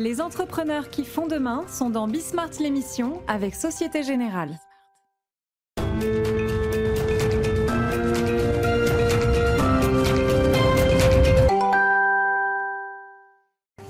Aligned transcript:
Les 0.00 0.22
entrepreneurs 0.22 0.88
qui 0.88 1.04
font 1.04 1.26
demain 1.26 1.66
sont 1.68 1.90
dans 1.90 2.08
Bismart 2.08 2.48
l'émission 2.58 3.20
avec 3.28 3.54
Société 3.54 4.02
Générale. 4.02 4.58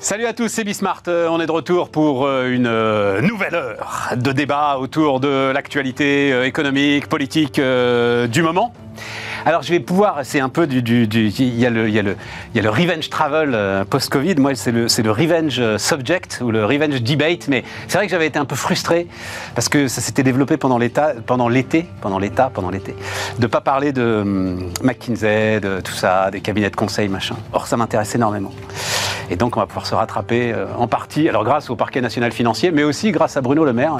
Salut 0.01 0.27
à 0.27 0.33
tous, 0.33 0.49
c'est 0.49 0.65
Bismart. 0.65 1.04
Euh, 1.07 1.29
On 1.29 1.41
est 1.41 1.46
de 1.46 1.53
retour 1.53 1.90
pour 1.90 2.27
euh, 2.27 2.51
une 2.51 2.67
euh, 2.67 3.21
nouvelle 3.21 3.54
heure 3.54 4.08
de 4.17 4.33
débat 4.33 4.79
autour 4.79 5.21
de 5.21 5.53
l'actualité 5.53 6.45
économique, 6.45 7.06
politique 7.06 7.61
du 7.61 8.42
moment. 8.42 8.74
Alors 9.47 9.63
je 9.63 9.71
vais 9.71 9.81
pouvoir, 9.81 10.21
c'est 10.25 10.41
un 10.41 10.49
peu 10.49 10.67
du, 10.67 11.09
il 11.09 11.59
y 11.59 11.67
a 11.67 11.71
le, 11.71 11.89
y 11.89 11.95
y 11.95 11.99
a 12.59 12.63
le 12.63 12.71
revenge 12.71 13.09
travel 13.09 13.54
euh, 13.54 13.85
post-Covid. 13.85 14.35
Moi 14.37 14.54
c'est 14.54 14.72
le, 14.72 14.87
le 15.03 15.11
revenge 15.11 15.59
euh, 15.59 15.79
subject 15.79 16.41
ou 16.43 16.51
le 16.51 16.65
revenge 16.65 17.01
debate. 17.02 17.48
Mais 17.48 17.65
c'est 17.89 17.97
vrai 17.97 18.07
que 18.07 18.11
j'avais 18.11 18.27
été 18.27 18.39
un 18.39 18.45
peu 18.45 18.57
frustré 18.57 19.07
parce 19.55 19.69
que 19.69 19.89
ça 19.89 20.01
s'était 20.01 20.23
développé 20.23 20.57
pendant 20.57 20.79
l'état, 20.79 21.15
pendant 21.27 21.48
l'été, 21.48 21.87
pendant 22.01 22.19
l'état, 22.19 22.51
l'été, 22.71 22.95
de 23.39 23.47
pas 23.47 23.61
parler 23.61 23.93
de 23.93 24.21
hum, 24.23 24.73
McKinsey, 24.83 25.61
de 25.61 25.81
tout 25.81 25.93
ça, 25.93 26.31
des 26.31 26.41
cabinets 26.41 26.70
de 26.70 26.77
conseil, 26.77 27.09
machin. 27.09 27.37
Or 27.53 27.67
ça 27.67 27.77
m'intéresse 27.77 28.15
énormément. 28.15 28.53
Et 29.31 29.37
donc 29.37 29.57
on 29.57 29.61
va 29.61 29.67
pouvoir 29.67 29.87
se 29.87 29.95
rattraper 29.95 30.53
euh, 30.53 30.67
en 30.77 30.87
partie, 30.87 31.29
alors 31.29 31.45
grâce 31.45 31.70
au 31.70 31.77
parquet 31.77 32.01
national 32.01 32.33
financier, 32.33 32.73
mais 32.73 32.83
aussi 32.83 33.12
grâce 33.12 33.37
à 33.37 33.41
Bruno 33.41 33.65
Le 33.65 33.73
Maire. 33.73 33.97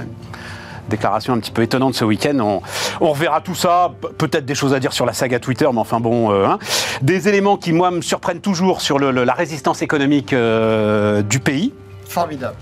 Déclaration 0.91 1.33
un 1.35 1.39
petit 1.39 1.51
peu 1.53 1.62
étonnante 1.62 1.95
ce 1.95 2.05
week-end. 2.05 2.39
On, 2.41 2.61
on 3.01 3.11
reverra 3.12 3.41
tout 3.41 3.55
ça. 3.55 3.93
Pe- 4.01 4.09
Peut-être 4.09 4.45
des 4.45 4.55
choses 4.55 4.75
à 4.75 4.81
dire 4.81 4.93
sur 4.93 5.07
la 5.07 5.12
saga 5.15 5.39
Twitter, 5.39 5.67
mais 5.73 5.79
enfin 5.79 6.01
bon. 6.01 6.31
euh, 6.33 6.45
hein. 6.47 6.59
Des 7.01 7.29
éléments 7.29 7.57
qui, 7.57 7.73
moi, 7.73 7.91
me 7.91 8.03
surprennent 8.03 8.41
toujours 8.41 8.81
sur 8.83 8.98
le- 8.98 9.11
le- 9.12 9.25
la 9.25 9.33
résistance 9.34 9.81
économique 9.83 10.33
euh, 10.33 11.23
du 11.23 11.39
pays. 11.41 11.73
Formidable. 12.09 12.57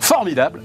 Formidable. 0.00 0.62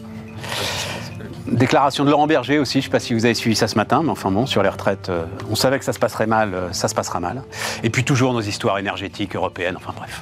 Déclaration 1.48 2.06
de 2.06 2.10
Laurent 2.12 2.28
Berger 2.28 2.60
aussi, 2.60 2.74
je 2.74 2.78
ne 2.78 2.84
sais 2.84 2.90
pas 2.90 3.00
si 3.00 3.14
vous 3.14 3.26
avez 3.26 3.34
suivi 3.34 3.56
ça 3.56 3.68
ce 3.68 3.76
matin, 3.76 4.02
mais 4.04 4.12
enfin 4.12 4.32
bon, 4.32 4.46
sur 4.46 4.64
les 4.64 4.70
retraites, 4.70 5.10
euh, 5.10 5.26
on 5.50 5.56
savait 5.56 5.80
que 5.80 5.86
ça 5.86 5.92
se 5.92 6.00
passerait 6.00 6.28
mal, 6.28 6.54
ça 6.72 6.88
se 6.88 6.96
passera 6.96 7.20
mal. 7.20 7.42
Et 7.84 7.90
puis 7.90 8.04
toujours 8.06 8.32
nos 8.34 8.42
histoires 8.42 8.78
énergétiques 8.78 9.36
européennes, 9.36 9.76
enfin 9.76 9.92
bref, 9.98 10.22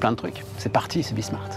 plein 0.00 0.10
de 0.10 0.16
trucs. 0.16 0.42
C'est 0.58 0.72
parti, 0.72 1.02
c'est 1.02 1.14
Bismart. 1.14 1.48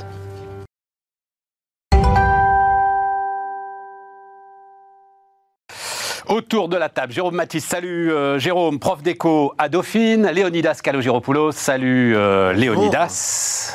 Autour 6.30 6.68
de 6.68 6.76
la 6.76 6.90
table, 6.90 7.14
Jérôme 7.14 7.36
Matisse, 7.36 7.64
salut 7.66 8.12
euh, 8.12 8.38
Jérôme, 8.38 8.80
prof 8.80 9.02
d'éco 9.02 9.54
à 9.58 9.70
Dauphine, 9.70 10.28
Léonidas 10.28 10.80
Calogéropoulos, 10.84 11.54
salut 11.54 12.16
euh, 12.18 12.52
Léonidas. 12.52 13.08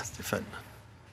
Stéphane. 0.05 0.43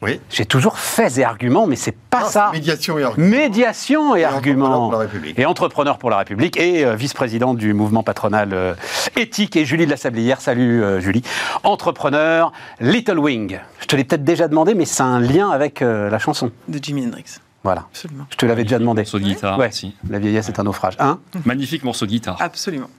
Oui. 0.01 0.19
J'ai 0.29 0.45
toujours 0.45 0.77
faits 0.79 1.17
et 1.17 1.23
arguments, 1.25 1.65
mais 1.67 1.75
c'est 1.77 1.95
pas 1.95 2.23
Ah, 2.23 2.29
ça. 2.29 2.49
Médiation 2.53 2.97
et 2.99 3.03
argument. 3.03 3.27
Médiation 3.27 4.15
et, 4.15 4.21
Et 4.21 4.25
arguments. 4.25 4.65
entrepreneur 4.65 4.89
pour 4.89 4.91
la 4.91 4.97
République. 4.99 5.39
Et 5.39 5.45
entrepreneur 5.45 5.97
pour 5.97 6.09
la 6.09 6.17
République 6.17 6.57
et 6.59 6.85
euh, 6.85 6.95
vice-présidente 6.95 7.57
du 7.57 7.73
mouvement 7.73 8.03
patronal 8.03 8.49
euh, 8.53 8.73
éthique. 9.17 9.55
Et 9.55 9.65
Julie 9.65 9.85
de 9.85 9.91
la 9.91 9.97
Sablière, 9.97 10.39
salut 10.41 10.83
euh, 10.83 10.99
Julie. 11.01 11.23
Entrepreneur, 11.63 12.51
Little 12.81 13.19
Wing. 13.19 13.59
Je 13.79 13.85
te 13.87 13.95
l'ai 13.95 14.03
peut-être 14.05 14.23
déjà 14.25 14.47
demandé, 14.49 14.73
mais 14.73 14.85
c'est 14.85 15.03
un 15.03 15.19
lien 15.19 15.49
avec 15.49 15.81
euh, 15.81 16.09
la 16.09 16.19
chanson. 16.19 16.51
de 16.69 16.79
Jimi 16.83 17.05
Hendrix. 17.05 17.25
Voilà. 17.63 17.81
Absolument. 17.89 18.25
Je 18.31 18.35
te 18.37 18.45
l'avais 18.45 18.63
déjà 18.63 18.79
demandé. 18.79 19.01
Morceau 19.01 19.19
de 19.19 19.23
guitare, 19.25 19.57
Ouais. 19.59 19.71
si. 19.71 19.95
La 20.09 20.19
vieillesse 20.19 20.47
est 20.49 20.59
un 20.59 20.63
naufrage. 20.63 20.95
Hein 20.99 21.19
Magnifique 21.45 21.83
morceau 21.83 22.05
de 22.05 22.11
guitare. 22.11 22.41
Absolument. 22.41 22.89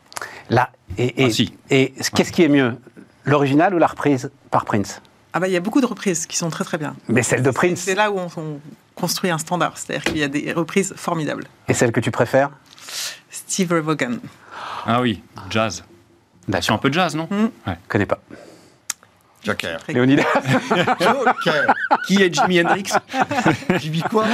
Là. 0.51 0.71
Et, 0.99 1.23
et, 1.23 1.27
Ah, 1.27 1.31
si. 1.31 1.55
et 1.71 1.95
qu'est-ce 2.15 2.33
qui 2.33 2.43
est 2.43 2.49
mieux 2.49 2.77
L'original 3.25 3.75
ou 3.75 3.79
la 3.79 3.87
reprise 3.87 4.31
par 4.51 4.65
Prince? 4.65 5.01
Ah 5.33 5.39
bah 5.41 5.47
il 5.47 5.53
y 5.53 5.57
a 5.57 5.61
beaucoup 5.61 5.81
de 5.81 5.87
reprises 5.87 6.27
qui 6.27 6.37
sont 6.37 6.51
très 6.51 6.65
très 6.65 6.77
bien. 6.79 6.97
Mais 7.09 7.23
celle 7.23 7.43
de 7.43 7.51
Prince 7.51 7.81
C'est 7.81 7.95
là 7.95 8.11
où 8.11 8.19
on, 8.19 8.29
on 8.37 8.61
construit 8.97 9.31
un 9.31 9.39
standard, 9.39 9.79
c'est-à-dire 9.79 10.03
qu'il 10.05 10.19
y 10.19 10.25
a 10.25 10.29
des 10.29 10.53
reprises 10.53 10.93
formidables. 10.97 11.45
et 11.69 11.75
celle 11.75 11.93
que 11.93 12.01
tu 12.01 12.11
préfères? 12.11 12.51
Steve 13.31 13.73
Vaughan. 13.75 14.17
Ah 14.87 15.01
oui, 15.01 15.23
jazz. 15.49 15.85
Sur 16.61 16.75
un 16.75 16.79
peu 16.79 16.89
de 16.89 16.95
jazz, 16.95 17.15
non? 17.15 17.29
Mm. 17.31 17.45
Ouais. 17.45 17.51
Je 17.85 17.89
connais 17.89 18.07
pas. 18.07 18.19
Joker. 19.43 19.79
Léonidas 19.89 20.25
Joker. 21.01 21.75
Qui 22.07 22.23
est 22.23 22.35
Jimi 22.35 22.61
Hendrix 22.61 22.85
Jimmy 23.79 24.03
quoi 24.03 24.25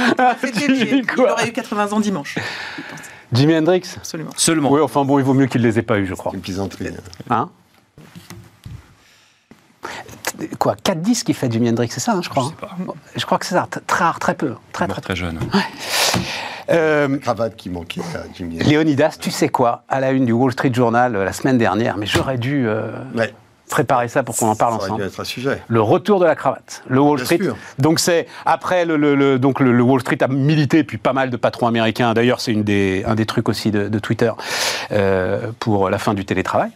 C'était 0.41 0.59
Jimmy 0.59 0.79
lui, 0.79 0.97
il 0.99 1.07
quoi 1.07 1.31
aurait 1.33 1.47
eu 1.49 1.53
80 1.53 1.93
ans 1.93 1.99
dimanche. 1.99 2.37
Jimi 3.31 3.55
Hendrix 3.57 3.83
Absolument. 3.97 4.31
Seulement. 4.35 4.71
Oui, 4.71 4.81
enfin 4.81 5.03
bon, 5.05 5.19
il 5.19 5.25
vaut 5.25 5.33
mieux 5.33 5.47
qu'il 5.47 5.61
les 5.61 5.79
ait 5.79 5.83
pas 5.83 5.97
eu, 5.99 6.05
je 6.05 6.13
crois. 6.13 6.31
Une 6.33 6.41
plaisanterie. 6.41 6.89
Hein 7.29 7.49
Quoi 10.59 10.75
4 10.75 11.01
disques 11.01 11.25
qu'il 11.27 11.35
fait 11.35 11.51
Jimi 11.51 11.69
Hendrix, 11.69 11.87
c'est 11.89 11.99
ça, 11.99 12.13
hein, 12.13 12.21
je 12.21 12.29
crois. 12.29 12.43
Je 12.43 12.49
sais 12.49 12.55
pas. 12.55 12.75
hein 12.79 12.93
je 13.15 13.25
crois 13.25 13.37
que 13.39 13.45
c'est 13.45 13.55
ça, 13.55 13.67
très 13.87 14.03
rare, 14.03 14.19
très 14.19 14.35
peu. 14.35 14.55
Très, 14.71 14.87
très, 14.87 15.01
très 15.01 15.15
jeune. 15.15 15.39
Euh, 16.69 17.17
Cravate 17.19 17.55
qui 17.55 17.69
manquait 17.69 18.01
à 18.13 18.23
Jimmy. 18.35 18.59
Léonidas, 18.59 19.17
tu 19.19 19.31
sais 19.31 19.47
quoi 19.49 19.83
À 19.87 19.99
la 20.01 20.11
une 20.11 20.25
du 20.25 20.33
Wall 20.33 20.51
Street 20.51 20.73
Journal 20.73 21.15
euh, 21.15 21.23
la 21.23 21.31
semaine 21.33 21.57
dernière, 21.57 21.97
mais 21.97 22.05
j'aurais 22.05 22.37
dû 22.37 22.67
euh, 22.67 22.91
Ouais. 23.15 23.33
Préparer 23.69 24.07
ça 24.07 24.23
pour 24.23 24.35
qu'on 24.35 24.47
en 24.47 24.55
parle 24.55 24.79
Ça 24.79 24.85
ensemble. 24.85 25.03
être 25.03 25.19
un 25.19 25.23
sujet. 25.25 25.61
Le 25.67 25.81
retour 25.81 26.19
de 26.19 26.25
la 26.25 26.35
cravate, 26.35 26.83
le 26.87 26.99
Wall 27.01 27.17
Bien 27.17 27.25
Street. 27.25 27.37
sûr. 27.43 27.57
Donc 27.79 27.99
c'est 27.99 28.27
après 28.45 28.85
le, 28.85 28.95
le- 28.97 29.15
le- 29.15 29.39
donc 29.39 29.59
le, 29.59 29.71
le 29.73 29.83
Wall 29.83 29.99
Street 30.01 30.21
a 30.23 30.27
milité 30.27 30.83
puis 30.83 30.97
pas 30.97 31.13
mal 31.13 31.29
de 31.29 31.37
patrons 31.37 31.67
américains. 31.67 32.13
D'ailleurs, 32.13 32.39
c'est 32.39 32.51
une 32.53 32.63
des 32.63 33.03
un 33.05 33.15
des 33.15 33.25
trucs 33.25 33.49
aussi 33.49 33.71
de, 33.71 33.87
de 33.89 33.99
Twitter 33.99 34.31
euh, 34.91 35.51
pour 35.59 35.89
la 35.89 35.97
fin 35.99 36.13
du 36.13 36.23
télétravail. 36.25 36.71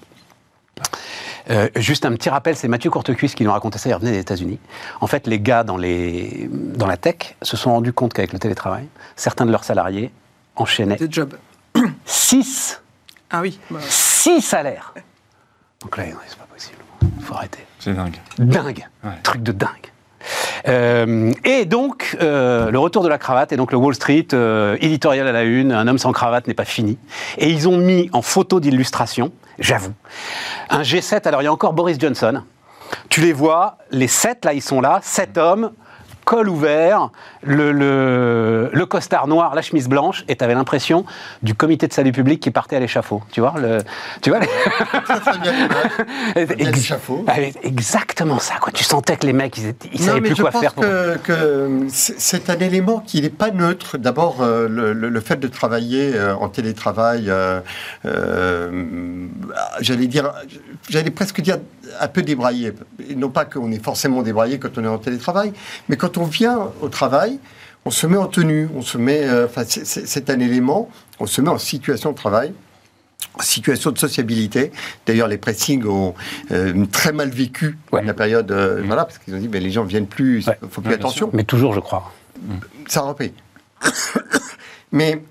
Euh, 1.50 1.70
juste 1.76 2.06
un 2.06 2.12
petit 2.14 2.30
rappel, 2.30 2.56
c'est 2.56 2.68
Mathieu 2.68 2.90
Courtecuisse 2.92 3.34
qui 3.36 3.44
nous 3.44 3.52
racontait 3.52 3.80
ça, 3.80 3.90
il 3.90 3.94
revenait 3.94 4.12
des 4.12 4.20
États-Unis. 4.20 4.60
En 5.02 5.08
fait, 5.08 5.26
les 5.28 5.40
gars 5.40 5.64
dans, 5.64 5.76
les, 5.78 6.48
dans 6.52 6.86
la 6.88 6.98
tech 6.98 7.36
se 7.42 7.58
sont 7.58 7.72
rendus 7.72 7.94
compte 7.94 8.14
qu'avec 8.14 8.32
le 8.32 8.40
télétravail, 8.40 8.86
certains 9.16 9.46
de 9.46 9.52
leurs 9.52 9.64
salariés 9.64 10.12
enchaînaient 10.56 10.98
The 10.98 11.12
Job. 11.12 11.34
6 12.06 12.82
Ah 13.32 13.42
oui. 13.42 13.60
bah, 13.72 13.80
six 13.88 14.42
salaires. 14.42 14.94
Donc 15.82 15.98
là, 15.98 16.06
non, 16.06 16.12
c'est 16.28 16.38
pas 16.38 16.41
possible. 16.41 16.41
Il 16.41 16.41
faut 17.22 17.36
arrêter. 17.36 17.66
C'est 17.80 17.94
dingue. 17.94 18.18
Dingue. 18.38 18.88
Ouais. 19.04 19.12
Truc 19.24 19.44
de 19.44 19.52
dingue. 19.52 19.92
Euh, 20.68 21.32
et 21.44 21.66
donc, 21.66 22.18
euh, 22.22 22.70
le 22.72 22.80
retour 22.80 23.04
de 23.04 23.10
la 23.10 23.18
cravate, 23.18 23.52
et 23.52 23.58
donc 23.58 23.72
le 23.72 23.78
Wall 23.78 23.96
Street, 23.96 24.28
euh, 24.34 24.78
éditorial 24.80 25.28
à 25.28 25.32
la 25.32 25.44
une, 25.44 25.72
un 25.72 25.88
homme 25.88 25.98
sans 25.98 26.12
cravate 26.12 26.48
n'est 26.48 26.54
pas 26.54 26.66
fini. 26.66 26.98
Et 27.38 27.50
ils 27.50 27.68
ont 27.68 27.78
mis 27.78 28.10
en 28.14 28.22
photo 28.22 28.60
d'illustration, 28.60 29.32
j'avoue, 29.60 29.94
un 30.70 30.82
G7, 30.82 31.28
alors 31.28 31.42
il 31.42 31.46
y 31.46 31.48
a 31.48 31.54
encore 31.54 31.74
Boris 31.74 31.98
Johnson. 32.00 32.44
Tu 33.10 33.22
les 33.22 33.34
vois, 33.34 33.78
les 33.92 34.08
sept, 34.08 34.46
là, 34.46 34.54
ils 34.54 34.62
sont 34.62 34.82
là, 34.82 35.00
sept 35.02 35.38
hommes, 35.38 35.72
col 36.32 36.48
ouvert, 36.48 37.10
le, 37.44 37.74
le, 37.74 38.70
le 38.72 38.86
costard 38.86 39.28
noir, 39.28 39.54
la 39.54 39.62
chemise 39.62 39.90
blanche, 39.90 40.24
et 40.30 40.38
tu 40.38 40.44
avais 40.46 40.54
l'impression 40.54 41.04
du 41.44 41.56
comité 41.56 41.90
de 41.90 41.94
salut 41.94 42.14
public 42.14 42.40
qui 42.40 42.52
partait 42.52 42.78
à 42.78 42.80
l'échafaud. 42.80 43.22
Tu 43.34 43.42
vois, 43.42 43.54
le, 43.60 43.80
tu 44.22 44.30
vois 44.30 44.40
l'échafaud. 46.58 47.26
Ah, 47.28 47.34
Exactement 47.64 48.40
ça, 48.40 48.54
quoi. 48.62 48.72
Tu 48.72 48.86
sentais 48.86 49.18
que 49.18 49.26
les 49.26 49.34
mecs, 49.34 49.58
ils, 49.58 49.74
ils 49.94 50.00
Non, 50.00 50.08
savaient 50.08 50.22
plus 50.22 50.36
quoi 50.36 50.52
faire. 50.52 50.74
Pour... 50.74 50.86
que, 50.86 51.18
que 51.18 51.86
c'est 51.90 52.50
un 52.50 52.60
élément 52.60 53.04
qui 53.06 53.22
n'est 53.22 53.30
pas 53.30 53.52
neutre. 53.52 53.98
D'abord, 53.98 54.38
euh, 54.40 54.70
le, 54.70 55.20
fait 55.20 55.38
de 55.38 55.50
travailler 55.50 56.14
euh, 56.16 56.34
en 56.36 56.48
télétravail, 56.48 57.30
euh, 57.30 57.60
j'allais 59.82 60.08
dire, 60.08 60.32
j'allais 60.90 61.12
presque 61.12 61.42
dire 61.42 61.58
un 62.00 62.08
peu 62.08 62.22
débraillé. 62.22 62.72
Non 63.18 63.30
pas 63.30 63.44
qu'on 63.44 63.70
est 63.72 63.84
forcément 63.84 64.22
débraillé 64.22 64.60
quand 64.60 64.78
on 64.78 64.86
est 64.86 64.88
en 64.88 64.98
télétravail, 64.98 65.52
mais 65.90 65.98
quand 65.98 66.18
on 66.18 66.21
vient 66.26 66.70
au 66.82 66.90
travail, 66.90 67.40
on 67.86 67.92
se 67.92 68.06
met 68.08 68.18
en 68.18 68.28
tenue, 68.28 68.70
on 68.76 68.82
se 68.82 68.98
met, 68.98 69.24
euh, 69.24 69.46
enfin, 69.46 69.64
c'est- 69.68 70.30
un 70.30 70.40
élément, 70.40 70.90
on 71.20 71.26
se 71.26 71.42
met 71.42 71.50
en 71.50 71.58
situation 71.58 72.12
de 72.12 72.16
travail 72.18 72.54
situation 73.40 73.92
de 73.92 73.98
sociabilité. 73.98 74.72
D'ailleurs, 75.06 75.28
les 75.28 75.38
pressings 75.38 75.86
ont 75.86 76.16
euh, 76.52 76.86
très 76.92 77.14
mal 77.14 77.30
vécu 77.30 77.78
Ouais. 77.92 78.04
la 78.04 78.14
période, 78.14 78.52
euh, 78.52 78.82
voilà, 78.86 79.06
parce 79.06 79.20
qu'ils 79.20 79.34
ont 79.36 79.38
dit, 79.38 79.48
ben, 79.48 79.62
les 79.64 79.72
gens 79.72 79.84
viennent 79.84 80.08
plus, 80.08 80.42
il 80.44 80.50
Ouais. 80.50 80.58
faut 80.70 80.82
plus 80.82 80.94
attention. 80.94 81.30
Mais 81.32 81.44
toujours, 81.44 81.74
je 81.74 81.80
crois. 81.80 82.12
Ça 82.88 83.02
reprit. 83.02 83.32
Mais 84.92 85.22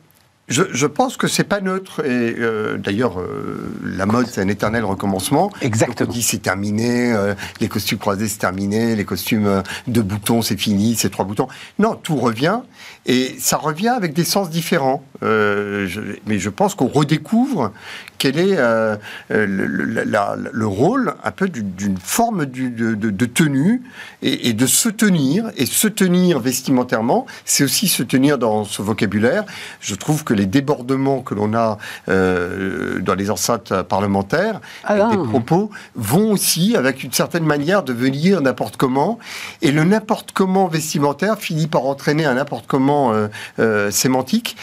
je, 0.50 0.64
je 0.72 0.86
pense 0.86 1.16
que 1.16 1.28
c'est 1.28 1.44
pas 1.44 1.60
neutre. 1.60 2.04
Et 2.04 2.34
euh, 2.38 2.76
d'ailleurs, 2.76 3.20
euh, 3.20 3.72
la 3.84 4.04
mode, 4.06 4.26
c'est 4.26 4.42
un 4.42 4.48
éternel 4.48 4.84
recommencement. 4.84 5.50
Exactement. 5.62 6.06
Donc, 6.06 6.08
on 6.08 6.12
dit 6.12 6.22
c'est 6.22 6.42
terminé, 6.42 7.12
euh, 7.12 7.34
les 7.60 7.68
costumes 7.68 7.98
croisés, 7.98 8.28
c'est 8.28 8.38
terminé, 8.38 8.96
les 8.96 9.04
costumes 9.04 9.46
euh, 9.46 9.62
de 9.86 10.02
boutons, 10.02 10.42
c'est 10.42 10.58
fini, 10.58 10.96
c'est 10.96 11.10
trois 11.10 11.24
boutons. 11.24 11.48
Non, 11.78 11.94
tout 11.94 12.16
revient. 12.16 12.60
Et 13.06 13.34
ça 13.38 13.56
revient 13.56 13.88
avec 13.88 14.12
des 14.12 14.24
sens 14.24 14.50
différents. 14.50 15.02
Euh, 15.22 15.86
je- 15.86 16.00
mais 16.26 16.38
je 16.38 16.48
pense 16.50 16.74
qu'on 16.74 16.86
redécouvre 16.86 17.72
quel 18.18 18.38
est 18.38 18.56
euh, 18.58 18.96
le, 19.30 19.46
le, 19.46 20.04
la, 20.04 20.36
le, 20.36 20.66
rôle 20.66 21.14
un 21.24 21.30
peu 21.30 21.48
d'une 21.48 21.96
forme 21.98 22.44
du, 22.46 22.70
de, 22.70 23.26
tenue 23.26 23.82
et, 24.22 24.48
et, 24.48 24.52
de 24.52 24.66
se 24.66 24.88
tenir. 24.90 25.50
Et 25.56 25.64
se 25.66 25.88
tenir 25.88 26.38
vestimentairement, 26.40 27.26
c'est 27.46 27.64
aussi 27.64 27.88
se 27.88 28.02
tenir 28.02 28.36
dans 28.38 28.64
ce 28.64 28.82
vocabulaire. 28.82 29.44
Je 29.80 29.94
trouve 29.94 30.22
que 30.24 30.34
les 30.34 30.46
débordements 30.46 31.20
que 31.22 31.34
l'on 31.34 31.54
a 31.54 31.78
euh, 32.08 32.98
dans 33.00 33.14
les 33.14 33.30
enceintes 33.30 33.72
parlementaires, 33.82 34.60
ah 34.84 35.08
des 35.10 35.16
propos, 35.16 35.70
vont 35.94 36.32
aussi, 36.32 36.76
avec 36.76 37.02
une 37.02 37.12
certaine 37.12 37.44
manière, 37.44 37.82
de 37.82 37.92
venir 37.94 38.40
n'importe 38.42 38.76
comment. 38.76 39.18
Et 39.62 39.70
le 39.70 39.84
n'importe 39.84 40.32
comment 40.32 40.68
vestimentaire 40.68 41.38
finit 41.38 41.66
par 41.66 41.86
entraîner 41.86 42.26
un 42.26 42.34
n'importe 42.34 42.66
comment 42.66 42.89
euh, 42.90 43.28
euh, 43.58 43.90
sémantique 43.90 44.56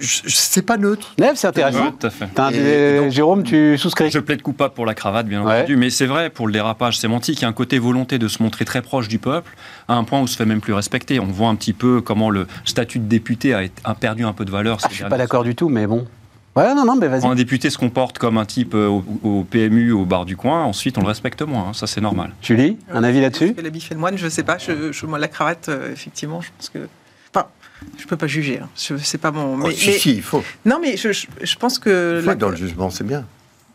c'est 0.00 0.62
pas 0.62 0.76
neutre. 0.76 1.14
c'est 1.34 1.46
intéressant. 1.46 1.92
tout 1.92 2.06
à 2.06 2.10
fait. 2.10 3.10
Jérôme, 3.10 3.44
tu 3.44 3.78
souscris 3.78 4.10
Je 4.10 4.18
plaide 4.18 4.42
coupable 4.42 4.74
pour 4.74 4.86
la 4.86 4.94
cravate, 4.94 5.26
bien 5.26 5.42
entendu, 5.42 5.76
mais 5.76 5.90
c'est 5.90 6.06
vrai, 6.06 6.30
pour 6.30 6.46
le 6.46 6.52
dérapage 6.52 6.98
sémantique, 6.98 7.40
il 7.40 7.42
y 7.42 7.44
a 7.44 7.48
un 7.48 7.52
côté 7.52 7.78
volonté 7.78 8.18
de 8.18 8.28
se 8.28 8.42
montrer 8.42 8.64
très 8.64 8.82
proche 8.82 9.08
du 9.08 9.18
peuple, 9.18 9.54
à 9.88 9.94
un 9.94 10.04
point 10.04 10.18
où 10.18 10.22
on 10.22 10.26
se 10.26 10.36
fait 10.36 10.46
même 10.46 10.60
plus 10.60 10.72
respecter. 10.72 11.20
On 11.20 11.26
voit 11.26 11.48
un 11.48 11.54
petit 11.54 11.72
peu 11.72 12.00
comment 12.00 12.30
le 12.30 12.46
statut 12.64 12.98
de 12.98 13.06
député 13.06 13.54
a, 13.54 13.94
perdu 13.94 14.24
un 14.24 14.32
peu 14.32 14.44
de 14.44 14.50
valeur. 14.50 14.78
Ah, 14.82 14.88
je 14.90 14.96
suis 14.96 15.04
pas 15.04 15.16
d'accord 15.16 15.44
du 15.44 15.54
tout, 15.54 15.68
mais 15.68 15.86
bon. 15.86 16.06
Ouais, 16.56 16.72
non, 16.72 16.84
non, 16.84 16.94
mais 16.94 17.08
vas-y. 17.08 17.26
un 17.26 17.34
député 17.34 17.68
se 17.68 17.78
comporte 17.78 18.18
comme 18.18 18.38
un 18.38 18.44
type 18.44 18.74
euh, 18.74 19.00
au, 19.24 19.42
PMU, 19.42 19.90
au 19.90 20.04
bar 20.04 20.24
du 20.24 20.36
coin, 20.36 20.62
ensuite 20.62 20.96
on 20.98 21.00
le 21.00 21.08
respecte 21.08 21.42
moins, 21.42 21.70
hein, 21.70 21.72
ça 21.72 21.88
c'est 21.88 22.00
normal. 22.00 22.30
Julie, 22.40 22.78
un 22.92 23.02
avis 23.02 23.20
là-dessus 23.20 23.56
fait 23.56 23.94
le 23.94 23.98
moine, 24.00 24.16
je 24.16 24.28
sais 24.28 24.44
pas, 24.44 24.58
je, 24.58 24.92
je, 24.92 25.06
moi 25.06 25.18
la 25.18 25.26
cravate, 25.26 25.68
euh, 25.68 25.92
effectivement, 25.92 26.40
je 26.40 26.50
pense 26.56 26.68
que 26.68 26.86
je 27.98 28.06
peux 28.06 28.16
pas 28.16 28.26
juger. 28.26 28.60
Hein. 28.62 28.68
C'est 28.74 29.18
pas 29.18 29.30
mon. 29.30 29.56
Mais, 29.56 29.68
oh, 29.68 29.70
si, 29.70 29.92
si, 29.92 30.14
il 30.16 30.22
faut. 30.22 30.42
Non, 30.64 30.78
mais 30.80 30.96
je, 30.96 31.12
je, 31.12 31.56
pense 31.56 31.78
que. 31.78 32.20
Il 32.20 32.24
faut 32.24 32.34
dans 32.34 32.48
le 32.48 32.56
jugement, 32.56 32.90
c'est 32.90 33.04
bien. 33.04 33.24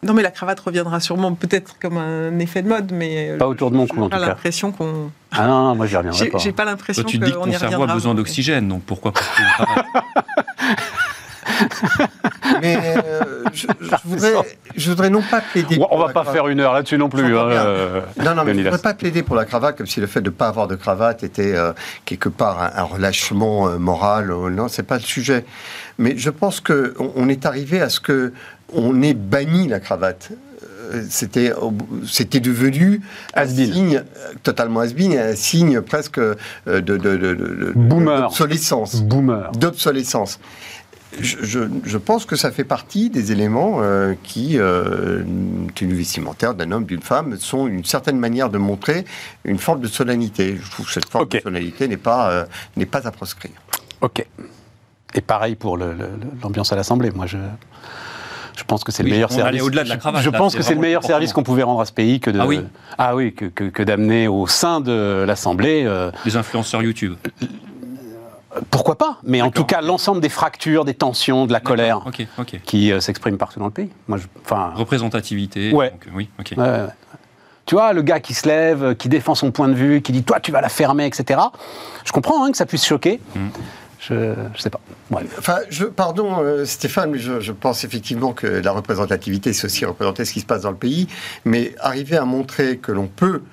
Non, 0.02 0.14
mais 0.14 0.24
la 0.24 0.32
cravate 0.32 0.60
reviendra 0.62 1.02
sûrement 1.02 1.34
peut-être 1.34 1.76
comme 1.80 1.98
un 1.98 2.40
effet 2.40 2.62
de 2.62 2.68
mode, 2.68 2.92
mais. 2.92 3.36
Pas 3.38 3.48
autour 3.48 3.72
de 3.72 3.76
mon 3.76 3.88
cou, 3.88 4.02
en 4.02 4.04
tout 4.06 4.10
cas. 4.10 4.20
J'ai 4.20 4.26
l'impression 4.28 4.72
qu'on. 4.72 5.12
Ah 5.32 5.48
non, 5.48 5.64
non, 5.66 5.76
moi 5.76 5.86
j'y 5.88 5.98
reviendrai 5.98 6.28
pas. 6.28 6.38
J'ai 6.38 6.52
pas 6.52 6.66
l'impression 6.66 7.04
que. 7.04 7.10
Tu 7.10 7.18
dis 7.18 7.32
que 7.32 7.36
ton 7.36 7.52
cerveau 7.52 7.84
a 7.84 7.94
besoin 7.94 8.16
d'oxygène, 8.16 8.68
donc 8.68 8.84
pourquoi 8.84 9.12
porter 9.12 9.42
une 9.42 9.66
cravate? 9.66 9.86
Mais 12.62 12.78
euh, 12.78 13.44
je, 13.54 13.68
voudrais, 14.06 14.34
je, 14.76 14.90
voudrais, 14.90 15.10
non 15.10 15.22
pas 15.22 15.42
plaider. 15.42 15.80
On, 15.90 15.98
ne 15.98 16.04
va 16.04 16.14
pas 16.14 16.26
faire 16.26 16.48
une 16.48 16.60
heure 16.60 16.74
là-dessus 16.74 16.98
non 16.98 17.10
plus. 17.10 17.38
Hein, 17.38 17.50
euh, 17.50 18.02
non, 18.24 18.36
non, 18.36 18.44
mais 18.44 18.54
je 18.54 18.60
ne 18.60 18.64
voudrais 18.64 18.80
pas 18.80 18.94
plaider 18.94 19.24
pour 19.24 19.36
la 19.36 19.46
cravate 19.46 19.78
comme 19.78 19.88
si 19.88 20.00
le 20.00 20.08
fait 20.08 20.22
de 20.22 20.30
ne 20.30 20.36
pas 20.36 20.48
avoir 20.48 20.68
de 20.68 20.76
cravate 20.76 21.24
était 21.24 21.56
euh, 21.56 21.74
quelque 22.06 22.30
part 22.30 22.72
un, 22.76 22.84
relâchement 22.84 23.70
moral. 23.80 24.28
non, 24.28 24.68
c'est 24.68 24.84
pas 24.84 24.96
le 24.96 25.04
sujet. 25.04 25.46
Mais 25.98 26.18
je 26.18 26.30
pense 26.30 26.60
qu'on 26.62 27.12
on 27.16 27.30
est 27.30 27.46
arrivé 27.46 27.82
à 27.82 27.90
ce 27.90 28.00
que 28.00 28.34
on 28.74 29.02
ait 29.02 29.14
banni 29.14 29.68
la 29.68 29.80
cravate 29.80 30.30
c'était 31.08 31.54
c'était 32.08 32.40
devenu 32.40 33.02
un 33.36 33.46
signe 33.46 34.04
totalement 34.42 34.80
has 34.80 34.94
un 34.98 35.36
signe 35.36 35.82
presque 35.82 36.20
de, 36.20 36.80
d'obsolescence. 37.76 39.04
D'obsolescence 39.04 40.40
je, 41.20 41.98
pense 41.98 42.26
que 42.26 42.36
ça 42.36 42.52
fait 42.52 42.64
partie 42.64 43.10
des 43.10 43.32
éléments 43.32 43.78
euh, 43.82 44.14
qui, 44.24 44.58
euh, 44.58 45.24
une 45.24 45.94
vestimentaire 45.94 46.54
d'un 46.54 46.72
homme, 46.72 46.86
d'une 46.86 47.02
femme, 47.02 47.38
sont 47.38 47.68
une 47.68 47.84
certaine 47.84 48.18
manière 48.18 48.50
de 48.50 48.58
montrer 48.58 49.06
une 49.44 49.58
forme 49.58 49.82
de 49.82 49.88
solennité. 49.88 50.58
Je 50.62 50.72
trouve 50.72 50.86
que 50.86 50.92
cette 50.92 51.10
forme 51.10 51.28
de 51.28 51.40
solennité 51.40 51.88
n'est 51.88 51.98
pas, 51.98 52.32
euh, 52.32 52.46
n'est 52.78 52.86
pas 52.86 53.08
à 53.08 53.12
proscrire. 53.12 53.54
Ok. 54.02 54.26
Et 55.16 55.22
pareil 55.22 55.56
pour 55.56 55.78
l'ambiance 55.78 56.72
à 56.72 56.76
l'Assemblée. 56.76 57.10
Moi, 57.10 57.26
je, 57.26 57.38
je 58.56 58.64
pense 58.64 58.84
que 58.84 58.92
c'est 58.92 59.02
le 59.02 59.10
meilleur 59.10 59.32
service. 59.32 59.64
au-delà 59.64 59.84
de 59.84 59.90
la 59.90 59.98
cravate. 59.98 60.22
Je, 60.24 60.30
pense 60.30 60.56
que 60.56 60.62
c'est 60.62 60.76
le 60.76 60.82
meilleur 60.82 61.04
service 61.04 61.34
qu'on 61.34 61.44
pouvait 61.44 61.64
rendre 61.64 61.82
à 61.82 61.86
ce 61.86 61.94
pays 61.94 62.20
que 62.20 62.30
de. 62.30 62.40
Ah 62.40 62.46
oui. 62.46 62.62
Ah 63.00 63.16
oui, 63.16 63.34
que, 63.34 63.46
que, 63.46 63.84
d'amener 63.84 64.28
au 64.28 64.46
sein 64.46 64.80
de 64.80 65.24
l'Assemblée. 65.26 65.90
Les 66.26 66.38
influenceurs 66.38 66.84
YouTube. 66.84 67.16
Pourquoi 68.72 68.98
pas 68.98 69.20
Mais 69.24 69.42
en 69.42 69.52
tout 69.52 69.64
cas, 69.64 69.82
l'ensemble 69.82 70.22
des 70.22 70.30
fractures, 70.30 70.86
des 70.86 70.94
tensions, 70.94 71.46
de 71.46 71.54
la 71.54 71.60
colère 71.60 72.02
qui 72.66 72.92
euh, 72.92 73.00
s'expriment 73.00 73.38
partout 73.38 73.60
dans 73.60 73.66
le 73.66 73.72
pays. 73.72 73.90
Moi, 74.08 74.18
Représentativité. 74.76 75.72
Ouais. 75.72 75.94
oui, 76.14 76.30
ok. 76.40 76.56
tu 77.66 77.76
vois, 77.76 77.94
le 77.94 78.02
gars 78.02 78.20
qui 78.20 78.34
se 78.34 78.48
lève, 78.48 78.96
qui 78.96 79.10
défend 79.10 79.36
son 79.36 79.52
point 79.52 79.68
de 79.68 79.74
vue, 79.74 80.02
qui 80.02 80.12
dit 80.12 80.24
toi 80.24 80.40
tu 80.40 80.52
vas 80.52 80.62
la 80.62 80.70
fermer, 80.70 81.06
etc. 81.06 81.40
Je 82.06 82.12
comprends 82.12 82.44
hein, 82.44 82.52
que 82.52 82.58
ça 82.58 82.66
puisse 82.66 82.86
choquer. 82.86 83.20
Mm. 83.36 83.48
Je 84.00 84.14
ne 84.14 84.58
sais 84.58 84.70
pas. 84.70 84.80
Enfin, 85.38 85.58
je, 85.70 85.86
pardon 85.86 86.38
euh, 86.40 86.66
Stéphane, 86.66 87.12
mais 87.12 87.20
je, 87.20 87.52
pense 87.52 87.84
effectivement 87.84 88.32
que 88.32 88.48
la 88.48 88.72
représentativité, 88.72 89.52
c'est 89.54 89.66
aussi 89.66 89.86
représenter 89.86 90.24
ce 90.24 90.34
qui 90.34 90.40
se 90.40 90.46
passe 90.46 90.62
dans 90.62 90.72
le 90.72 90.78
pays. 90.78 91.08
Mais 91.46 91.76
arriver 91.80 92.16
à 92.16 92.26
montrer 92.26 92.78
que 92.78 92.92
l'on 92.94 93.08
peut 93.08 93.44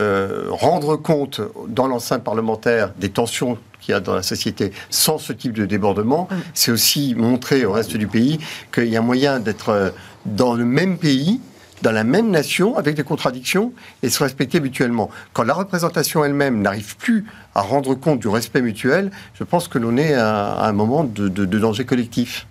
euh, 0.00 0.46
rendre 0.50 0.96
compte 0.96 1.40
dans 1.66 1.88
l'enceinte 1.88 2.22
parlementaire 2.22 2.92
des 2.96 3.08
tensions 3.08 3.58
qu'il 3.80 3.92
y 3.92 3.94
a 3.94 4.00
dans 4.00 4.14
la 4.14 4.22
société 4.22 4.72
sans 4.90 5.18
ce 5.18 5.32
type 5.32 5.52
de 5.52 5.66
débordement, 5.66 6.28
mm. 6.30 6.34
c'est 6.54 6.70
aussi 6.70 7.14
montrer 7.16 7.64
au 7.64 7.72
reste 7.72 7.96
du 7.96 8.06
pays 8.06 8.38
qu'il 8.72 8.88
y 8.88 8.96
a 8.96 9.02
moyen 9.02 9.40
d'être 9.40 9.70
euh, 9.70 9.90
dans 10.26 10.54
le 10.54 10.64
même 10.64 10.98
pays, 10.98 11.40
dans 11.82 11.92
la 11.92 12.04
même 12.04 12.30
nation, 12.30 12.76
avec 12.76 12.94
des 12.94 13.04
contradictions, 13.04 13.72
et 14.02 14.10
se 14.10 14.22
respecter 14.22 14.60
mutuellement. 14.60 15.10
Quand 15.32 15.44
la 15.44 15.54
représentation 15.54 16.24
elle-même 16.24 16.60
n'arrive 16.60 16.96
plus 16.96 17.24
à 17.54 17.62
rendre 17.62 17.94
compte 17.94 18.20
du 18.20 18.28
respect 18.28 18.60
mutuel, 18.60 19.10
je 19.34 19.44
pense 19.44 19.66
que 19.66 19.78
l'on 19.78 19.96
est 19.96 20.12
à, 20.12 20.64
un 20.64 20.72
moment 20.72 21.04
de 21.04 21.28
danger 21.44 21.84
collectif. 21.84 22.46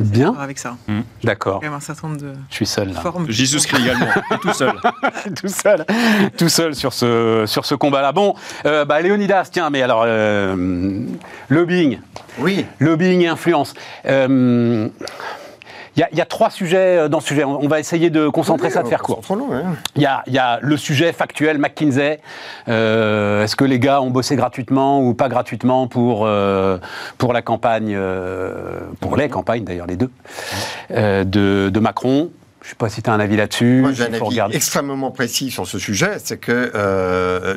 Suis 0.00 0.10
Bien. 0.10 0.34
avec 0.40 0.58
ça. 0.58 0.76
Mmh. 0.88 1.00
D'accord. 1.22 1.60
Il 1.62 1.66
y 1.66 1.68
a 1.68 1.72
un 1.72 1.78
certain 1.78 2.08
nombre 2.08 2.20
de 2.20 2.32
Je 2.50 2.54
suis 2.56 2.66
seul. 2.66 2.92
J'y 3.28 3.46
souscris 3.46 3.80
également. 3.80 4.08
tout 4.42 4.52
seul. 4.52 4.72
tout 5.40 5.48
seul. 5.48 5.86
Tout 6.36 6.48
seul 6.48 6.74
sur 6.74 6.92
ce, 6.92 7.44
sur 7.46 7.64
ce 7.64 7.76
combat-là. 7.76 8.10
Bon, 8.10 8.34
euh, 8.66 8.84
bah, 8.84 9.00
Léonidas, 9.00 9.50
tiens, 9.52 9.70
mais 9.70 9.82
alors, 9.82 10.02
euh, 10.04 10.98
lobbying. 11.48 12.00
Oui. 12.38 12.66
Lobbying 12.80 13.20
et 13.20 13.28
influence. 13.28 13.74
Euh, 14.06 14.88
il 15.96 16.18
y, 16.18 16.20
a 16.20 16.24
trois 16.24 16.50
sujets 16.50 16.98
euh, 16.98 17.08
dans 17.08 17.20
ce 17.20 17.28
sujet. 17.28 17.44
On 17.44 17.68
va 17.68 17.78
essayer 17.78 18.10
de 18.10 18.28
concentrer 18.28 18.70
ça, 18.70 18.82
de 18.82 18.88
faire 18.88 19.02
court. 19.02 19.22
Il 19.96 20.02
y, 20.02 20.38
a, 20.38 20.58
le 20.60 20.76
sujet 20.76 21.12
factuel 21.12 21.58
McKinsey. 21.58 22.20
Euh, 22.68 23.44
est-ce 23.44 23.54
que 23.54 23.64
les 23.64 23.78
gars 23.78 24.00
ont 24.00 24.10
bossé 24.10 24.34
gratuitement 24.34 25.00
ou 25.00 25.14
pas 25.14 25.28
gratuitement 25.28 25.86
pour, 25.86 26.26
euh, 26.26 26.78
pour 27.16 27.32
la 27.32 27.42
campagne, 27.42 27.96
pour 29.00 29.16
les 29.16 29.28
campagnes 29.28 29.64
d'ailleurs, 29.64 29.86
les 29.86 29.96
deux, 29.96 30.10
de, 30.90 31.78
Macron? 31.78 32.30
Je 32.62 32.68
ne 32.68 32.70
sais 32.70 32.76
pas 32.76 32.88
si 32.88 33.02
tu 33.02 33.10
as 33.10 33.12
un 33.12 33.20
avis 33.20 33.36
là-dessus. 33.36 33.80
Moi, 33.82 33.92
j'ai 33.92 34.04
un 34.04 34.14
avis 34.14 34.56
extrêmement 34.56 35.10
précis 35.10 35.50
sur 35.50 35.66
ce 35.66 35.78
sujet. 35.78 36.16
C'est 36.18 36.38
que 36.38 36.72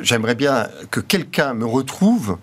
j'aimerais 0.02 0.36
bien 0.36 0.68
que 0.90 1.00
quelqu'un 1.00 1.54
me 1.54 1.66
retrouve 1.66 2.38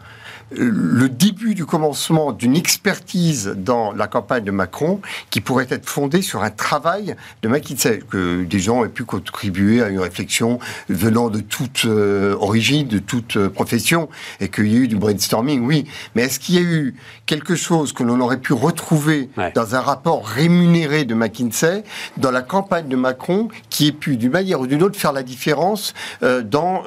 le 0.52 1.10
début 1.10 1.56
du 1.56 1.66
commencement 1.66 2.32
d'une 2.32 2.56
expertise 2.56 3.54
dans 3.58 3.92
la 3.92 4.08
campagne 4.08 4.44
de 4.44 4.52
Macron 4.52 5.02
qui 5.30 5.42
pourrait 5.42 5.68
être 5.70 5.90
fondée 5.90 6.22
sur 6.22 6.44
un 6.44 6.50
travail 6.50 7.16
de 7.42 7.48
McKinsey, 7.48 8.00
que 8.10 8.44
des 8.44 8.60
gens 8.60 8.86
aient 8.86 8.90
pu 8.90 9.04
contribuer 9.04 9.82
à 9.82 9.90
une 9.90 10.00
réflexion 10.00 10.60
venant 10.90 11.30
de 11.30 11.40
toute 11.40 11.86
euh, 11.86 12.36
origine, 12.40 12.88
de 12.88 13.00
toute 13.00 13.38
euh, 13.38 13.50
profession, 13.50 14.10
et 14.40 14.50
qu'il 14.50 14.68
y 14.68 14.76
ait 14.76 14.80
eu 14.80 14.88
du 14.88 14.96
brainstorming, 14.96 15.66
oui. 15.66 15.86
Mais 16.16 16.24
est-ce 16.24 16.40
qu'il 16.40 16.56
y 16.56 16.58
a 16.60 16.62
eu 16.62 16.96
quelque 17.26 17.56
chose 17.56 17.94
que 17.94 18.04
l'on 18.04 18.20
aurait 18.20 18.40
pu 18.40 18.54
retrouver 18.54 19.30
dans 19.56 19.76
un 19.76 19.82
rapport 19.82 20.26
rémunéré 20.28 21.06
de 21.06 21.16
McKinsey, 21.16 21.84
dans 22.18 22.32
la 22.32 22.42
campagne 22.42 22.88
de 22.88 22.96
Macron, 22.96 23.50
qui 23.70 23.88
ait 23.88 23.92
pu, 23.92 24.18
d'une 24.18 24.32
manière 24.32 24.60
ou 24.60 24.68
d'une 24.68 24.84
autre, 24.84 24.98
faire 24.98 25.14
la 25.14 25.24
différence 25.24 25.94
euh, 26.24 26.42
dans 26.42 26.84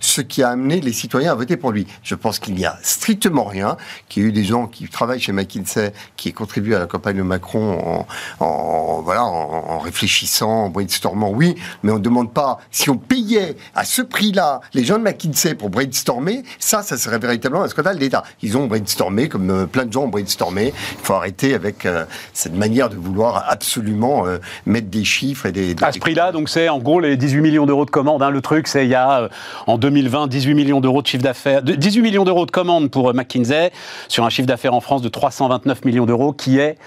ce 0.00 0.20
qui 0.20 0.42
a 0.42 0.50
amené 0.50 0.80
les 0.80 0.92
citoyens 0.92 1.32
à 1.32 1.34
voter 1.34 1.56
pour 1.56 1.72
lui? 1.72 1.86
Je 2.02 2.14
pense 2.14 2.38
qu'il 2.38 2.47
n'y 2.54 2.66
a 2.66 2.78
strictement 2.82 3.44
rien, 3.44 3.76
qu'il 4.08 4.22
y 4.22 4.26
ait 4.26 4.28
eu 4.28 4.32
des 4.32 4.44
gens 4.44 4.66
qui 4.66 4.88
travaillent 4.88 5.20
chez 5.20 5.32
McKinsey, 5.32 5.92
qui 6.16 6.32
contribué 6.32 6.74
à 6.74 6.78
la 6.78 6.86
campagne 6.86 7.16
de 7.16 7.22
Macron 7.22 8.06
en, 8.40 9.00
voilà, 9.02 9.24
en, 9.24 9.78
réfléchissant, 9.78 10.64
en 10.64 10.68
brainstormant, 10.68 11.30
oui, 11.30 11.54
mais 11.82 11.92
on 11.92 11.96
ne 11.96 12.02
demande 12.02 12.32
pas, 12.32 12.58
si 12.70 12.90
on 12.90 12.96
payait 12.96 13.56
à 13.74 13.84
ce 13.84 14.02
prix-là 14.02 14.60
les 14.74 14.84
gens 14.84 14.98
de 14.98 15.02
McKinsey 15.02 15.54
pour 15.54 15.70
brainstormer, 15.70 16.42
ça, 16.58 16.82
ça 16.82 16.96
serait 16.96 17.18
véritablement 17.18 17.62
un 17.64 17.68
scandale 17.68 17.98
d'État. 17.98 18.22
Ils 18.42 18.56
ont 18.56 18.66
brainstormé, 18.66 19.28
comme 19.28 19.50
euh, 19.50 19.66
plein 19.66 19.84
de 19.84 19.92
gens 19.92 20.04
ont 20.04 20.08
brainstormé. 20.08 20.72
Il 20.92 21.04
faut 21.04 21.14
arrêter 21.14 21.54
avec 21.54 21.86
euh, 21.86 22.04
cette 22.32 22.54
manière 22.54 22.88
de 22.88 22.96
vouloir 22.96 23.44
absolument 23.48 24.26
euh, 24.26 24.38
mettre 24.66 24.88
des 24.88 25.04
chiffres 25.04 25.46
et 25.46 25.52
des... 25.52 25.74
à 25.82 25.92
ce 25.92 25.98
prix-là, 25.98 26.32
donc 26.32 26.48
c'est 26.48 26.68
en 26.68 26.78
gros 26.78 27.00
les 27.00 27.16
18 27.16 27.40
millions 27.40 27.66
d'euros 27.66 27.84
de 27.84 27.90
commandes. 27.90 28.22
Hein. 28.22 28.30
le 28.30 28.40
truc, 28.40 28.68
c'est 28.68 28.84
il 28.84 28.90
y 28.90 28.94
a 28.94 29.28
en 29.66 29.78
2020 29.78 30.26
18 30.28 30.54
millions 30.54 30.80
d'euros 30.80 31.02
de 31.02 31.06
chiffre 31.06 31.22
d'affaires, 31.22 31.62
18 31.62 32.02
millions 32.02 32.24
de 32.46 32.50
commande 32.50 32.90
pour 32.90 33.10
euh, 33.10 33.12
McKinsey 33.12 33.72
sur 34.08 34.24
un 34.24 34.30
chiffre 34.30 34.46
d'affaires 34.46 34.74
en 34.74 34.80
France 34.80 35.02
de 35.02 35.08
329 35.08 35.84
millions 35.84 36.06
d'euros 36.06 36.32
qui 36.32 36.58
est 36.58 36.78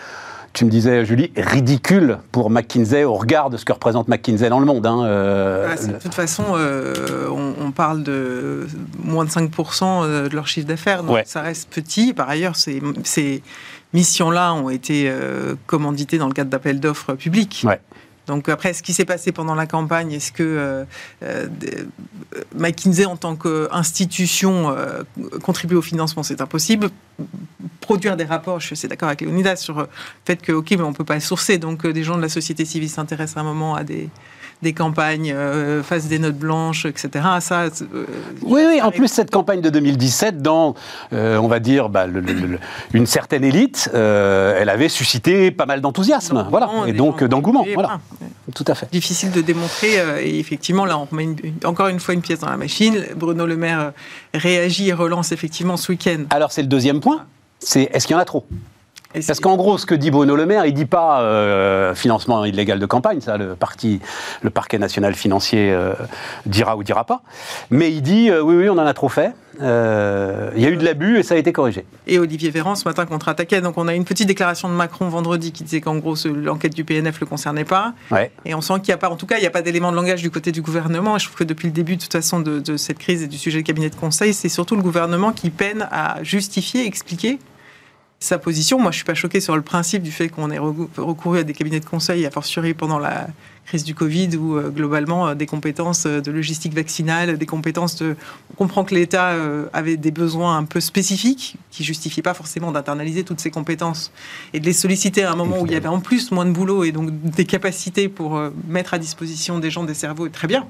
tu 0.54 0.66
me 0.66 0.70
disais, 0.70 1.06
Julie, 1.06 1.32
ridicule 1.38 2.18
pour 2.34 2.50
McKinsey 2.50 3.06
au 3.06 3.14
regard 3.14 3.50
de 3.50 3.56
ce 3.56 3.64
que 3.64 3.72
représente 3.72 4.10
McKinsey 4.10 4.50
dans 4.50 4.60
le 4.60 4.66
monde. 4.66 4.86
Hein, 4.86 5.06
euh, 5.06 5.74
de 5.78 5.94
toute 5.94 6.14
façon, 6.14 6.44
euh, 6.56 7.30
on, 7.30 7.72
parle 7.72 8.04
de 8.04 8.68
moins 9.02 9.24
de 9.24 9.30
5% 9.30 10.28
de 10.30 10.36
leur 10.36 10.50
chiffre 10.50 10.68
d'affaires, 10.68 11.04
donc 11.04 11.20
ça 11.24 11.40
reste 11.40 11.70
petit. 11.70 12.14
Par 12.14 12.28
ailleurs, 12.28 12.58
ces, 12.58 12.82
ces 13.06 13.44
missions-là 13.94 14.54
ont 14.54 14.70
été 14.70 15.10
commanditées 15.68 16.18
dans 16.18 16.28
le 16.28 16.34
cadre 16.34 16.50
d'appels 16.50 16.82
d'offres 16.82 17.14
publics. 17.14 17.64
Ouais. 17.66 17.80
Donc 18.28 18.50
après, 18.50 18.74
ce 18.74 18.84
qui 18.84 18.94
s'est 18.94 19.06
passé 19.06 19.32
pendant 19.32 19.56
la 19.56 19.66
campagne, 19.66 20.12
est-ce 20.14 20.32
que 20.32 20.44
euh, 20.44 20.86
euh, 21.24 21.48
McKinsey 22.56 23.06
en 23.06 23.18
tant 23.18 23.36
qu'institution 23.36 24.70
euh, 24.70 25.04
contribue 25.44 25.76
au 25.76 25.82
financement? 25.82 26.24
C'est 26.24 26.42
impossible. 26.42 26.90
Produire 27.82 28.16
des 28.16 28.26
rapports, 28.26 28.60
je 28.60 28.76
suis 28.76 28.88
d'accord 28.88 29.10
avec 29.10 29.22
Léonidas 29.22 29.58
sur 29.58 29.80
le 29.80 29.88
fait 30.26 30.42
que, 30.42 30.52
ok, 30.52 30.72
mais 30.72 30.82
on 30.82 30.90
ne 30.90 30.96
peut 30.96 31.04
pas 31.04 31.20
sourcer. 31.20 31.58
Donc 31.58 31.86
des 31.86 32.04
gens 32.04 32.16
de 32.16 32.22
la 32.22 32.30
société 32.30 32.64
civile 32.66 32.90
s'intéressent 32.90 33.38
à 33.38 33.42
un 33.42 33.44
moment 33.44 33.76
à 33.76 33.84
des, 33.84 34.10
des 34.62 34.74
campagnes, 34.74 35.34
euh, 35.36 35.82
face 35.84 36.08
des 36.08 36.20
notes 36.20 36.38
blanches, 36.38 36.86
etc. 36.86 37.26
Ça, 37.40 37.64
euh, 37.64 38.06
oui, 38.44 38.62
oui, 38.68 38.82
en 38.82 38.92
plus, 38.92 39.08
cette 39.08 39.32
campagne 39.32 39.62
de 39.62 39.70
2017, 39.70 40.42
dans, 40.42 40.76
euh, 41.14 41.38
on 41.38 41.48
va 41.48 41.60
dire, 41.60 41.90
bah, 41.90 42.06
une 42.94 43.06
certaine 43.06 43.44
élite, 43.44 43.90
elle 43.94 44.70
avait 44.70 44.90
suscité 44.90 45.52
pas 45.52 45.66
mal 45.66 45.82
d'enthousiasme, 45.82 46.48
voilà, 46.50 46.70
et 46.88 46.94
donc 46.94 47.24
d'engouement, 47.24 47.66
voilà. 47.74 48.00
Tout 48.54 48.66
à 48.68 48.76
fait. 48.76 48.88
Difficile 48.92 49.32
de 49.32 49.42
démontrer, 49.42 49.96
et 50.22 50.40
effectivement, 50.40 50.86
là, 50.86 50.98
on 50.98 51.06
remet 51.06 51.30
encore 51.64 51.88
une 51.88 52.00
fois 52.00 52.14
une 52.14 52.22
pièce 52.22 52.40
dans 52.40 52.50
la 52.50 52.58
machine. 52.58 53.06
Bruno 53.16 53.46
Le 53.46 53.56
Maire 53.56 53.94
réagit 54.34 54.90
et 54.90 54.94
relance 54.94 55.32
effectivement 55.32 55.78
ce 55.78 55.92
week-end. 55.92 56.24
Alors, 56.30 56.52
c'est 56.52 56.62
le 56.62 56.68
deuxième 56.68 57.00
point, 57.00 57.26
c'est 57.60 57.90
est-ce 57.94 58.08
qu'il 58.08 58.16
y 58.16 58.18
en 58.18 58.22
a 58.22 58.26
trop? 58.26 58.46
Parce 59.14 59.40
qu'en 59.40 59.58
gros, 59.58 59.78
ce 59.78 59.86
que 59.86 59.96
dit 59.96 60.12
Bruno 60.12 60.36
Le 60.36 60.46
Maire, 60.46 60.66
il 60.66 60.74
dit 60.74 60.86
pas 60.86 61.22
euh, 61.22 61.94
financement 61.96 62.46
illégal 62.46 62.80
de 62.80 62.86
campagne, 62.86 63.22
ça, 63.22 63.38
le 63.38 63.56
parti, 63.56 64.00
le 64.42 64.50
parquet 64.50 64.80
national 64.80 65.16
financier 65.16 65.72
euh, 65.72 65.94
dira 66.46 66.78
ou 66.78 66.84
dira 66.84 67.04
pas. 67.04 67.22
Mais 67.70 67.92
il 67.92 68.02
dit 68.02 68.30
euh, 68.30 68.42
oui, 68.42 68.56
oui, 68.56 68.70
on 68.70 68.74
en 68.74 68.86
a 68.86 68.94
trop 68.94 69.10
fait. 69.10 69.34
il 69.60 70.62
y 70.62 70.66
a 70.66 70.70
eu 70.70 70.78
de 70.78 70.86
l'abus 70.86 71.18
et 71.20 71.24
ça 71.24 71.36
a 71.36 71.38
été 71.38 71.52
corrigé. 71.52 71.86
Et 72.08 72.20
Olivier 72.20 72.50
Véran 72.50 72.76
ce 72.76 72.88
matin 72.88 73.06
contre-attaquait. 73.06 73.62
Donc 73.62 73.78
on 73.78 73.88
a 73.88 73.94
une 73.94 74.06
petite 74.06 74.28
déclaration 74.28 74.70
de 74.70 74.74
Macron 74.74 75.10
vendredi 75.10 75.52
qui 75.52 75.64
disait 75.64 75.82
qu'en 75.82 75.98
gros 75.98 76.16
l'enquête 76.26 76.74
du 76.74 76.84
PNF 76.84 77.20
le 77.20 77.26
concernait 77.26 77.66
pas. 77.66 77.94
Et 78.46 78.56
on 78.56 78.62
sent 78.62 78.76
qu'il 78.76 78.88
n'y 78.88 78.94
a 78.94 78.98
pas, 78.98 79.10
en 79.10 79.16
tout 79.16 79.26
cas, 79.26 79.38
il 79.38 79.42
n'y 79.42 79.48
a 79.48 79.52
pas 79.52 79.62
d'élément 79.62 79.92
de 79.92 79.98
langage 79.98 80.22
du 80.22 80.32
côté 80.32 80.52
du 80.52 80.62
gouvernement. 80.62 81.16
Et 81.16 81.20
je 81.20 81.26
trouve 81.26 81.38
que 81.38 81.44
depuis 81.44 81.68
le 81.68 81.74
début 81.74 81.98
de 81.98 82.02
toute 82.02 82.14
façon 82.14 82.40
de, 82.40 82.60
de 82.60 82.78
cette 82.78 82.98
crise 82.98 83.24
et 83.24 83.28
du 83.28 83.38
sujet 83.38 83.60
du 83.60 83.64
cabinet 83.64 83.90
de 83.90 83.96
conseil, 83.96 84.34
c'est 84.34 84.50
surtout 84.50 84.76
le 84.76 84.82
gouvernement 84.82 85.32
qui 85.32 85.50
peine 85.50 85.88
à 85.92 86.24
justifier, 86.24 86.86
expliquer 86.86 87.40
sa 88.22 88.38
position. 88.38 88.80
Moi, 88.80 88.92
je 88.92 88.98
suis 88.98 89.06
pas 89.06 89.16
choqué 89.16 89.42
sur 89.42 89.56
le 89.56 89.64
principe 89.64 90.04
du 90.04 90.12
fait 90.12 90.30
qu'on 90.30 90.52
ait 90.52 90.60
recouru 90.60 91.40
à 91.40 91.44
des 91.44 91.54
cabinets 91.54 91.80
de 91.80 91.86
conseil, 91.86 92.26
a 92.26 92.32
fortiori 92.32 92.76
pendant 92.76 93.00
la 93.00 93.28
crise 93.66 93.84
du 93.84 93.96
Covid, 93.96 94.38
où 94.38 94.58
euh, 94.58 94.70
globalement 94.70 95.30
euh, 95.30 95.34
des 95.34 95.48
compétences 95.48 96.06
euh, 96.06 96.22
de 96.22 96.32
logistique 96.32 96.74
vaccinale, 96.74 97.38
des 97.38 97.46
compétences 97.48 97.96
de... 97.96 98.16
On 98.52 98.56
comprend 98.56 98.84
que 98.84 98.94
l'État 98.94 99.36
avait 99.74 99.98
des 99.98 100.12
besoins 100.12 100.58
un 100.58 100.66
peu 100.66 100.80
spécifiques, 100.80 101.56
qui 101.72 101.84
justifient 101.84 102.22
pas 102.22 102.36
forcément 102.36 102.72
d'internaliser 102.72 103.24
toutes 103.24 103.40
ces 103.40 103.50
compétences 103.50 104.12
et 104.54 104.60
de 104.60 104.66
les 104.66 104.74
solliciter 104.74 105.24
à 105.24 105.32
un 105.32 105.36
moment 105.36 105.60
où 105.60 105.66
il 105.66 105.72
y 105.72 105.76
avait 105.76 105.88
en 105.88 106.00
plus 106.00 106.32
moins 106.32 106.46
de 106.46 106.52
boulot 106.52 106.84
et 106.84 106.92
donc 106.92 107.10
des 107.12 107.46
capacités 107.46 108.08
pour 108.08 108.40
mettre 108.68 108.94
à 108.94 109.00
disposition 109.00 109.58
des 109.58 109.72
gens 109.72 109.84
des 109.84 109.96
cerveaux, 109.96 110.30
très 110.30 110.48
bien. 110.48 110.68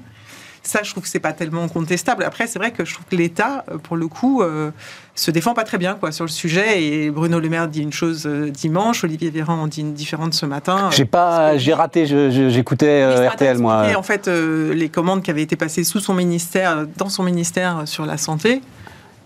Ça, 0.64 0.82
je 0.84 0.90
trouve 0.92 1.02
que 1.02 1.08
c'est 1.08 1.18
pas 1.18 1.32
tellement 1.32 1.66
contestable. 1.68 2.22
Après, 2.22 2.46
c'est 2.46 2.58
vrai 2.60 2.70
que 2.70 2.84
je 2.84 2.94
trouve 2.94 3.04
que 3.06 3.16
l'État, 3.16 3.64
euh, 3.68 3.78
pour 3.78 3.96
le 3.96 4.06
coup, 4.06 4.42
euh, 4.42 4.70
se 5.16 5.32
défend 5.32 5.54
pas 5.54 5.64
très 5.64 5.76
bien 5.76 5.94
quoi 5.94 6.12
sur 6.12 6.24
le 6.24 6.30
sujet. 6.30 6.84
Et 6.84 7.10
Bruno 7.10 7.40
Le 7.40 7.48
Maire 7.48 7.66
dit 7.66 7.82
une 7.82 7.92
chose 7.92 8.26
euh, 8.26 8.48
dimanche, 8.48 9.02
Olivier 9.02 9.30
Véran 9.30 9.54
en 9.54 9.66
dit 9.66 9.80
une 9.80 9.92
différente 9.92 10.34
ce 10.34 10.46
matin. 10.46 10.90
J'ai 10.92 11.04
pas, 11.04 11.58
j'ai 11.58 11.74
raté. 11.74 12.06
J'écoutais 12.06 13.26
RTL 13.28 13.58
moi. 13.58 13.86
En 13.96 14.02
fait, 14.04 14.28
les 14.28 14.88
commandes 14.88 15.22
qui 15.22 15.30
avaient 15.30 15.42
été 15.42 15.56
passées 15.56 15.82
sous 15.82 16.00
son 16.00 16.14
ministère, 16.14 16.86
dans 16.96 17.08
son 17.08 17.24
ministère 17.24 17.82
sur 17.86 18.06
la 18.06 18.16
santé 18.16 18.62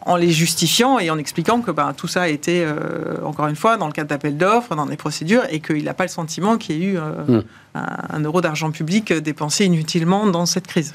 en 0.08 0.14
les 0.14 0.30
justifiant 0.30 1.00
et 1.00 1.10
en 1.10 1.18
expliquant 1.18 1.60
que 1.60 1.72
ben, 1.72 1.92
tout 1.92 2.06
ça 2.06 2.22
a 2.22 2.28
été, 2.28 2.64
encore 3.24 3.48
une 3.48 3.56
fois, 3.56 3.76
dans 3.76 3.88
le 3.88 3.92
cadre 3.92 4.08
d'appels 4.08 4.36
d'offres, 4.36 4.76
dans 4.76 4.86
des 4.86 4.96
procédures, 4.96 5.42
et 5.50 5.58
qu'il 5.58 5.82
n'a 5.82 5.94
pas 5.94 6.04
le 6.04 6.10
sentiment 6.10 6.58
qu'il 6.58 6.76
y 6.76 6.84
ait 6.84 6.86
eu 6.92 6.98
hmm. 6.98 7.42
un, 7.74 8.20
euro 8.20 8.40
d'argent 8.40 8.70
public 8.70 9.12
dépensé 9.12 9.64
inutilement 9.64 10.26
dans 10.28 10.46
cette 10.46 10.68
crise. 10.68 10.94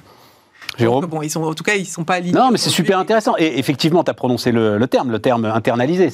Bon, 0.80 1.22
ils 1.22 1.30
sont, 1.30 1.44
en 1.44 1.54
tout 1.54 1.64
cas, 1.64 1.76
ils 1.76 1.82
ne 1.82 1.86
sont 1.86 2.04
pas 2.04 2.16
alignés. 2.16 2.38
Non, 2.38 2.50
mais 2.52 2.58
c'est 2.58 2.70
super 2.70 2.98
intéressant. 2.98 3.36
Et 3.38 3.60
effectivement, 3.60 4.04
tu 4.04 4.12
as 4.12 4.14
prononcé 4.14 4.52
le, 4.52 4.80
terme, 4.88 5.12
le 5.12 5.20
terme 5.20 5.46
internalisé. 5.46 6.10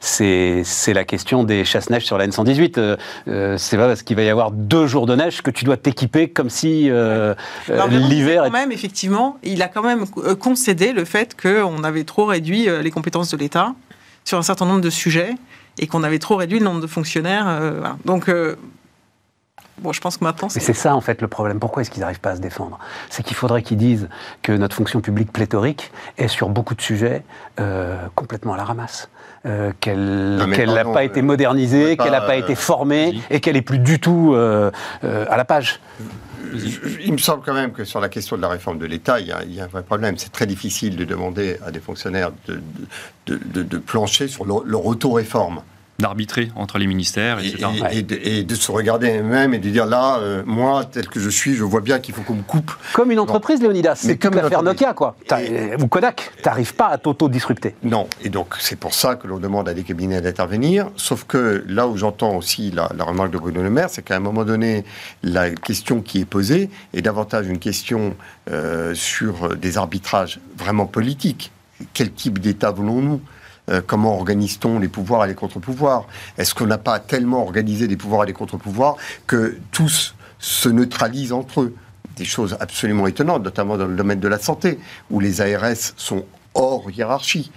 C'est 0.00 0.92
la 0.92 1.04
question 1.04 1.44
des 1.44 1.64
chasse-neige 1.64 2.04
sur 2.04 2.18
la 2.18 2.26
N118. 2.26 2.78
Euh, 2.78 2.96
euh, 3.28 3.58
c'est 3.58 3.76
pas 3.76 3.88
parce 3.88 4.02
qu'il 4.02 4.16
va 4.16 4.22
y 4.22 4.28
avoir 4.28 4.50
deux 4.50 4.86
jours 4.86 5.06
de 5.06 5.16
neige 5.16 5.42
que 5.42 5.50
tu 5.50 5.64
dois 5.64 5.76
t'équiper 5.76 6.28
comme 6.28 6.50
si 6.50 6.88
euh, 6.90 7.34
l'hiver. 7.68 8.44
Quand 8.44 8.50
même, 8.50 8.72
effectivement, 8.72 9.38
il 9.42 9.62
a 9.62 9.68
quand 9.68 9.82
même 9.82 10.06
concédé 10.38 10.92
le 10.92 11.04
fait 11.04 11.40
qu'on 11.40 11.84
avait 11.84 12.04
trop 12.04 12.26
réduit 12.26 12.68
les 12.82 12.90
compétences 12.90 13.30
de 13.30 13.36
l'État 13.36 13.74
sur 14.24 14.38
un 14.38 14.42
certain 14.42 14.66
nombre 14.66 14.80
de 14.80 14.90
sujets 14.90 15.34
et 15.78 15.86
qu'on 15.86 16.02
avait 16.02 16.18
trop 16.18 16.36
réduit 16.36 16.58
le 16.58 16.64
nombre 16.64 16.80
de 16.80 16.86
fonctionnaires. 16.86 17.60
Donc, 18.04 18.30
Bon, 19.78 19.92
je 19.92 20.00
pense 20.00 20.16
que 20.16 20.24
maintenant. 20.24 20.48
c'est 20.48 20.72
ça, 20.72 20.94
en 20.94 21.00
fait, 21.00 21.20
le 21.20 21.28
problème. 21.28 21.60
Pourquoi 21.60 21.82
est-ce 21.82 21.90
qu'ils 21.90 22.00
n'arrivent 22.00 22.20
pas 22.20 22.30
à 22.30 22.36
se 22.36 22.40
défendre? 22.40 22.78
C'est 23.10 23.22
qu'il 23.22 23.36
faudrait 23.36 23.62
qu'ils 23.62 23.76
disent 23.76 24.08
que 24.42 24.52
notre 24.52 24.74
fonction 24.74 25.00
publique 25.00 25.32
pléthorique 25.32 25.92
est 26.16 26.28
sur 26.28 26.48
beaucoup 26.48 26.74
de 26.74 26.80
sujets 26.80 27.22
euh, 27.60 27.96
complètement 28.14 28.54
à 28.54 28.56
la 28.56 28.64
ramasse. 28.64 29.10
Euh, 29.44 29.72
qu'elle 29.80 30.36
n'a 30.36 30.84
pas 30.84 31.04
été 31.04 31.22
modernisée, 31.22 31.96
qu'elle 31.96 32.12
n'a 32.12 32.22
pas 32.22 32.36
été 32.36 32.54
formée 32.54 33.20
et 33.30 33.40
qu'elle 33.40 33.54
n'est 33.54 33.62
plus 33.62 33.78
du 33.78 34.00
tout 34.00 34.32
euh, 34.34 34.70
à 35.02 35.36
la 35.36 35.44
page. 35.44 35.80
Il 37.04 37.12
me 37.12 37.18
semble 37.18 37.42
quand 37.44 37.54
même 37.54 37.72
que 37.72 37.84
sur 37.84 38.00
la 38.00 38.08
question 38.08 38.36
de 38.36 38.42
la 38.42 38.48
réforme 38.48 38.78
de 38.78 38.86
l'État, 38.86 39.20
il, 39.20 39.26
y 39.26 39.60
a 39.60 39.64
un 39.64 39.66
vrai 39.66 39.82
problème. 39.82 40.16
C'est 40.16 40.32
très 40.32 40.46
difficile 40.46 40.96
de 40.96 41.04
demander 41.04 41.58
à 41.66 41.70
des 41.70 41.80
fonctionnaires 41.80 42.30
de, 42.46 42.60
de, 43.26 43.78
plancher 43.78 44.28
sur 44.28 44.46
leur 44.46 44.86
auto-réforme 44.86 45.60
d'arbitrer 45.98 46.50
entre 46.56 46.78
les 46.78 46.86
ministères, 46.86 47.38
etc. 47.38 47.66
Et, 47.92 48.42
de, 48.42 48.54
se 48.54 48.70
regarder 48.70 49.18
eux-mêmes 49.18 49.54
et 49.54 49.58
de 49.58 49.68
dire 49.70 49.86
là, 49.86 50.18
euh, 50.18 50.42
moi, 50.44 50.84
tel 50.84 51.08
que 51.08 51.20
je 51.20 51.30
suis, 51.30 51.54
je 51.54 51.64
vois 51.64 51.80
bien 51.80 51.98
qu'il 51.98 52.14
faut 52.14 52.22
qu'on 52.22 52.34
me 52.34 52.42
coupe. 52.42 52.72
Comme 52.92 53.10
une 53.10 53.18
entreprise, 53.18 53.60
Léonidas. 53.60 53.96
C'est 53.96 54.18
comme 54.18 54.34
l'affaire 54.34 54.62
Nokia, 54.62 54.92
quoi. 54.92 55.16
ou 55.80 55.86
Kodak, 55.86 56.32
tu 56.36 56.42
n'arrives 56.48 56.74
pas 56.74 56.88
à 56.88 56.98
t'auto-disrupter. 56.98 57.74
Non, 57.82 58.08
et 58.22 58.28
donc 58.28 58.54
c'est 58.58 58.76
pour 58.78 58.94
ça 58.94 59.16
que 59.16 59.26
l'on 59.26 59.38
demande 59.38 59.68
à 59.68 59.74
des 59.74 59.82
cabinets 59.82 60.20
d'intervenir. 60.20 60.90
Sauf 60.96 61.24
que 61.24 61.64
là 61.66 61.88
où 61.88 61.96
j'entends 61.96 62.36
aussi 62.36 62.70
la, 62.70 62.88
remarque 63.04 63.30
de 63.30 63.38
Bruno 63.38 63.62
Le 63.62 63.70
Maire, 63.70 63.88
c'est 63.90 64.02
qu'à 64.02 64.16
un 64.16 64.20
moment 64.20 64.44
donné, 64.44 64.84
la 65.22 65.50
question 65.50 66.00
qui 66.00 66.20
est 66.20 66.24
posée 66.24 66.70
est 66.92 67.02
davantage 67.02 67.46
une 67.48 67.58
question 67.58 68.16
euh, 68.50 68.94
sur 68.94 69.56
des 69.56 69.78
arbitrages 69.78 70.40
vraiment 70.56 70.86
politiques. 70.86 71.52
Quel 71.94 72.12
type 72.12 72.38
d'État 72.38 72.70
voulons-nous? 72.70 73.20
Euh, 73.68 73.82
comment 73.84 74.16
organise-t-on 74.16 74.78
les 74.78 74.88
pouvoirs 74.88 75.24
et 75.24 75.28
les 75.28 75.34
contre-pouvoirs? 75.34 76.06
Est-ce 76.38 76.54
qu'on 76.54 76.66
n'a 76.66 76.78
pas 76.78 76.98
tellement 76.98 77.42
organisé 77.42 77.88
des 77.88 77.96
pouvoirs 77.96 78.24
et 78.24 78.26
des 78.26 78.32
contre-pouvoirs 78.32 78.96
que 79.26 79.58
tous 79.72 80.14
se 80.38 80.68
neutralisent 80.68 81.32
entre 81.32 81.62
eux? 81.62 81.74
Des 82.16 82.24
choses 82.24 82.56
absolument 82.60 83.06
étonnantes, 83.06 83.42
notamment 83.42 83.76
dans 83.76 83.86
le 83.86 83.96
domaine 83.96 84.20
de 84.20 84.28
la 84.28 84.38
santé, 84.38 84.78
où 85.10 85.20
les 85.20 85.40
ARS 85.40 85.76
sont 85.96 86.24
hors 86.54 86.90
hiérarchie. 86.90 87.50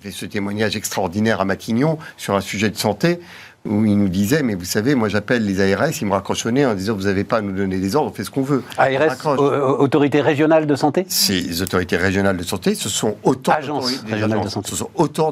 Avait 0.00 0.12
ce 0.12 0.26
témoignage 0.26 0.76
extraordinaire 0.76 1.40
à 1.40 1.44
Matignon 1.44 1.98
sur 2.16 2.34
un 2.34 2.40
sujet 2.40 2.70
de 2.70 2.76
santé 2.76 3.20
où 3.66 3.84
il 3.86 3.98
nous 3.98 4.08
disait, 4.08 4.42
mais 4.42 4.54
vous 4.54 4.64
savez, 4.64 4.94
moi 4.94 5.08
j'appelle 5.08 5.44
les 5.44 5.72
ARS, 5.72 5.90
ils 6.00 6.06
me 6.06 6.12
raccrochent 6.12 6.46
en 6.46 6.74
disant, 6.74 6.94
vous 6.94 7.04
n'avez 7.04 7.24
pas 7.24 7.38
à 7.38 7.40
nous 7.40 7.52
donner 7.52 7.78
des 7.78 7.96
ordres, 7.96 8.10
on 8.10 8.14
fait 8.14 8.24
ce 8.24 8.30
qu'on 8.30 8.42
veut. 8.42 8.62
ARS, 8.76 9.26
autorité 9.80 10.20
régionale 10.20 10.66
de 10.66 10.76
santé? 10.76 11.06
Ces 11.08 11.62
autorités 11.62 11.96
régionales 11.96 12.36
de 12.36 12.42
santé, 12.42 12.74
ce 12.74 12.90
sont 12.90 13.16
autant 13.22 13.54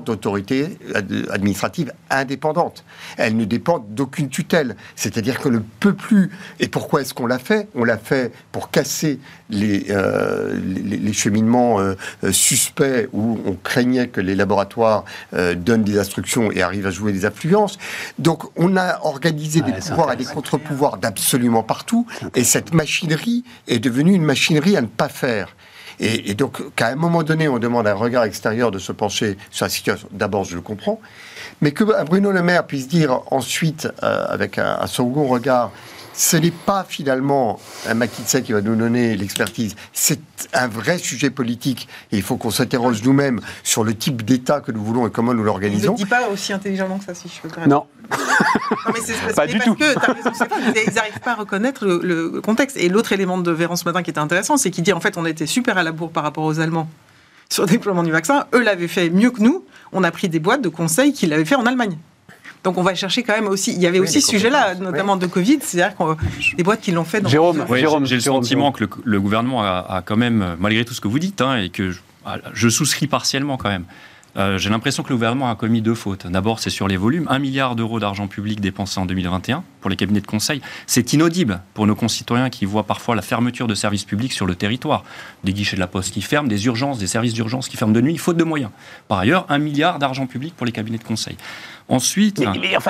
d'autorités 0.01 0.79
administratives 1.31 1.93
indépendantes. 2.09 2.85
Elles 3.19 3.37
ne 3.37 3.45
dépendent 3.45 3.85
d'aucune 3.91 4.29
tutelle. 4.29 4.77
C'est-à-dire 4.97 5.39
que 5.39 5.49
ne 5.49 5.61
peut 5.81 5.95
plus. 5.95 6.31
Et 6.61 6.69
pourquoi 6.69 7.03
est-ce 7.03 7.15
qu'on 7.15 7.27
l'a 7.27 7.39
fait? 7.39 7.69
On 7.75 7.85
l'a 7.85 7.99
fait 7.99 8.33
pour 8.51 8.71
casser 8.71 9.19
les, 9.51 9.87
euh, 9.91 10.59
les, 10.65 11.13
cheminements 11.13 11.81
euh, 11.81 11.95
euh, 12.25 12.33
suspects 12.33 13.09
où 13.13 13.39
on 13.45 13.55
craignait 13.55 14.09
que 14.09 14.21
les 14.21 14.35
laboratoires 14.35 15.05
donnent 15.57 15.85
des 15.85 15.99
instructions 15.99 16.51
et 16.51 16.63
arrivent 16.63 16.87
à 16.87 16.91
jouer 16.91 17.13
des 17.13 17.27
influences. 17.27 17.79
Donc 18.23 18.45
on 18.57 18.77
a 18.77 19.01
organisé 19.03 19.63
des 19.63 19.73
pouvoirs 19.73 20.13
et 20.13 20.17
des 20.17 20.25
contre-pouvoirs 20.25 20.97
d'absolument 20.97 21.65
partout, 21.65 22.07
et 22.37 22.45
cette 22.45 22.73
machinerie 22.73 23.45
est 23.67 23.81
devenue 23.81 24.15
une 24.15 24.23
machinerie 24.23 24.77
à 24.77 24.81
ne 24.81 24.87
pas 24.87 25.09
faire. 25.09 25.57
Et, 25.99 26.35
donc 26.35 26.75
qu'à 26.75 26.89
un 26.89 26.95
moment 26.95 27.23
donné, 27.23 27.49
on 27.49 27.59
demande 27.59 27.87
un 27.87 27.95
regard 27.95 28.25
extérieur 28.25 28.71
de 28.71 28.79
se 28.79 28.93
pencher 28.93 29.37
sur 29.51 29.67
la 29.67 29.71
situation, 29.71 30.09
d'abord 30.13 30.45
je 30.45 30.55
le 30.55 30.61
comprends, 30.61 31.01
mais 31.61 31.73
que 31.73 31.85
Bruno 32.05 32.31
Le 32.31 32.43
Maire 32.43 32.67
puisse 32.67 32.89
dire 32.89 33.21
ensuite, 33.31 33.89
euh, 34.03 34.25
avec 34.29 34.59
un, 34.59 34.87
second 34.87 35.27
regard, 35.27 35.71
ce 36.15 36.37
n'est 36.37 36.51
pas 36.51 36.85
finalement 36.89 37.59
un 37.89 37.95
McKinsey 37.95 38.43
qui 38.43 38.53
va 38.53 38.61
nous 38.61 38.77
donner 38.77 39.17
l'expertise, 39.17 39.75
c'est 39.93 40.21
un 40.53 40.69
vrai 40.69 40.99
sujet 40.99 41.31
politique 41.31 41.89
et 42.11 42.17
il 42.17 42.23
faut 42.23 42.37
qu'on 42.37 42.51
s'interroge 42.51 43.03
nous-mêmes 43.03 43.41
sur 43.63 43.85
le 43.85 43.95
type 43.95 44.23
d'État 44.25 44.61
que 44.61 44.73
nous 44.73 44.83
voulons 44.83 45.07
et 45.07 45.11
comment 45.11 45.35
nous 45.35 45.45
l'organisons. 45.45 45.95
Il 45.97 46.01
ne 46.01 46.05
dit 46.05 46.11
pas 46.11 46.29
aussi 46.29 46.53
intelligemment 46.53 46.99
que 46.99 47.05
ça, 47.05 47.15
si 47.15 47.29
je 47.29 47.49
peux 47.49 47.61
Non. 47.69 47.87
Non, 48.11 48.93
mais 48.93 49.01
c'est 49.03 49.35
pas 49.35 49.47
du 49.47 49.59
tout. 49.59 49.75
Que, 49.75 49.85
ils 50.89 50.95
n'arrivent 50.95 51.21
pas 51.21 51.33
à 51.33 51.35
reconnaître 51.37 51.87
le, 51.87 52.41
contexte. 52.41 52.77
Et 52.77 52.89
l'autre 52.89 53.13
élément 53.13 53.39
de 53.39 53.51
Véran 53.51 53.77
ce 53.77 53.85
matin 53.85 54.03
qui 54.03 54.11
était 54.11 54.19
intéressant, 54.19 54.57
c'est 54.57 54.71
qu'il 54.71 54.85
dit 54.85 54.93
en 54.93 55.01
fait 55.01 55.17
on 55.17 55.25
était 55.25 55.47
super 55.47 55.79
à 55.79 55.83
la 55.83 55.93
bourre 55.93 56.11
par 56.11 56.23
rapport 56.23 56.45
aux 56.45 56.61
Allemands 56.61 56.89
sur 57.49 57.65
le 57.65 57.69
déploiement 57.69 58.03
du 58.03 58.11
vaccin. 58.11 58.47
Eux 58.55 58.63
l'avaient 58.63 58.89
fait 58.89 59.11
mieux 59.11 59.31
que 59.31 59.43
nous. 59.43 59.65
On 59.93 60.05
a 60.05 60.11
pris 60.11 60.29
des 60.29 60.41
boîtes 60.41 60.63
de 60.63 60.69
conseils 60.69 61.13
qu'ils 61.13 61.31
l'avaient 61.31 61.45
fait 61.45 61.55
en 61.55 61.67
Allemagne. 61.67 61.99
Donc 62.65 62.79
on 62.79 62.83
va 62.83 62.95
chercher 62.95 63.23
quand 63.23 63.35
même 63.35 63.49
aussi. 63.49 63.73
Il 63.73 63.83
y 63.83 63.87
avait 63.87 63.99
aussi 63.99 64.21
ce 64.21 64.31
sujet-là, 64.31 64.75
notamment 64.77 65.17
de 65.17 65.27
Covid, 65.27 65.59
c'est-à-dire 65.63 65.97
des 66.57 66.63
boîtes 66.63 66.81
qui 66.81 66.93
l'ont 66.93 67.05
fait. 67.05 67.21
Dans 67.21 67.29
Jérôme, 67.29 67.65
Jérôme 67.75 68.07
j'ai 68.07 68.17
le 68.17 68.21
sentiment 68.21 68.73
que 68.73 68.85
le, 69.05 69.21
gouvernement 69.21 69.63
a, 69.63 70.03
quand 70.05 70.17
même, 70.17 70.57
malgré 70.59 70.85
tout 70.85 70.95
ce 70.95 71.01
que 71.01 71.09
vous 71.09 71.19
dites, 71.19 71.41
hein, 71.41 71.57
et 71.57 71.71
que 71.71 71.93
je 72.53 72.69
souscris 72.69 73.07
partiellement 73.07 73.57
quand 73.57 73.69
même. 73.69 73.85
Euh, 74.37 74.57
j'ai 74.59 74.71
l'impression 74.71 75.03
que 75.03 75.11
le 75.11 75.17
gouvernement 75.17 75.51
a 75.51 75.57
commis 75.57 75.83
deux 75.83 75.95
fautes. 75.95 76.27
D'abord, 76.27 76.59
c'est 76.59 76.71
sur 76.71 76.89
les 76.89 76.97
volumes. 76.97 77.27
Un 77.29 77.39
milliard 77.39 77.77
d'euros 77.77 78.01
d'argent 78.01 78.29
public 78.29 78.61
dépensé 78.61 78.99
en 78.99 79.05
2021 79.05 79.63
pour 79.81 79.91
les 79.91 79.97
cabinets 79.97 80.21
de 80.21 80.27
conseil. 80.27 80.63
C'est 80.87 81.13
inaudible 81.13 81.61
pour 81.75 81.87
nos 81.87 81.95
concitoyens 81.95 82.49
qui 82.49 82.65
voient 82.65 82.85
parfois 82.85 83.15
la 83.15 83.23
fermeture 83.23 83.67
de 83.67 83.75
services 83.75 84.05
publics 84.05 84.33
sur 84.33 84.47
le 84.47 84.55
territoire. 84.55 85.05
Des 85.45 85.53
guichets 85.53 85.77
de 85.77 85.81
la 85.81 85.87
poste 85.87 86.15
qui 86.15 86.23
ferment, 86.23 86.49
des 86.49 86.65
urgences, 86.67 86.99
des 86.99 87.07
services 87.07 87.35
d'urgence 87.35 87.69
qui 87.69 87.77
ferment 87.77 87.93
de 87.93 88.01
nuit, 88.01 88.17
faute 88.17 88.39
de 88.39 88.45
moyens. 88.45 88.71
Par 89.09 89.19
ailleurs, 89.19 89.45
un 89.51 89.59
milliard 89.59 89.99
d'argent 89.99 90.27
public 90.27 90.55
pour 90.57 90.65
les 90.65 90.73
cabinets 90.73 90.99
de 90.99 91.05
conseil. 91.05 91.37
Ensuite, 91.93 92.43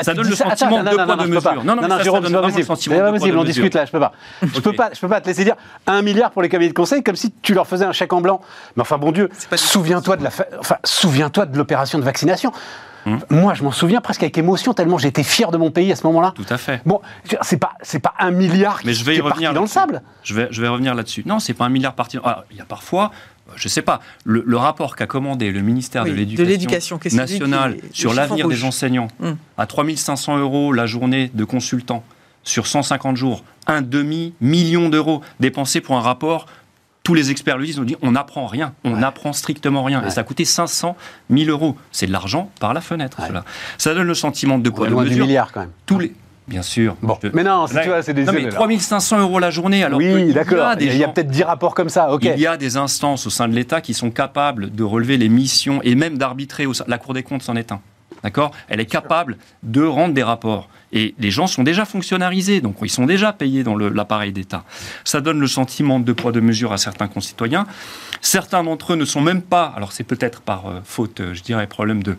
ça 0.02 0.14
donne 0.14 0.28
le 0.28 0.36
sentiment 0.36 0.82
de 0.82 0.90
deux 0.90 0.96
points 0.96 1.16
de 1.16 1.26
mesure. 1.26 1.64
Non, 1.64 1.74
non, 1.74 1.88
non, 1.88 1.98
Jérôme, 2.00 2.24
c'est 2.24 2.64
pas 2.64 3.10
possible. 3.12 3.36
on 3.36 3.44
discute 3.44 3.74
là, 3.74 3.84
je 3.84 3.90
peux 3.90 4.00
pas. 4.00 4.12
Je 4.42 4.60
peux 4.60 4.72
pas, 4.72 4.90
je 4.94 5.00
peux 5.00 5.08
pas 5.08 5.20
te 5.20 5.26
laisser 5.26 5.44
dire 5.44 5.56
un 5.86 6.02
milliard 6.02 6.30
pour 6.30 6.42
les 6.42 6.48
cabinets 6.48 6.70
de 6.70 6.76
conseil 6.76 7.02
comme 7.02 7.16
si 7.16 7.32
tu 7.42 7.52
leur 7.52 7.66
faisais 7.66 7.84
un 7.84 7.92
chèque 7.92 8.12
en 8.12 8.20
blanc. 8.20 8.40
Mais 8.76 8.82
enfin, 8.82 8.98
bon 8.98 9.10
Dieu, 9.10 9.28
souviens-toi 9.54 10.16
de 10.16 10.24
la, 10.24 10.30
enfin, 10.60 10.76
souviens-toi 10.84 11.46
de 11.46 11.58
l'opération 11.58 11.98
de 11.98 12.04
vaccination. 12.04 12.52
Hum. 13.04 13.18
Moi, 13.30 13.54
je 13.54 13.64
m'en 13.64 13.72
souviens 13.72 14.00
presque 14.00 14.22
avec 14.22 14.38
émotion, 14.38 14.74
tellement 14.74 14.96
j'étais 14.96 15.24
fier 15.24 15.50
de 15.50 15.56
mon 15.56 15.72
pays 15.72 15.90
à 15.90 15.96
ce 15.96 16.06
moment-là. 16.06 16.32
Tout 16.36 16.46
à 16.48 16.56
fait. 16.56 16.80
Bon, 16.86 17.00
c'est 17.40 17.56
pas, 17.56 17.72
c'est 17.82 17.98
pas 17.98 18.14
un 18.18 18.30
milliard 18.30 18.80
qui, 18.80 18.86
Mais 18.86 18.94
je 18.94 19.04
vais 19.04 19.16
y 19.16 19.18
est 19.18 19.20
revenir 19.20 19.52
dans 19.52 19.62
le 19.62 19.66
sable. 19.66 20.02
Je 20.22 20.34
vais, 20.34 20.46
je 20.50 20.62
vais 20.62 20.68
revenir 20.68 20.94
là-dessus. 20.94 21.24
Non, 21.26 21.40
c'est 21.40 21.54
pas 21.54 21.64
un 21.64 21.68
milliard 21.68 21.94
parti. 21.94 22.18
Ah, 22.22 22.44
il 22.52 22.58
y 22.58 22.60
a 22.60 22.64
parfois 22.64 23.10
je 23.56 23.66
ne 23.66 23.70
sais 23.70 23.82
pas, 23.82 24.00
le, 24.24 24.56
rapport 24.56 24.96
qu'a 24.96 25.06
commandé 25.06 25.50
le 25.50 25.60
ministère 25.60 26.04
de 26.04 26.10
l'Éducation 26.10 26.98
nationale 27.12 27.76
sur 27.92 28.14
l'avenir 28.14 28.48
des 28.48 28.64
enseignants 28.64 29.08
hum. 29.20 29.36
à 29.58 29.66
3500 29.66 30.38
euros 30.38 30.72
la 30.72 30.86
journée 30.86 31.30
de 31.34 31.44
consultant 31.44 32.04
sur 32.44 32.66
150 32.66 33.16
jours, 33.16 33.44
un 33.66 33.82
demi-million 33.82 34.88
d'euros 34.88 35.22
dépensés 35.38 35.80
pour 35.80 35.96
un 35.96 36.00
rapport 36.00 36.46
tous 37.02 37.14
les 37.14 37.30
experts 37.30 37.58
le 37.58 37.66
disent, 37.66 37.78
on 37.78 37.84
dit 37.84 37.96
on 38.02 38.12
n'apprend 38.12 38.46
rien, 38.46 38.74
on 38.84 38.96
n'apprend 38.96 39.32
strictement 39.32 39.82
rien. 39.82 40.04
Et 40.06 40.10
ça 40.10 40.20
a 40.20 40.24
coûté 40.24 40.44
500 40.44 40.96
000 41.30 41.50
euros. 41.50 41.76
C'est 41.90 42.06
de 42.06 42.12
l'argent 42.12 42.50
par 42.60 42.74
la 42.74 42.80
fenêtre, 42.80 43.18
cela. 43.26 43.44
Ça 43.78 43.94
donne 43.94 44.06
le 44.06 44.14
sentiment 44.14 44.58
de 44.58 44.70
poids 44.70 44.86
de 44.86 44.94
mesure. 44.94 45.14
Du 45.14 45.22
milliard, 45.22 45.52
quand 45.52 45.60
même. 45.60 45.70
Tous 45.86 45.98
les, 45.98 46.12
Bien 46.48 46.62
sûr. 46.62 46.96
Bon. 47.02 47.18
Mais 47.34 47.44
non, 47.44 47.66
tu 47.66 47.74
vois, 47.88 48.02
c'est 48.02 48.14
des. 48.14 48.24
Non, 48.24 48.32
mais 48.32 48.48
3500 48.48 49.20
euros 49.20 49.38
la 49.38 49.50
journée. 49.50 49.84
Alors 49.84 49.98
oui, 49.98 50.32
d'accord. 50.32 50.74
Il 50.80 50.96
y 50.96 51.04
a, 51.04 51.08
peut-être 51.08 51.30
10 51.30 51.44
rapports 51.44 51.74
comme 51.74 51.88
ça. 51.88 52.08
Il 52.20 52.38
y 52.38 52.46
a 52.46 52.56
des 52.56 52.76
instances 52.76 53.26
au 53.26 53.30
sein 53.30 53.48
de 53.48 53.54
l'État 53.54 53.80
qui 53.80 53.94
sont 53.94 54.10
capables 54.10 54.70
de 54.70 54.82
relever 54.82 55.16
les 55.16 55.28
missions 55.28 55.80
et 55.82 55.94
même 55.94 56.18
d'arbitrer. 56.18 56.66
La 56.86 56.98
Cour 56.98 57.14
des 57.14 57.22
comptes 57.22 57.42
s'en 57.42 57.56
est 57.56 57.72
un. 57.72 57.80
D'accord? 58.22 58.52
Elle 58.68 58.80
est 58.80 58.86
capable 58.86 59.36
de 59.62 59.82
rendre 59.82 60.14
des 60.14 60.22
rapports. 60.22 60.68
Et 60.92 61.14
les 61.18 61.30
gens 61.30 61.46
sont 61.46 61.62
déjà 61.62 61.84
fonctionnalisés, 61.84 62.60
donc 62.60 62.76
ils 62.82 62.90
sont 62.90 63.06
déjà 63.06 63.32
payés 63.32 63.64
dans 63.64 63.76
l'appareil 63.76 64.32
d'État. 64.32 64.64
Ça 65.04 65.20
donne 65.20 65.40
le 65.40 65.46
sentiment 65.46 65.98
de 65.98 66.12
poids 66.12 66.32
de 66.32 66.40
mesure 66.40 66.72
à 66.72 66.78
certains 66.78 67.08
concitoyens. 67.08 67.66
Certains 68.20 68.62
d'entre 68.62 68.92
eux 68.92 68.96
ne 68.96 69.04
sont 69.04 69.22
même 69.22 69.42
pas, 69.42 69.72
alors 69.76 69.92
c'est 69.92 70.04
peut-être 70.04 70.42
par 70.42 70.66
euh, 70.66 70.80
faute, 70.84 71.20
euh, 71.20 71.34
je 71.34 71.42
dirais, 71.42 71.66
problème 71.66 72.02
de 72.02 72.16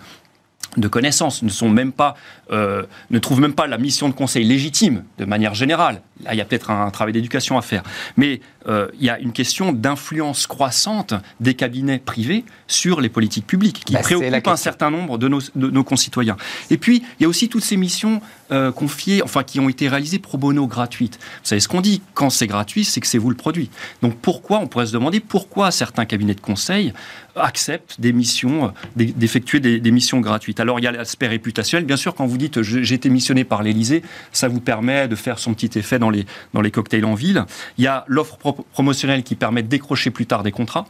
de 0.77 0.87
connaissances 0.87 1.43
ne 1.43 1.49
sont 1.49 1.69
même 1.69 1.91
pas, 1.91 2.15
euh, 2.51 2.83
ne 3.09 3.19
trouvent 3.19 3.41
même 3.41 3.53
pas 3.53 3.67
la 3.67 3.77
mission 3.77 4.09
de 4.09 4.13
conseil 4.13 4.43
légitime 4.43 5.03
de 5.17 5.25
manière 5.25 5.53
générale. 5.53 6.01
Là, 6.23 6.33
il 6.33 6.37
y 6.37 6.41
a 6.41 6.45
peut-être 6.45 6.71
un, 6.71 6.89
travail 6.91 7.13
d'éducation 7.13 7.57
à 7.57 7.61
faire. 7.61 7.83
Mais 8.17 8.41
euh, 8.67 8.87
il 8.99 9.05
y 9.05 9.09
a 9.09 9.19
une 9.19 9.33
question 9.33 9.71
d'influence 9.73 10.47
croissante 10.47 11.13
des 11.39 11.53
cabinets 11.53 11.99
privés 11.99 12.45
sur 12.67 13.01
les 13.01 13.09
politiques 13.09 13.45
publiques 13.45 13.83
qui 13.85 13.93
bah, 13.93 13.99
préoccupent 13.99 14.47
un 14.47 14.55
certain 14.55 14.89
nombre 14.89 15.17
de 15.17 15.27
nos, 15.27 15.41
de 15.55 15.69
nos, 15.69 15.83
concitoyens. 15.83 16.37
Et 16.69 16.77
puis, 16.77 17.03
il 17.19 17.23
y 17.23 17.25
a 17.25 17.29
aussi 17.29 17.49
toutes 17.49 17.63
ces 17.63 17.77
missions 17.77 18.21
euh, 18.51 18.71
confiées, 18.71 19.23
enfin, 19.23 19.43
qui 19.43 19.59
ont 19.59 19.67
été 19.67 19.87
réalisées 19.87 20.19
pro 20.19 20.37
bono 20.37 20.67
gratuites. 20.67 21.17
Vous 21.17 21.47
savez 21.47 21.59
ce 21.59 21.67
qu'on 21.67 21.81
dit 21.81 22.01
Quand 22.13 22.29
c'est 22.29 22.45
gratuit, 22.45 22.85
c'est 22.85 23.01
que 23.01 23.07
c'est 23.07 23.17
vous 23.17 23.29
le 23.29 23.35
produit. 23.35 23.69
Donc 24.01 24.15
pourquoi, 24.17 24.59
on 24.59 24.67
pourrait 24.67 24.85
se 24.85 24.93
demander 24.93 25.19
pourquoi 25.19 25.71
certains 25.71 26.05
cabinets 26.05 26.35
de 26.35 26.41
conseil 26.41 26.93
acceptent 27.35 27.99
des 27.99 28.13
missions, 28.13 28.73
euh, 28.99 29.05
d'effectuer 29.15 29.59
des, 29.59 29.91
missions 29.91 30.19
gratuites? 30.19 30.59
Alors 30.59 30.79
il 30.79 30.83
y 30.83 30.87
a 30.87 30.91
l'aspect 30.91 31.27
réputationnel. 31.27 31.85
Bien 31.85 31.97
sûr, 31.97 32.13
quand 32.13 32.27
vous 32.27 32.37
dites 32.37 32.61
j'ai 32.61 32.93
été 32.93 33.09
missionné 33.09 33.43
par 33.43 33.63
l'Élysée, 33.63 34.03
ça 34.31 34.47
vous 34.47 34.61
permet 34.61 35.07
de 35.07 35.15
faire 35.15 35.39
son 35.39 35.53
petit 35.53 35.79
effet 35.79 35.97
dans 35.97 36.09
les, 36.09 36.25
dans 36.53 36.61
les 36.61 36.71
cocktails 36.71 37.05
en 37.05 37.15
ville. 37.15 37.45
Il 37.77 37.83
y 37.83 37.87
a 37.87 38.05
l'offre 38.07 38.37
promotionnelle 38.71 39.23
qui 39.23 39.35
permet 39.35 39.63
de 39.63 39.67
décrocher 39.67 40.11
plus 40.11 40.25
tard 40.25 40.43
des 40.43 40.51
contrats. 40.51 40.85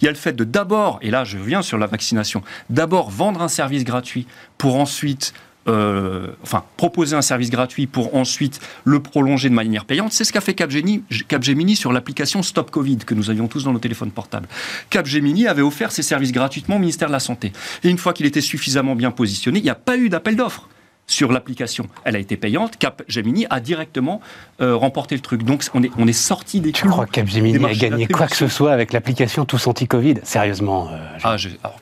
Il 0.00 0.04
y 0.04 0.08
a 0.08 0.10
le 0.10 0.16
fait 0.16 0.34
de 0.34 0.44
d'abord, 0.44 0.98
et 1.02 1.10
là 1.10 1.24
je 1.24 1.38
viens 1.38 1.62
sur 1.62 1.78
la 1.78 1.86
vaccination, 1.86 2.42
d'abord 2.70 3.10
vendre 3.10 3.42
un 3.42 3.48
service 3.48 3.84
gratuit 3.84 4.26
pour 4.58 4.76
ensuite 4.76 5.32
euh, 5.66 6.26
enfin, 6.42 6.62
proposer 6.76 7.16
un 7.16 7.22
service 7.22 7.48
gratuit 7.48 7.86
pour 7.86 8.14
ensuite 8.14 8.60
le 8.84 9.00
prolonger 9.00 9.48
de 9.48 9.54
manière 9.54 9.86
payante. 9.86 10.12
C'est 10.12 10.24
ce 10.24 10.32
qu'a 10.32 10.42
fait 10.42 10.52
Capgemini, 10.52 11.02
Capgemini 11.26 11.74
sur 11.74 11.90
l'application 11.90 12.42
Stop 12.42 12.70
Covid 12.70 12.98
que 12.98 13.14
nous 13.14 13.30
avions 13.30 13.48
tous 13.48 13.64
dans 13.64 13.72
nos 13.72 13.78
téléphones 13.78 14.10
portables. 14.10 14.46
Capgemini 14.90 15.46
avait 15.46 15.62
offert 15.62 15.90
ses 15.90 16.02
services 16.02 16.32
gratuitement 16.32 16.76
au 16.76 16.80
ministère 16.80 17.08
de 17.08 17.12
la 17.12 17.20
Santé. 17.20 17.52
Et 17.82 17.88
une 17.88 17.96
fois 17.96 18.12
qu'il 18.12 18.26
était 18.26 18.42
suffisamment 18.42 18.94
bien 18.94 19.10
positionné, 19.10 19.58
il 19.58 19.62
n'y 19.62 19.70
a 19.70 19.74
pas 19.74 19.96
eu 19.96 20.10
d'appel 20.10 20.36
d'offres 20.36 20.68
sur 21.06 21.32
l'application. 21.32 21.86
Elle 22.04 22.16
a 22.16 22.18
été 22.18 22.36
payante. 22.36 22.76
Capgemini 22.78 23.46
a 23.50 23.60
directement 23.60 24.20
euh, 24.60 24.74
remporté 24.76 25.14
le 25.14 25.20
truc. 25.20 25.42
Donc 25.42 25.64
on 25.74 25.82
est, 25.82 25.90
on 25.98 26.06
est 26.06 26.12
sorti 26.12 26.60
des 26.60 26.72
Tu 26.72 26.86
crois 26.88 27.06
que 27.06 27.12
Capgemini 27.12 27.64
a 27.64 27.74
gagné 27.74 28.06
quoi 28.06 28.26
que 28.26 28.36
ce 28.36 28.48
soit 28.48 28.72
avec 28.72 28.92
l'application 28.92 29.44
Tous 29.44 29.66
Anti-Covid? 29.66 30.16
Sérieusement 30.22 30.88
euh, 30.90 30.98
ah, 31.22 31.36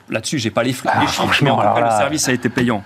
Là-dessus, 0.09 0.39
j'ai 0.39 0.51
pas 0.51 0.63
les, 0.63 0.75
ah, 0.85 1.01
les 1.01 1.07
chiffres, 1.07 1.43
mais 1.43 1.49
en 1.49 1.57
tout 1.57 1.61
cas, 1.61 1.91
le 1.91 1.97
service 1.97 2.27
a 2.27 2.33
été 2.33 2.49
payant. 2.49 2.83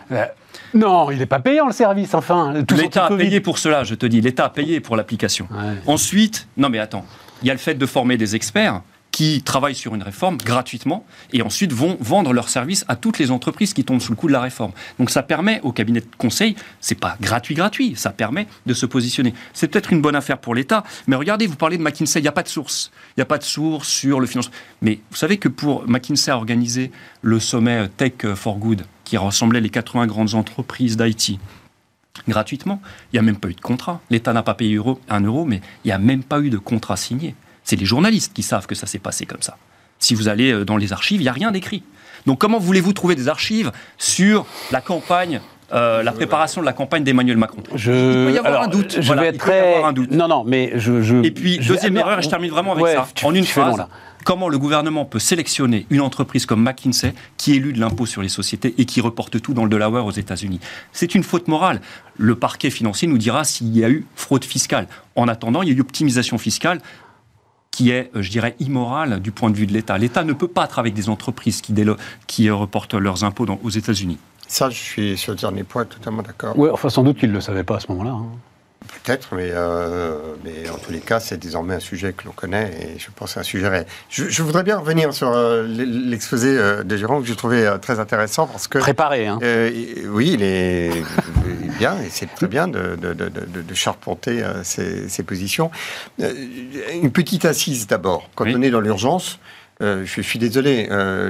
Non, 0.73 1.11
il 1.11 1.19
n'est 1.19 1.25
pas 1.25 1.39
payant 1.39 1.65
le 1.65 1.73
service, 1.73 2.13
enfin. 2.13 2.53
L'État 2.53 3.05
a 3.05 3.15
payé 3.15 3.39
pour 3.39 3.57
cela, 3.57 3.83
je 3.83 3.95
te 3.95 4.05
dis. 4.05 4.21
L'État 4.21 4.45
a 4.45 4.49
payé 4.49 4.79
pour 4.79 4.95
l'application. 4.95 5.47
Ensuite, 5.85 6.47
non 6.57 6.69
mais 6.69 6.79
attends, 6.79 7.05
il 7.41 7.47
y 7.47 7.51
a 7.51 7.53
le 7.53 7.59
fait 7.59 7.75
de 7.75 7.85
former 7.85 8.17
des 8.17 8.35
experts 8.35 8.81
qui 9.17 9.41
travaillent 9.41 9.73
sur 9.73 9.95
une 9.95 10.03
réforme 10.03 10.37
gratuitement 10.37 11.03
et 11.33 11.41
ensuite 11.41 11.73
vont 11.73 11.97
vendre 11.99 12.33
leurs 12.33 12.49
services 12.49 12.85
à 12.87 12.95
toutes 12.95 13.17
les 13.17 13.31
entreprises 13.31 13.73
qui 13.73 13.83
tombent 13.83 13.99
sous 13.99 14.11
le 14.11 14.15
coup 14.15 14.27
de 14.27 14.31
la 14.31 14.41
réforme. 14.41 14.73
Donc 14.99 15.09
ça 15.09 15.23
permet 15.23 15.59
au 15.63 15.71
cabinet 15.71 16.01
de 16.01 16.07
conseil, 16.19 16.55
c'est 16.81 16.99
pas 16.99 17.17
gratuit 17.19 17.55
gratuit, 17.55 17.95
ça 17.95 18.11
permet 18.11 18.45
de 18.67 18.75
se 18.75 18.85
positionner. 18.85 19.33
C'est 19.55 19.69
peut-être 19.69 19.91
une 19.91 20.03
bonne 20.03 20.15
affaire 20.15 20.37
pour 20.37 20.53
l'État, 20.53 20.83
mais 21.07 21.15
regardez, 21.15 21.47
vous 21.47 21.55
parlez 21.55 21.79
de 21.79 21.81
McKinsey, 21.81 22.19
il 22.19 22.21
n'y 22.21 22.27
a 22.27 22.31
pas 22.31 22.43
de 22.43 22.47
source. 22.47 22.91
Il 23.09 23.19
n'y 23.19 23.23
a 23.23 23.25
pas 23.25 23.39
de 23.39 23.43
source 23.43 23.89
sur 23.89 24.19
le 24.19 24.27
financement. 24.27 24.53
Mais 24.83 24.99
vous 25.09 25.17
savez 25.17 25.37
que 25.37 25.49
pour 25.49 25.89
McKinsey 25.89 26.29
a 26.29 26.37
organisé 26.37 26.91
le 27.23 27.39
sommet 27.39 27.89
Tech 27.97 28.23
for 28.35 28.59
Good 28.59 28.85
qui 29.03 29.17
rassemblait 29.17 29.61
les 29.61 29.71
80 29.71 30.05
grandes 30.05 30.35
entreprises 30.35 30.95
d'IT 30.95 31.39
gratuitement, 32.27 32.81
il 33.11 33.15
n'y 33.15 33.19
a 33.19 33.23
même 33.23 33.37
pas 33.37 33.49
eu 33.49 33.53
de 33.53 33.61
contrat. 33.61 33.99
L'État 34.11 34.33
n'a 34.33 34.43
pas 34.43 34.53
payé 34.53 34.79
un 35.09 35.21
euro, 35.21 35.45
mais 35.45 35.61
il 35.83 35.87
n'y 35.87 35.91
a 35.91 35.97
même 35.97 36.23
pas 36.23 36.39
eu 36.39 36.51
de 36.51 36.57
contrat 36.59 36.97
signé. 36.97 37.35
C'est 37.67 37.75
les 37.75 37.85
journalistes 37.85 38.31
qui 38.33 38.43
savent 38.43 38.65
que 38.65 38.75
ça 38.75 38.87
s'est 38.87 38.97
passé 38.97 39.25
comme 39.25 39.41
ça. 39.41 39.57
Si 39.99 40.15
vous 40.15 40.29
allez 40.29 40.53
euh, 40.53 40.63
dans 40.63 40.77
les 40.77 40.93
archives, 40.93 41.19
il 41.19 41.25
n'y 41.25 41.29
a 41.29 41.33
rien 41.33 41.51
d'écrit. 41.51 41.83
Donc 42.25 42.39
comment 42.39 42.59
voulez-vous 42.59 42.93
trouver 42.93 43.13
des 43.13 43.27
archives 43.27 43.73
sur 43.97 44.45
la 44.71 44.79
campagne 44.79 45.41
euh, 45.73 46.01
la 46.01 46.13
préparation 46.13 46.61
de 46.61 46.65
la 46.65 46.71
campagne 46.71 47.03
d'Emmanuel 47.03 47.35
Macron? 47.35 47.61
Je... 47.75 47.91
Il 47.91 48.27
peut 48.27 48.35
y 48.35 48.37
avoir 48.37 48.63
un 48.63 48.67
doute. 48.69 49.01
Je 49.01 49.13
vais 49.13 49.27
être 49.27 49.37
très... 49.37 49.83
un 49.83 49.91
doute. 49.91 50.11
Non, 50.11 50.29
non, 50.29 50.45
mais 50.45 50.71
je. 50.75 51.01
je... 51.01 51.17
Et 51.25 51.31
puis, 51.31 51.57
deuxième 51.57 51.97
erreur, 51.97 52.19
et 52.19 52.21
je 52.21 52.29
termine 52.29 52.51
vraiment 52.51 52.71
avec 52.71 52.87
ça. 52.87 53.05
en 53.23 53.35
une 53.35 53.43
phrase, 53.43 53.85
comment 54.23 54.47
le 54.47 54.57
gouvernement 54.57 55.03
peut 55.03 55.19
sélectionner 55.19 55.85
une 55.89 55.99
entreprise 55.99 56.45
comme 56.45 56.63
McKinsey 56.63 57.13
qui 57.35 57.53
élude 57.53 57.75
l'impôt 57.75 58.05
sur 58.05 58.21
les 58.21 58.29
sociétés 58.29 58.75
et 58.77 58.85
qui 58.85 59.01
reporte 59.01 59.41
tout 59.41 59.53
dans 59.53 59.65
le 59.65 59.69
Delaware 59.69 60.05
aux 60.05 60.11
États-Unis? 60.11 60.61
C'est 60.93 61.15
une 61.15 61.23
faute 61.23 61.49
morale. 61.49 61.81
Le 62.15 62.35
parquet 62.35 62.69
financier 62.69 63.09
nous 63.09 63.17
dira 63.17 63.43
s'il 63.43 63.77
y 63.77 63.83
a 63.83 63.89
eu 63.89 64.05
fraude 64.15 64.45
fiscale. 64.45 64.87
En 65.17 65.27
attendant, 65.27 65.63
il 65.63 65.67
y 65.67 65.71
a 65.73 65.75
eu 65.75 65.81
optimisation 65.81 66.37
fiscale 66.37 66.79
qui 67.77 67.91
est, 67.91 68.09
euh, 68.15 68.23
je 68.23 68.31
dirais, 68.31 68.55
immoral 68.59 69.21
du 69.21 69.31
point 69.31 69.51
de 69.51 69.55
vue 69.55 69.67
de 69.67 69.71
l'État. 69.71 69.99
L'État 69.99 70.23
ne 70.23 70.33
peut 70.33 70.47
pas 70.47 70.65
travailler 70.65 70.93
avec 70.93 71.03
des 71.03 71.09
entreprises 71.09 71.61
qui, 71.61 71.75
qui 72.25 72.49
reportent 72.49 72.95
leurs 72.95 73.23
impôts 73.23 73.45
aux 73.63 73.69
États-Unis. 73.69 74.17
Ça, 74.47 74.71
je 74.71 74.79
suis 74.79 75.15
sur 75.15 75.33
le 75.33 75.37
dernier 75.37 75.63
point 75.63 75.85
totalement 75.85 76.23
d'accord. 76.23 76.57
Oui, 76.57 76.69
enfin, 76.73 76.89
sans 76.89 77.03
doute 77.03 77.19
qu'ils 77.19 77.29
ne 77.29 77.35
le 77.35 77.41
savaient 77.41 77.63
pas 77.63 77.75
à 77.75 77.79
ce 77.79 77.91
moment-là. 77.91 78.13
Hein. 78.13 78.25
Peut-être, 78.79 79.35
mais, 79.35 79.49
euh, 79.51 80.35
mais 80.43 80.69
en 80.69 80.77
tous 80.77 80.91
les 80.91 80.99
cas, 80.99 81.19
c'est 81.19 81.37
désormais 81.37 81.75
un 81.75 81.79
sujet 81.79 82.13
que 82.13 82.25
l'on 82.25 82.31
connaît 82.31 82.71
et 82.81 82.99
je 82.99 83.07
pense 83.13 83.29
que 83.29 83.33
c'est 83.33 83.39
un 83.39 83.43
sujet 83.43 83.67
réel. 83.67 83.85
Je, 84.09 84.43
voudrais 84.43 84.63
bien 84.63 84.77
revenir 84.77 85.13
sur 85.13 85.31
euh, 85.31 85.65
l'exposé 85.67 86.49
euh, 86.49 86.83
de 86.83 86.95
Jérôme 86.95 87.21
que 87.21 87.27
j'ai 87.27 87.35
trouvé 87.35 87.69
très 87.81 87.99
intéressant 87.99 88.47
parce 88.47 88.67
que. 88.67 88.77
Préparé, 88.77 89.27
hein. 89.27 89.39
oui, 89.41 90.31
il 90.33 90.43
est, 90.43 90.91
bien 91.79 91.97
et 92.01 92.09
c'est 92.09 92.33
très 92.33 92.47
bien 92.47 92.67
de, 92.67 92.95
de, 92.95 93.13
de, 93.13 93.29
de 93.29 93.73
charpenter 93.73 94.43
ses, 94.63 95.23
positions. 95.23 95.71
une 96.19 97.11
petite 97.11 97.45
assise 97.45 97.87
d'abord. 97.87 98.29
Quand 98.35 98.45
on 98.45 98.61
est 98.61 98.69
dans 98.69 98.81
l'urgence, 98.81 99.39
euh, 99.81 100.05
je, 100.05 100.21
suis 100.21 100.39
désolé, 100.39 100.87
euh, 100.89 101.29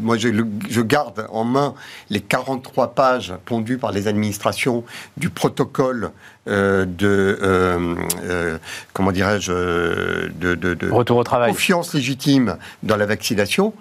moi 0.00 0.16
je, 0.16 0.28
je, 0.68 0.80
garde 0.80 1.26
en 1.30 1.44
main 1.44 1.74
les 2.08 2.20
43 2.20 2.94
pages 2.94 3.32
pondues 3.44 3.78
par 3.78 3.92
les 3.92 4.08
administrations 4.08 4.82
du 5.16 5.30
protocole 5.30 6.10
euh, 6.48 6.84
de, 6.84 8.58
comment 8.92 9.12
dirais-je, 9.12 9.52
de, 9.52 10.54
de, 10.56 10.90
Retour 10.90 11.18
au 11.18 11.24
travail. 11.24 11.52
confiance 11.52 11.94
légitime 11.94 12.56
dans 12.82 12.96
la 12.96 13.06
vaccination. 13.06 13.72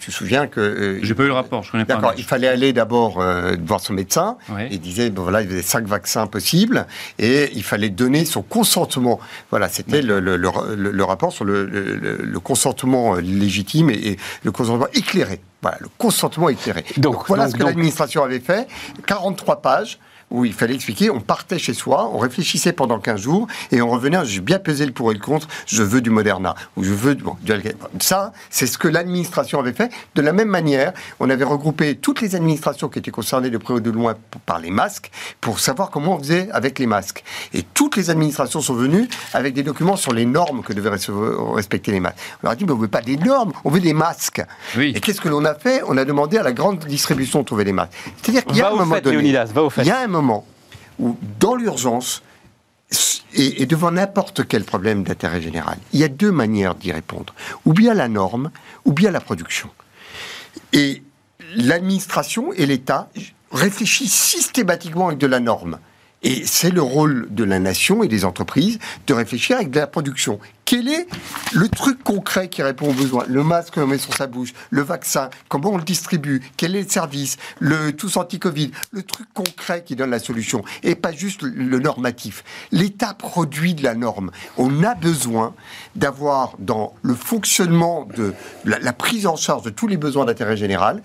Tu 0.00 0.10
te 0.10 0.16
souviens 0.16 0.48
que. 0.48 0.60
Euh, 0.60 0.98
J'ai 1.02 1.14
pas 1.14 1.22
eu 1.22 1.28
le 1.28 1.32
rapport, 1.32 1.62
je 1.62 1.70
connais 1.70 1.84
pas. 1.84 1.94
D'accord, 1.94 2.12
il 2.18 2.24
fallait 2.24 2.48
aller 2.48 2.72
d'abord 2.72 3.20
euh, 3.20 3.54
voir 3.64 3.80
son 3.80 3.92
médecin. 3.92 4.36
Il 4.70 4.80
disait, 4.80 5.10
bon 5.10 5.22
voilà, 5.22 5.42
il 5.42 5.48
y 5.48 5.52
avait 5.52 5.62
cinq 5.62 5.86
vaccins 5.86 6.26
possibles 6.26 6.86
et 7.20 7.50
il 7.54 7.62
fallait 7.62 7.88
donner 7.88 8.24
son 8.24 8.42
consentement. 8.42 9.20
Voilà, 9.50 9.68
c'était 9.68 10.02
le, 10.02 10.18
le, 10.18 10.36
le, 10.36 11.04
rapport 11.04 11.32
sur 11.32 11.44
le, 11.44 12.40
consentement 12.42 13.14
euh, 13.14 13.20
légitime 13.20 13.90
et, 13.90 14.16
le 14.42 14.50
consentement 14.50 14.88
éclairé. 14.92 15.40
Voilà, 15.62 15.78
le 15.80 15.88
consentement 15.96 16.48
éclairé. 16.48 16.84
Donc, 16.96 17.28
voilà 17.28 17.48
ce 17.48 17.54
que 17.54 17.62
l'administration 17.62 18.24
avait 18.24 18.40
fait. 18.40 18.66
43 19.06 19.62
pages 19.62 19.98
où 20.30 20.44
il 20.44 20.52
fallait 20.52 20.74
expliquer, 20.74 21.10
on 21.10 21.20
partait 21.20 21.58
chez 21.58 21.74
soi, 21.74 22.10
on 22.12 22.18
réfléchissait 22.18 22.72
pendant 22.72 22.98
15 22.98 23.20
jours, 23.20 23.46
et 23.70 23.80
on 23.80 23.90
revenait, 23.90 24.24
j'ai 24.24 24.40
bien 24.40 24.58
pesé 24.58 24.84
le 24.84 24.92
pour 24.92 25.10
et 25.10 25.14
le 25.14 25.20
contre, 25.20 25.46
je 25.66 25.82
veux 25.82 26.00
du 26.00 26.10
Moderna, 26.10 26.54
ou 26.76 26.82
je 26.82 26.92
veux 26.92 27.14
du... 27.14 27.24
ça, 28.00 28.32
c'est 28.50 28.66
ce 28.66 28.76
que 28.78 28.88
l'administration 28.88 29.60
avait 29.60 29.72
fait. 29.72 29.90
De 30.14 30.22
la 30.22 30.32
même 30.32 30.48
manière, 30.48 30.92
on 31.20 31.30
avait 31.30 31.44
regroupé 31.44 31.94
toutes 31.94 32.20
les 32.20 32.34
administrations 32.34 32.88
qui 32.88 32.98
étaient 32.98 33.10
concernées 33.10 33.50
de 33.50 33.58
près 33.58 33.74
ou 33.74 33.80
de 33.80 33.90
loin 33.90 34.14
par 34.46 34.58
les 34.58 34.70
masques, 34.70 35.10
pour 35.40 35.60
savoir 35.60 35.90
comment 35.90 36.16
on 36.16 36.18
faisait 36.18 36.48
avec 36.52 36.78
les 36.78 36.86
masques. 36.86 37.22
Et 37.54 37.62
toutes 37.62 37.96
les 37.96 38.10
administrations 38.10 38.60
sont 38.60 38.74
venues 38.74 39.08
avec 39.32 39.54
des 39.54 39.62
documents 39.62 39.96
sur 39.96 40.12
les 40.12 40.26
normes 40.26 40.62
que 40.62 40.72
devaient 40.72 40.90
respecter 41.54 41.92
les 41.92 42.00
masques. 42.00 42.18
On 42.42 42.46
leur 42.46 42.52
a 42.52 42.56
dit, 42.56 42.64
mais 42.64 42.72
on 42.72 42.76
veut 42.76 42.88
pas 42.88 43.02
des 43.02 43.16
normes, 43.16 43.52
on 43.64 43.70
veut 43.70 43.80
des 43.80 43.92
masques. 43.92 44.42
Oui. 44.76 44.92
Et 44.94 45.00
qu'est-ce 45.00 45.20
que 45.20 45.28
l'on 45.28 45.44
a 45.44 45.54
fait? 45.54 45.82
On 45.86 45.96
a 45.96 46.04
demandé 46.04 46.36
à 46.38 46.42
la 46.42 46.52
grande 46.52 46.84
distribution 46.84 47.40
de 47.40 47.44
trouver 47.44 47.64
des 47.64 47.72
masques. 47.72 47.92
C'est-à-dire 48.20 48.44
qu'il 48.44 48.56
y 48.56 48.62
a 48.62 48.68
un 48.68 48.74
moment 48.74 48.98
donné, 49.00 49.18
il 49.78 49.86
y 49.86 49.90
a 49.90 50.00
un 50.00 50.06
moment 50.16 50.46
où, 50.98 51.16
dans 51.38 51.54
l'urgence, 51.54 52.22
et, 53.34 53.66
devant 53.66 53.90
n'importe 53.90 54.46
quel 54.46 54.64
problème 54.64 55.02
d'intérêt 55.02 55.42
général, 55.42 55.78
il 55.92 56.00
y 56.00 56.04
a 56.04 56.08
deux 56.08 56.32
manières 56.32 56.74
d'y 56.74 56.92
répondre. 56.92 57.34
Ou 57.64 57.72
bien 57.72 57.94
la 57.94 58.08
norme, 58.08 58.50
ou 58.84 58.92
bien 58.92 59.10
la 59.10 59.20
production. 59.20 59.68
Et 60.72 61.02
l'administration 61.54 62.52
et 62.52 62.66
l'État 62.66 63.08
réfléchissent 63.52 64.14
systématiquement 64.14 65.08
avec 65.08 65.18
de 65.18 65.26
la 65.26 65.40
norme. 65.40 65.78
Et 66.22 66.44
c'est 66.46 66.70
le 66.70 66.82
rôle 66.82 67.28
de 67.30 67.44
la 67.44 67.58
nation 67.58 68.02
et 68.02 68.08
des 68.08 68.24
entreprises 68.24 68.78
de 69.06 69.14
réfléchir 69.14 69.56
avec 69.56 69.70
de 69.70 69.78
la 69.78 69.86
production. 69.86 70.40
Quel 70.66 70.88
est 70.88 71.06
le 71.52 71.68
truc 71.68 72.02
concret 72.02 72.48
qui 72.48 72.60
répond 72.60 72.90
aux 72.90 72.92
besoins? 72.92 73.24
Le 73.28 73.44
masque 73.44 73.74
qu'on 73.74 73.86
met 73.86 73.98
sur 73.98 74.12
sa 74.14 74.26
bouche, 74.26 74.52
le 74.70 74.82
vaccin, 74.82 75.30
comment 75.48 75.70
on 75.70 75.76
le 75.76 75.84
distribue, 75.84 76.42
quel 76.56 76.74
est 76.74 76.82
le 76.82 76.88
service, 76.88 77.36
le 77.60 77.92
tous 77.92 78.16
anti-Covid, 78.16 78.72
le 78.90 79.04
truc 79.04 79.28
concret 79.32 79.84
qui 79.84 79.94
donne 79.94 80.10
la 80.10 80.18
solution 80.18 80.64
et 80.82 80.96
pas 80.96 81.12
juste 81.12 81.42
le 81.42 81.78
normatif. 81.78 82.42
L'État 82.72 83.14
produit 83.14 83.74
de 83.74 83.84
la 83.84 83.94
norme. 83.94 84.32
On 84.58 84.82
a 84.82 84.96
besoin 84.96 85.54
d'avoir 85.94 86.54
dans 86.58 86.94
le 87.02 87.14
fonctionnement 87.14 88.08
de 88.16 88.34
la, 88.64 88.92
prise 88.92 89.28
en 89.28 89.36
charge 89.36 89.62
de 89.62 89.70
tous 89.70 89.86
les 89.86 89.96
besoins 89.96 90.24
d'intérêt 90.24 90.56
général, 90.56 91.00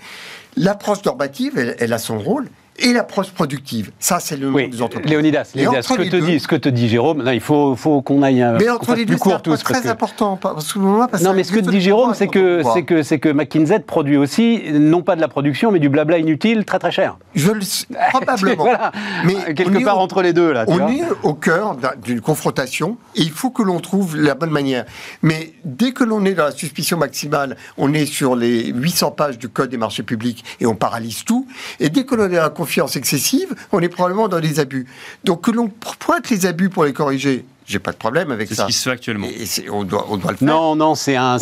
l'approche 0.58 1.06
normative, 1.06 1.76
elle 1.78 1.94
a 1.94 2.00
son 2.00 2.18
rôle, 2.18 2.50
et 2.80 2.94
l'approche 2.94 3.32
productive. 3.32 3.92
Ça, 4.00 4.20
c'est 4.20 4.38
le 4.38 4.50
oui, 4.50 4.70
des 4.70 4.82
entreprises. 4.82 5.12
Léonidas, 5.12 5.52
Léonidas 5.56 5.82
ce, 5.84 5.94
que 5.94 6.04
te 6.04 6.16
dit, 6.16 6.40
ce 6.40 6.48
que 6.48 6.56
te 6.56 6.70
dit 6.70 6.88
Jérôme, 6.88 7.24
il 7.34 7.40
faut, 7.40 7.76
faut 7.76 8.02
qu'on 8.02 8.22
aille 8.24 8.42
un 8.42 8.54
mais 8.54 8.70
entre 8.70 8.96
les 8.96 9.06
deux, 9.06 9.18
c'est 9.18 9.64
très 9.64 9.88
important. 9.88 10.38
Parce 10.38 10.74
que 10.74 10.80
non, 10.80 11.34
mais 11.34 11.44
ce 11.44 11.52
que 11.52 11.60
dit 11.60 11.82
Jérôme, 11.82 12.14
c'est 12.14 12.28
que, 12.28 12.62
c'est 12.74 12.84
que, 12.84 13.04
c'est 13.04 13.20
que 13.20 13.30
McKinsey 13.30 13.80
produit 13.80 14.18
aussi, 14.18 14.64
non 14.74 15.02
pas 15.02 15.16
de 15.16 15.22
la 15.22 15.28
production, 15.28 15.72
mais 15.72 15.80
du 15.80 15.90
blabla 15.90 16.18
inutile 16.18 16.66
très 16.66 16.80
très 16.80 16.92
cher. 16.92 17.18
Je 17.36 17.52
le 17.52 17.62
probablement. 18.10 18.68
Mais 19.26 19.54
quelque 19.54 19.84
part 19.84 20.00
entre 20.00 20.22
les 20.22 20.34
deux, 20.34 20.52
là. 20.52 20.66
on 20.68 20.88
est 20.88 21.04
au 21.24 21.34
cœur 21.34 21.78
d'une 22.04 22.22
confrontation 22.22 22.98
et 23.16 23.22
il 23.22 23.32
faut 23.32 23.52
que 23.52 23.62
l'on 23.62 23.80
trouve 23.80 24.18
la 24.18 24.36
bonne 24.36 24.50
manière. 24.50 24.86
Mais 25.22 25.54
dès 25.64 25.92
que 25.92 26.04
l'on 26.04 26.26
est 26.26 26.34
dans 26.34 26.46
la 26.46 26.52
suspicion 26.52 26.98
maximale, 26.98 27.56
on 27.78 27.94
est 27.94 28.06
sur 28.06 28.36
les 28.36 28.68
800 28.68 29.12
pages 29.12 29.38
du 29.38 29.50
Code 29.50 29.70
des 29.70 29.78
marchés 29.78 30.04
publics 30.04 30.44
et 30.60 30.66
on 30.66 30.76
paralyse 30.76 31.24
tout. 31.24 31.48
Et 31.80 31.90
dès 31.90 32.04
que 32.06 32.16
l'on 32.16 32.32
est 32.32 32.38
à 32.38 32.44
confiance 32.62 32.96
excessive, 32.96 33.56
on 33.72 33.80
est 33.80 33.90
probablement 33.90 34.28
dans 34.28 34.40
des 34.40 34.60
abus. 34.60 34.86
Donc 35.24 35.42
que 35.42 35.52
l'on 35.52 35.68
pointe 35.68 36.30
les 36.30 36.46
abus 36.46 36.70
pour 36.70 36.86
les 36.86 36.94
corriger, 36.94 37.44
j'ai 37.66 37.80
pas 37.80 37.92
de 37.92 37.98
problème 37.98 38.30
avec 38.32 38.50
ça. 38.50 38.56
C'est 38.56 38.62
ce 38.62 38.68
qui 38.68 38.74
se 38.74 38.84
fait 38.84 38.92
actuellement. 38.92 39.28
on, 39.72 39.84
doit, 39.84 40.06
on 40.10 40.18
doit 40.18 40.32
le 40.32 40.38
faire. 40.38 40.48
Non, 40.48 40.76
non, 40.76 40.94
c'est 40.94 41.16
un. 41.16 41.38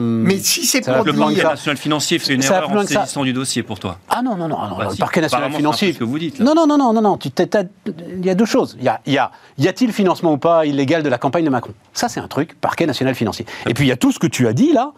Mais 0.00 0.38
si 0.38 0.66
c'est 0.66 0.80
pour 0.80 1.04
le 1.04 1.12
parquet 1.12 1.44
national 1.44 1.76
financier, 1.76 2.18
c'est 2.18 2.34
une 2.34 2.42
erreur 2.42 2.70
en 2.70 2.84
saisissant 2.84 3.22
du 3.22 3.32
dossier 3.32 3.62
pour 3.62 3.78
toi. 3.78 3.98
Ah 4.08 4.22
non, 4.22 4.34
non, 4.34 4.48
non, 4.48 4.56
bah, 4.76 4.88
le 4.90 4.96
parquet 4.96 5.20
national 5.20 5.52
financier. 5.52 5.92
Ce 5.92 5.98
que 5.98 6.04
vous 6.04 6.18
dites. 6.18 6.40
Non, 6.40 6.54
non, 6.56 6.66
non, 6.66 6.78
non, 6.78 6.92
non, 6.92 7.02
non. 7.02 7.18
Il 7.22 8.26
y 8.26 8.30
a 8.30 8.34
deux 8.34 8.44
choses. 8.44 8.76
Il 8.80 8.84
y 8.84 8.88
a, 8.88 9.00
il 9.06 9.12
y 9.12 9.18
a, 9.18 9.30
y 9.58 9.68
a-t-il 9.68 9.92
financement 9.92 10.32
ou 10.32 10.38
pas 10.38 10.66
illégal 10.66 11.04
de 11.04 11.08
la 11.08 11.18
campagne 11.18 11.44
de 11.44 11.50
Macron? 11.50 11.74
Ça, 11.92 12.08
c'est 12.08 12.20
un 12.20 12.28
truc. 12.28 12.60
Parquet 12.60 12.86
national 12.86 13.14
financier. 13.14 13.46
Et 13.68 13.74
puis 13.74 13.84
il 13.84 13.88
y 13.88 13.92
a 13.92 13.96
tout 13.96 14.10
ce 14.10 14.18
que 14.18 14.26
tu 14.26 14.48
as 14.48 14.52
dit 14.52 14.72
là. 14.72 14.92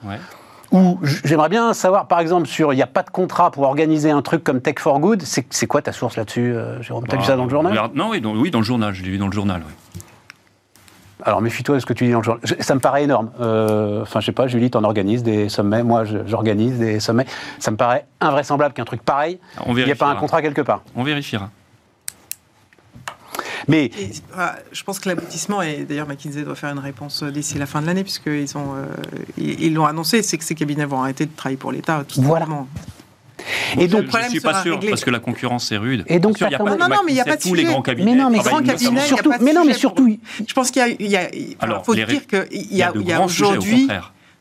Ou 0.71 0.99
j'aimerais 1.25 1.49
bien 1.49 1.73
savoir, 1.73 2.09
par 2.09 2.21
exemple, 2.21 2.47
sur 2.47 2.73
il 2.73 2.77
n'y 2.77 2.83
a 2.83 2.87
pas 2.87 3.03
de 3.03 3.11
contrat 3.11 3.51
pour 3.51 3.65
organiser 3.65 4.11
un 4.11 4.23
truc 4.23 4.45
comme 4.45 4.61
Tech 4.61 4.77
for 4.79 5.01
Good. 5.01 5.23
C'est 5.23 5.67
quoi 5.67 5.83
ta 5.83 5.93
source 5.93 6.17
là-dessus, 6.17 6.53
euh, 6.55 6.83
Jérôme 6.83 7.07
T'as 7.09 7.17
vu 7.17 7.25
ça 7.25 7.37
dans 7.37 7.45
le 7.45 7.51
journal? 7.51 7.91
Non, 7.95 8.11
oui 8.11 8.21
dans, 8.21 8.35
oui, 8.37 8.51
dans 8.51 8.59
le 8.59 8.65
journal. 8.65 8.95
Je 8.95 9.03
l'ai 9.03 9.11
vu 9.11 9.19
dans 9.19 9.27
le 9.27 9.33
journal, 9.33 9.63
oui. 9.67 10.03
Alors 11.25 11.41
méfie-toi 11.41 11.75
de 11.75 11.81
ce 11.81 11.87
que 11.87 11.93
tu 11.93 12.05
dis 12.05 12.13
dans 12.13 12.19
le 12.19 12.25
journal. 12.25 12.43
Ça 12.61 12.75
me 12.75 12.81
paraît 12.81 13.03
énorme. 13.03 13.31
Euh, 13.41 14.03
enfin, 14.03 14.21
je 14.21 14.27
sais 14.27 14.33
pas, 14.33 14.47
Julie, 14.47 14.71
t'en 14.71 14.85
organises 14.85 15.23
des 15.23 15.49
sommets? 15.49 15.83
Moi, 15.83 16.05
j'organise 16.27 16.79
des 16.79 17.01
sommets. 17.01 17.27
Ça 17.59 17.71
me 17.71 17.77
paraît 17.77 18.07
invraisemblable 18.21 18.73
qu'un 18.73 18.85
truc 18.85 19.03
pareil, 19.03 19.41
il 19.67 19.75
n'y 19.75 19.81
ait 19.81 19.95
pas 19.95 20.07
un 20.07 20.15
contrat 20.15 20.43
quelque 20.43 20.63
part. 20.63 20.83
On 20.95 21.03
vérifiera. 21.03 21.51
Mais 23.69 23.91
ah, 24.37 24.57
je 24.73 24.83
pense 24.83 24.99
que 24.99 25.09
l'aboutissement, 25.09 25.61
et 25.63 25.85
d'ailleurs 25.85 26.09
McKinsey 26.09 26.43
doit 26.43 26.55
faire 26.55 26.71
une 26.71 26.79
réponse 26.79 27.23
d'ici 27.23 27.59
la 27.59 27.67
fin 27.67 27.83
de 27.83 27.87
l'année, 27.87 28.03
puisqu'ils 28.03 28.57
ont, 28.57 28.75
euh, 28.75 28.87
ils 29.37 29.75
l'ont 29.75 29.85
annoncé, 29.85 30.23
c'est 30.23 30.39
que 30.39 30.45
ces 30.45 30.55
cabinets 30.55 30.87
vont 30.87 31.03
arrêter 31.03 31.27
de 31.27 31.31
travailler 31.37 31.59
pour 31.59 31.71
l'État. 31.71 32.05
Voilà. 32.17 32.47
Et 33.79 33.89
donc, 33.89 34.07
je 34.11 34.25
ne 34.25 34.29
suis 34.31 34.41
pas 34.41 34.63
sûr 34.63 34.81
parce 34.89 35.05
que 35.05 35.11
la 35.11 35.21
concurrence 35.21 35.71
est 35.71 35.77
rude. 35.77 36.05
Et 36.07 36.19
donc, 36.19 36.41
il 36.41 36.51
y 36.51 36.55
a 36.55 36.59
pas, 36.59 36.77
non, 36.77 36.89
non, 36.89 36.97
mais 37.05 37.13
il 37.13 37.15
n'y 37.15 37.21
a 37.21 37.25
pas 37.25 37.37
de 37.37 37.43
tous 37.43 37.55
les 37.55 37.65
grands 37.65 37.83
cabinets. 37.83 38.13
Mais 38.13 38.19
non, 38.21 38.31
mais, 38.31 38.39
grands 38.39 38.63
cabinets, 38.63 39.01
surtout, 39.03 39.33
mais 39.41 39.53
non, 39.53 39.65
mais 39.65 39.75
surtout, 39.75 40.19
je 40.47 40.55
pense 40.55 40.71
qu'il 40.71 40.97
y 41.01 41.17
a, 41.17 41.29
Alors, 41.61 41.85
faut 41.85 41.95
dire 41.95 42.09
qu'il 42.27 42.77
y 42.77 42.83
a, 42.83 42.93
il 42.95 43.07
y 43.07 43.13
a 43.13 43.23
aujourd'hui. 43.23 43.89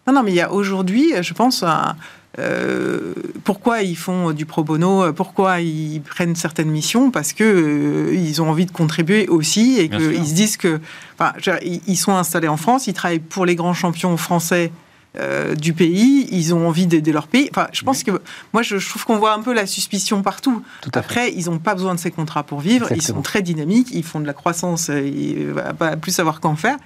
Non, 0.08 0.14
non, 0.14 0.24
mais 0.24 0.32
il 0.32 0.36
y 0.36 0.42
a 0.42 0.54
aujourd'hui, 0.54 1.14
je 1.22 1.34
pense, 1.34 1.64
un, 1.64 1.98
euh, 2.40 3.14
pourquoi 3.44 3.82
ils 3.82 3.98
font 3.98 4.32
du 4.32 4.46
pro 4.46 4.64
bono, 4.64 5.12
pourquoi 5.14 5.60
ils 5.62 6.02
prennent 6.02 6.36
certaines 6.36 6.70
missions, 6.70 7.10
parce 7.10 7.34
que 7.34 7.44
euh, 7.44 8.14
ils 8.14 8.42
ont 8.42 8.50
envie 8.50 8.66
de 8.66 8.72
contribuer 8.72 9.28
aussi 9.28 9.80
et 9.80 9.90
qu'ils 9.90 10.28
se 10.28 10.34
disent 10.34 10.58
que, 10.58 10.80
enfin, 11.18 11.34
ils 11.64 11.98
sont 11.98 12.16
installés 12.16 12.48
en 12.48 12.58
France, 12.58 12.88
ils 12.88 12.94
travaillent 12.94 13.20
pour 13.20 13.46
les 13.46 13.56
grands 13.56 13.74
champions 13.74 14.16
français. 14.18 14.72
Euh, 15.20 15.56
du 15.56 15.74
pays, 15.74 16.28
ils 16.32 16.54
ont 16.54 16.68
envie 16.68 16.86
d'aider 16.86 17.12
leur 17.12 17.28
pays. 17.28 17.50
Enfin, 17.50 17.68
je 17.72 17.82
pense 17.82 18.04
que 18.04 18.22
moi, 18.54 18.62
je, 18.62 18.76
trouve 18.76 19.04
qu'on 19.04 19.18
voit 19.18 19.34
un 19.34 19.42
peu 19.42 19.52
la 19.52 19.66
suspicion 19.66 20.22
partout. 20.22 20.62
Tout 20.82 20.92
Après, 20.94 21.34
ils 21.34 21.46
n'ont 21.46 21.58
pas 21.58 21.74
besoin 21.74 21.96
de 21.96 22.00
ces 22.00 22.12
contrats 22.12 22.44
pour 22.44 22.60
vivre. 22.60 22.92
Ils 22.92 23.02
sont 23.02 23.22
très 23.24 23.42
dynamiques, 23.42 23.88
ils 23.94 24.04
font 24.04 24.20
de 24.20 24.28
la 24.28 24.34
croissance, 24.34 24.90
ils 24.90 25.48
vont 25.48 25.74
pas 25.74 25.96
plus 25.96 26.12
savoir 26.12 26.40
qu'en 26.40 26.56
faire 26.56 26.78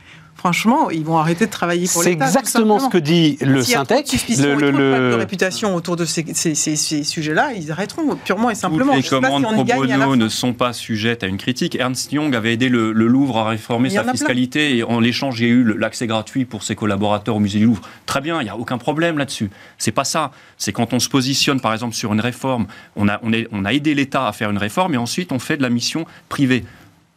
franchement, 0.42 0.90
ils 0.90 1.06
vont 1.06 1.18
arrêter 1.20 1.46
de 1.46 1.52
travailler 1.52 1.88
pour 1.88 2.02
l'État. 2.02 2.26
C'est 2.26 2.40
exactement 2.40 2.80
ce 2.80 2.90
que 2.90 2.98
dit 2.98 3.38
le 3.42 3.62
Syntec. 3.62 4.08
Le, 4.40 4.56
le, 4.56 4.72
le... 4.72 5.12
de 5.12 5.16
réputation 5.16 5.76
autour 5.76 5.96
de 5.96 6.04
ces, 6.04 6.34
sujets-là, 7.04 7.54
ils 7.54 7.72
arrêteront 7.72 8.16
purement 8.16 8.50
et 8.50 8.56
simplement. 8.56 8.96
Toutes 8.96 9.04
les 9.04 9.10
commandes 9.10 9.44
pro 9.44 9.64
bono 9.64 10.16
ne 10.16 10.30
sont 10.30 10.54
pas 10.54 10.74
sujettes 10.74 11.24
à 11.24 11.28
une 11.28 11.38
critique. 11.38 11.76
Ernst 11.76 12.12
Young 12.12 12.36
avait 12.36 12.54
aidé 12.54 12.70
le, 12.70 12.92
Louvre 12.92 13.38
à 13.38 13.50
réformer 13.50 13.92
sa 13.92 14.04
fiscalité 14.04 14.78
et 14.78 14.84
en 14.84 15.00
l'échange, 15.00 15.40
il 15.42 15.48
y 15.48 15.50
a 15.50 15.54
eu 15.54 15.78
l'accès 15.78 16.08
gratuit 16.08 16.46
pour 16.46 16.64
ses 16.64 16.76
collaborateurs 16.76 17.36
au 17.36 17.40
musée 17.40 17.60
du 17.60 17.66
Louvre. 17.66 17.82
Très 18.08 18.22
bien, 18.22 18.42
il 18.42 18.46
n'y 18.46 18.50
a 18.50 18.58
aucun 18.58 18.80
problème 18.80 19.20
là-dessus. 19.20 19.52
C'est 19.78 19.92
pas 19.92 20.06
ça. 20.06 20.32
C'est 20.58 20.72
quand 20.72 20.94
on 20.94 21.00
se 21.00 21.10
positionne, 21.10 21.60
par 21.60 21.74
exemple, 21.74 21.94
sur 21.94 22.14
une 22.14 22.22
réforme, 22.22 22.66
on 22.96 23.08
a, 23.08 23.20
on, 23.22 23.32
est, 23.32 23.48
on 23.52 23.64
a 23.66 23.74
aidé 23.74 23.94
l'État 23.94 24.28
à 24.28 24.32
faire 24.32 24.50
une 24.50 24.58
réforme 24.58 24.96
et 24.96 24.98
ensuite 24.98 25.32
on 25.32 25.40
fait 25.40 25.58
de 25.58 25.62
la 25.62 25.70
mission 25.70 26.06
privée 26.30 26.64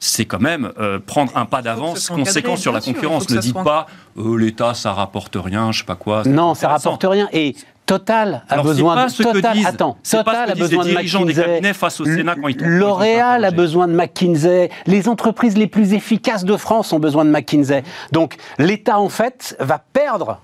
c'est 0.04 0.26
quand 0.26 0.40
même 0.40 0.70
euh, 0.78 0.98
prendre 0.98 1.32
un 1.34 1.46
pas 1.46 1.62
d'avance 1.62 2.08
conséquent 2.08 2.56
sur 2.56 2.72
la 2.72 2.80
concurrence. 2.80 3.28
Ne 3.30 3.38
dites 3.38 3.54
pas 3.54 3.86
euh, 4.18 4.36
l'État 4.36 4.74
ça 4.74 4.92
rapporte 4.92 5.36
rien, 5.36 5.72
je 5.72 5.78
sais 5.80 5.84
pas 5.84 5.96
quoi. 5.96 6.22
Non, 6.26 6.54
ça 6.54 6.68
rapporte 6.68 7.04
rien. 7.08 7.28
Et 7.32 7.56
Total 7.86 8.44
a 8.48 8.62
besoin 8.62 9.06
de 9.06 9.22
Total. 9.22 9.58
Attends, 9.66 9.96
Total 10.08 10.50
a 10.50 10.54
besoin 10.54 10.84
de 10.84 10.92
McKinsey. 10.92 11.72
face 11.72 12.00
au 12.00 12.04
Sénat 12.04 12.34
quand 12.34 12.50
L'Oréal 12.60 13.44
a 13.44 13.50
besoin 13.50 13.88
de 13.88 13.94
McKinsey. 13.94 14.70
Les 14.86 15.08
entreprises 15.08 15.56
les 15.56 15.66
plus 15.66 15.94
efficaces 15.94 16.44
de 16.44 16.56
France 16.56 16.92
ont 16.92 17.00
besoin 17.00 17.24
de 17.24 17.30
McKinsey. 17.30 17.82
Donc 18.12 18.36
l'État 18.58 18.98
en 18.98 19.08
fait 19.08 19.56
va 19.58 19.82
perdre 19.92 20.40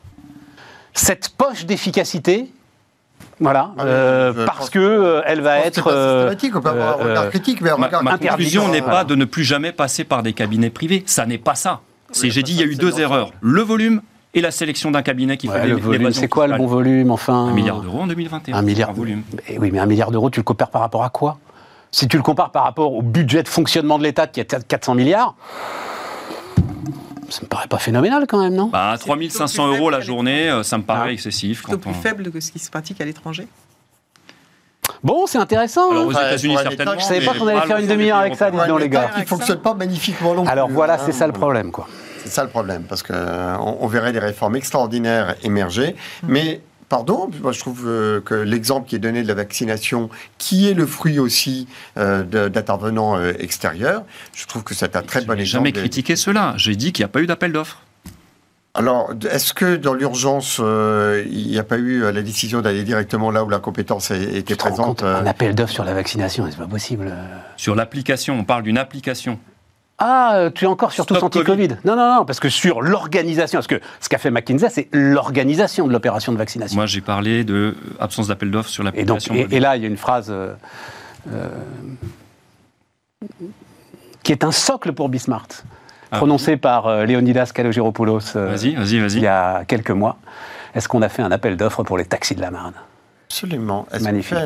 cette 0.94 1.30
poche 1.30 1.66
d'efficacité 1.66 2.50
voilà, 3.40 3.72
ah, 3.78 3.84
euh, 3.84 4.44
parce 4.44 4.68
que 4.68 4.78
euh, 4.78 5.22
elle 5.24 5.40
va 5.40 5.60
être. 5.60 5.88
Euh, 5.90 6.34
on 6.54 6.60
peut 6.60 6.68
avoir 6.68 7.00
un 7.00 7.04
regard 7.04 7.28
critique, 7.30 7.62
mais 7.62 7.70
un 7.70 7.76
regard 7.76 8.02
ma, 8.02 8.12
ma 8.12 8.18
conclusion 8.18 8.68
n'est 8.68 8.82
pas 8.82 9.04
de 9.04 9.14
ne 9.14 9.24
plus 9.24 9.44
jamais 9.44 9.72
passer 9.72 10.04
par 10.04 10.22
des 10.22 10.34
cabinets 10.34 10.70
privés. 10.70 11.02
Ça 11.06 11.24
n'est 11.24 11.38
pas 11.38 11.54
ça. 11.54 11.80
C'est, 12.12 12.28
j'ai 12.30 12.42
dit, 12.42 12.52
il 12.52 12.60
y 12.60 12.62
a 12.62 12.66
eu 12.66 12.74
deux 12.74 13.00
erreurs 13.00 13.32
le 13.40 13.62
volume 13.62 14.02
et 14.34 14.40
la 14.40 14.50
sélection 14.50 14.90
d'un 14.90 15.02
cabinet 15.02 15.36
qui 15.36 15.48
fait 15.48 15.66
le 15.66 15.76
volume. 15.76 16.12
C'est 16.12 16.28
quoi 16.28 16.46
le 16.46 16.56
bon 16.56 16.66
volume, 16.66 17.10
enfin 17.10 17.46
Un 17.46 17.52
milliard 17.52 17.80
d'euros 17.80 18.00
en 18.00 18.06
2021. 18.06 18.56
Un 18.56 18.62
milliard. 18.62 18.92
volume. 18.92 19.22
Et 19.48 19.58
oui, 19.58 19.70
mais 19.72 19.78
un 19.78 19.86
milliard 19.86 20.10
d'euros, 20.10 20.28
tu 20.28 20.40
le 20.40 20.44
compares 20.44 20.70
par 20.70 20.82
rapport 20.82 21.04
à 21.04 21.10
quoi? 21.10 21.38
Si 21.92 22.06
tu 22.06 22.16
le 22.16 22.22
compares 22.22 22.50
par 22.50 22.64
rapport 22.64 22.92
au 22.92 23.02
budget 23.02 23.42
de 23.42 23.48
fonctionnement 23.48 23.98
de 23.98 24.04
l'État 24.04 24.26
qui 24.26 24.38
est 24.38 24.66
400 24.68 24.94
milliards, 24.94 25.34
ça 27.30 27.42
me 27.42 27.46
paraît 27.46 27.68
pas 27.68 27.78
phénoménal 27.78 28.26
quand 28.28 28.42
même, 28.42 28.54
non 28.54 28.66
bah, 28.66 28.96
3500 28.98 29.68
euros 29.68 29.90
la 29.90 30.00
journée, 30.00 30.50
euh, 30.50 30.62
ça 30.62 30.78
me 30.78 30.82
paraît 30.82 31.10
ah. 31.10 31.12
excessif. 31.12 31.62
Plutôt 31.62 31.78
plus 31.78 31.94
faible 31.94 32.30
que 32.30 32.40
ce 32.40 32.52
qui 32.52 32.58
se 32.58 32.70
pratique 32.70 33.00
à 33.00 33.04
l'étranger 33.04 33.46
Bon, 35.02 35.26
c'est 35.26 35.38
intéressant. 35.38 35.92
Alors, 35.92 36.06
aux 36.06 36.12
États-Unis, 36.12 36.56
certainement. 36.60 36.98
Je 36.98 37.04
savais 37.04 37.24
pas 37.24 37.34
qu'on 37.34 37.46
allait 37.46 37.66
faire 37.66 37.78
une 37.78 37.86
demi-heure 37.86 38.18
avec 38.18 38.34
ça, 38.34 38.50
disons, 38.50 38.76
les 38.76 38.88
gars. 38.88 39.10
Qui 39.16 39.24
fonctionne 39.24 39.60
pas 39.60 39.74
magnifiquement 39.74 40.34
non 40.34 40.46
Alors 40.46 40.68
voilà, 40.68 40.94
hein. 40.94 41.02
c'est 41.04 41.12
ça 41.12 41.26
le 41.26 41.32
problème, 41.32 41.70
quoi. 41.70 41.86
C'est 42.22 42.30
ça 42.30 42.44
le 42.44 42.50
problème, 42.50 42.84
parce 42.84 43.02
qu'on 43.02 43.76
on 43.80 43.86
verrait 43.86 44.12
des 44.12 44.18
réformes 44.18 44.56
extraordinaires 44.56 45.36
émerger, 45.42 45.96
hmm. 46.22 46.26
mais 46.28 46.60
Pardon, 46.90 47.30
moi 47.40 47.52
je 47.52 47.60
trouve 47.60 47.84
euh, 47.86 48.20
que 48.20 48.34
l'exemple 48.34 48.88
qui 48.88 48.96
est 48.96 48.98
donné 48.98 49.22
de 49.22 49.28
la 49.28 49.34
vaccination, 49.34 50.10
qui 50.38 50.68
est 50.68 50.74
le 50.74 50.86
fruit 50.86 51.20
aussi 51.20 51.68
euh, 51.96 52.24
d'intervenants 52.24 53.16
euh, 53.16 53.32
extérieurs, 53.38 54.02
je 54.34 54.44
trouve 54.48 54.64
que 54.64 54.74
c'est 54.74 54.96
un 54.96 55.02
très 55.02 55.20
bon 55.20 55.38
exemple. 55.38 55.38
Je 55.38 55.42
n'ai 55.42 55.46
jamais 55.46 55.72
critiqué 55.72 56.16
cela. 56.16 56.52
J'ai 56.56 56.74
dit 56.74 56.92
qu'il 56.92 57.04
n'y 57.04 57.08
a 57.08 57.12
pas 57.12 57.22
eu 57.22 57.28
d'appel 57.28 57.52
d'offres. 57.52 57.82
Alors, 58.74 59.14
est-ce 59.30 59.54
que 59.54 59.76
dans 59.76 59.94
l'urgence, 59.94 60.58
il 60.58 61.46
n'y 61.46 61.58
a 61.58 61.64
pas 61.64 61.78
eu 61.78 62.00
la 62.12 62.22
décision 62.22 62.60
d'aller 62.60 62.82
directement 62.82 63.30
là 63.30 63.44
où 63.44 63.48
la 63.48 63.60
compétence 63.60 64.10
était 64.10 64.56
présente 64.56 65.04
Un 65.04 65.26
appel 65.26 65.54
d'offres 65.54 65.72
sur 65.72 65.84
la 65.84 65.94
vaccination, 65.94 66.48
c'est 66.50 66.58
pas 66.58 66.66
possible. 66.66 67.12
Sur 67.56 67.76
l'application, 67.76 68.34
on 68.34 68.44
parle 68.44 68.64
d'une 68.64 68.78
application. 68.78 69.38
Ah, 70.02 70.32
euh, 70.36 70.50
tu 70.50 70.64
es 70.64 70.66
encore 70.66 70.92
sur 70.92 71.04
tous 71.04 71.22
anti-Covid. 71.22 71.76
Non, 71.84 71.94
non, 71.94 72.14
non, 72.16 72.24
parce 72.24 72.40
que 72.40 72.48
sur 72.48 72.80
l'organisation, 72.80 73.58
parce 73.58 73.66
que 73.66 73.80
ce 74.00 74.08
qu'a 74.08 74.16
fait 74.16 74.30
McKinsey, 74.30 74.70
c'est 74.70 74.88
l'organisation 74.92 75.86
de 75.86 75.92
l'opération 75.92 76.32
de 76.32 76.38
vaccination. 76.38 76.74
Moi, 76.74 76.86
j'ai 76.86 77.02
parlé 77.02 77.44
de 77.44 77.76
absence 78.00 78.28
d'appel 78.28 78.50
d'offres 78.50 78.70
sur 78.70 78.82
l'application. 78.82 79.34
Et, 79.34 79.46
et, 79.50 79.60
là, 79.60 79.76
il 79.76 79.82
y 79.82 79.84
a 79.84 79.88
une 79.88 79.98
phrase 79.98 80.28
euh, 80.30 80.54
euh, 81.30 81.48
qui 84.22 84.32
est 84.32 84.42
un 84.42 84.52
socle 84.52 84.92
pour 84.92 85.10
Bismart, 85.10 85.48
ah. 86.10 86.16
prononcée 86.16 86.56
par 86.56 87.04
Leonidas 87.04 87.50
Kalogiropoulos 87.54 88.36
il 88.62 89.18
y 89.20 89.26
a 89.26 89.64
quelques 89.66 89.90
mois. 89.90 90.16
Est-ce 90.74 90.88
qu'on 90.88 91.02
a 91.02 91.10
fait 91.10 91.22
un 91.22 91.30
appel 91.30 91.58
d'offres 91.58 91.82
pour 91.82 91.98
les 91.98 92.06
taxis 92.06 92.34
de 92.34 92.40
la 92.40 92.50
Marne? 92.50 92.74
Absolument. 93.30 93.86
Magnifique. 94.00 94.36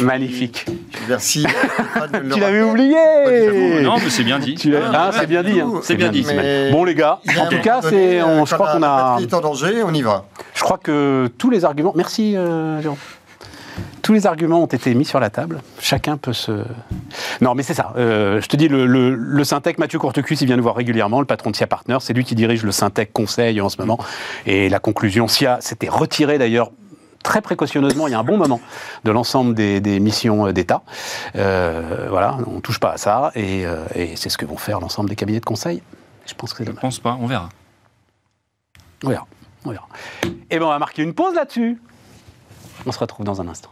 Magnifique. 0.00 0.66
Merci. 1.06 1.44
tu 2.32 2.40
l'avais 2.40 2.62
oublié 2.62 3.82
Non, 3.82 3.96
mais 4.02 4.08
c'est 4.08 4.24
bien 4.24 4.38
dit. 4.38 4.56
Ah, 4.94 5.10
c'est 5.12 5.26
bien 5.26 5.42
dit. 5.42 5.60
Hein. 5.60 5.72
C'est 5.82 5.94
bien, 5.94 6.08
dit. 6.08 6.26
Bon, 6.72 6.84
les 6.84 6.94
gars, 6.94 7.20
en 7.38 7.48
tout 7.48 7.60
cas, 7.60 7.82
c'est, 7.82 8.20
je 8.20 8.54
crois 8.54 8.72
qu'on 8.72 8.82
a. 8.82 9.18
est 9.20 9.34
en 9.34 9.40
danger, 9.42 9.82
on 9.84 9.92
y 9.92 10.00
va. 10.00 10.24
Je 10.54 10.62
crois 10.62 10.78
que 10.78 11.30
tous 11.36 11.50
les 11.50 11.66
arguments. 11.66 11.92
Merci, 11.94 12.34
euh, 12.34 12.80
Jérôme. 12.80 12.96
Tous 14.00 14.14
les 14.14 14.26
arguments 14.26 14.62
ont 14.62 14.66
été 14.66 14.94
mis 14.94 15.04
sur 15.04 15.20
la 15.20 15.28
table. 15.28 15.60
Chacun 15.80 16.16
peut 16.16 16.32
se. 16.32 16.62
Non, 17.42 17.54
mais 17.54 17.62
c'est 17.62 17.74
ça. 17.74 17.92
Euh, 17.96 18.40
je 18.40 18.46
te 18.46 18.56
dis, 18.56 18.68
le, 18.68 18.86
le, 18.86 19.44
Syntec, 19.44 19.78
Mathieu 19.78 19.98
Courtecus, 19.98 20.40
il 20.40 20.46
vient 20.46 20.56
nous 20.56 20.62
voir 20.62 20.76
régulièrement, 20.76 21.20
le 21.20 21.26
patron 21.26 21.50
de 21.50 21.56
SIA 21.56 21.66
Partners. 21.66 21.98
C'est 22.00 22.14
lui 22.14 22.24
qui 22.24 22.34
dirige 22.34 22.62
le 22.62 22.72
Syntec 22.72 23.12
Conseil 23.12 23.60
en 23.60 23.68
ce 23.68 23.78
moment. 23.78 23.98
Et 24.46 24.70
la 24.70 24.78
conclusion, 24.78 25.28
SIA 25.28 25.58
s'était 25.60 25.88
retiré 25.88 26.38
d'ailleurs 26.38 26.70
très 27.26 27.42
précautionneusement, 27.42 28.06
il 28.06 28.12
y 28.12 28.14
a 28.14 28.20
un 28.20 28.24
bon 28.24 28.36
moment, 28.36 28.60
de 29.02 29.10
l'ensemble 29.10 29.52
des, 29.54 30.00
missions 30.00 30.52
d'État. 30.52 30.82
Euh, 31.34 32.06
voilà, 32.08 32.38
on 32.46 32.52
ne 32.52 32.60
touche 32.60 32.78
pas 32.78 32.92
à 32.92 32.96
ça, 32.98 33.32
euh, 33.36 33.84
et, 33.96 34.14
c'est 34.14 34.28
ce 34.28 34.38
que 34.38 34.46
vont 34.46 34.56
faire 34.56 34.78
l'ensemble 34.78 35.08
des 35.10 35.16
cabinets 35.16 35.40
de 35.40 35.44
conseil. 35.44 35.82
Je 36.24 36.34
pense 36.34 36.54
que 36.54 36.64
c'est. 36.64 36.70
Je 36.70 36.76
pense 36.76 37.00
pas, 37.00 37.18
on 37.20 37.26
verra. 37.26 37.48
On 39.04 39.08
verra, 39.08 39.26
on 39.64 39.70
verra. 39.70 39.88
Et 40.22 40.28
eh 40.50 40.58
bien, 40.58 40.66
on 40.68 40.70
va 40.70 40.78
marquer 40.78 41.02
une 41.02 41.14
pause 41.14 41.34
là-dessus. 41.34 41.82
On 42.86 42.92
se 42.92 42.98
retrouve 42.98 43.26
dans 43.26 43.40
un 43.40 43.48
instant. 43.48 43.70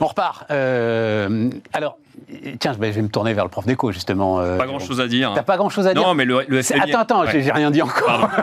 On 0.00 0.06
repart. 0.06 0.44
Euh, 0.50 1.50
alors, 1.72 1.98
tiens, 2.58 2.72
je 2.72 2.78
vais 2.78 3.02
me 3.02 3.08
tourner 3.08 3.32
vers 3.34 3.44
le 3.44 3.50
prof 3.50 3.66
d'éco, 3.66 3.92
justement. 3.92 4.40
Euh, 4.40 4.56
pas 4.58 4.66
grand-chose 4.66 5.00
à 5.00 5.06
dire. 5.06 5.32
T'as 5.34 5.42
pas 5.42 5.56
grand-chose 5.56 5.86
à 5.86 5.94
dire 5.94 6.02
Non, 6.02 6.14
mais 6.14 6.24
le, 6.24 6.44
le 6.48 6.58
Attends, 6.60 6.98
attends, 6.98 7.26
j'ai 7.26 7.50
rien 7.52 7.70
dit 7.70 7.82
encore. 7.82 8.28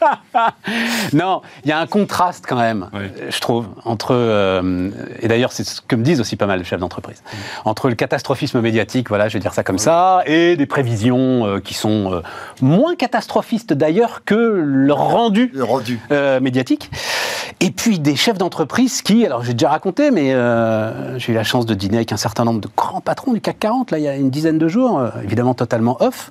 non, 1.12 1.42
il 1.64 1.70
y 1.70 1.72
a 1.72 1.78
un 1.78 1.86
contraste 1.86 2.44
quand 2.46 2.56
même, 2.56 2.88
je 3.28 3.40
trouve, 3.40 3.66
entre, 3.84 4.14
euh, 4.14 4.90
et 5.20 5.28
d'ailleurs 5.28 5.52
c'est 5.52 5.64
ce 5.64 5.80
que 5.80 5.96
me 5.96 6.02
disent 6.02 6.20
aussi 6.20 6.36
pas 6.36 6.46
mal 6.46 6.58
les 6.58 6.64
chefs 6.64 6.80
d'entreprise, 6.80 7.22
entre 7.64 7.88
le 7.88 7.94
catastrophisme 7.94 8.60
médiatique, 8.60 9.08
voilà, 9.08 9.28
je 9.28 9.34
vais 9.34 9.40
dire 9.40 9.54
ça 9.54 9.62
comme 9.62 9.78
ça, 9.78 10.22
et 10.26 10.56
des 10.56 10.66
prévisions 10.66 11.46
euh, 11.46 11.60
qui 11.60 11.74
sont 11.74 12.12
euh, 12.12 12.22
moins 12.60 12.94
catastrophistes 12.94 13.72
d'ailleurs 13.72 14.22
que 14.24 14.34
le 14.34 14.92
rendu, 14.92 15.50
le 15.54 15.64
rendu. 15.64 16.00
médiatique. 16.40 16.90
Et 17.60 17.70
puis 17.70 17.98
des 17.98 18.16
chefs 18.16 18.38
d'entreprise 18.38 19.02
qui, 19.02 19.24
alors 19.24 19.42
j'ai 19.42 19.54
déjà 19.54 19.70
raconté, 19.70 20.10
mais 20.10 20.34
j'ai 21.18 21.32
eu 21.32 21.34
la 21.34 21.44
chance 21.44 21.64
de 21.64 21.74
dîner 21.74 21.96
avec 21.96 22.12
un 22.12 22.16
certain 22.16 22.44
nombre 22.44 22.60
de 22.60 22.68
grands 22.76 23.00
patrons 23.00 23.32
du 23.32 23.40
CAC 23.40 23.58
40, 23.58 23.90
là 23.90 23.98
il 23.98 24.04
y 24.04 24.08
a 24.08 24.16
une 24.16 24.30
dizaine 24.30 24.58
de 24.58 24.68
jours, 24.68 25.02
évidemment 25.24 25.54
totalement 25.54 25.96
off, 26.00 26.30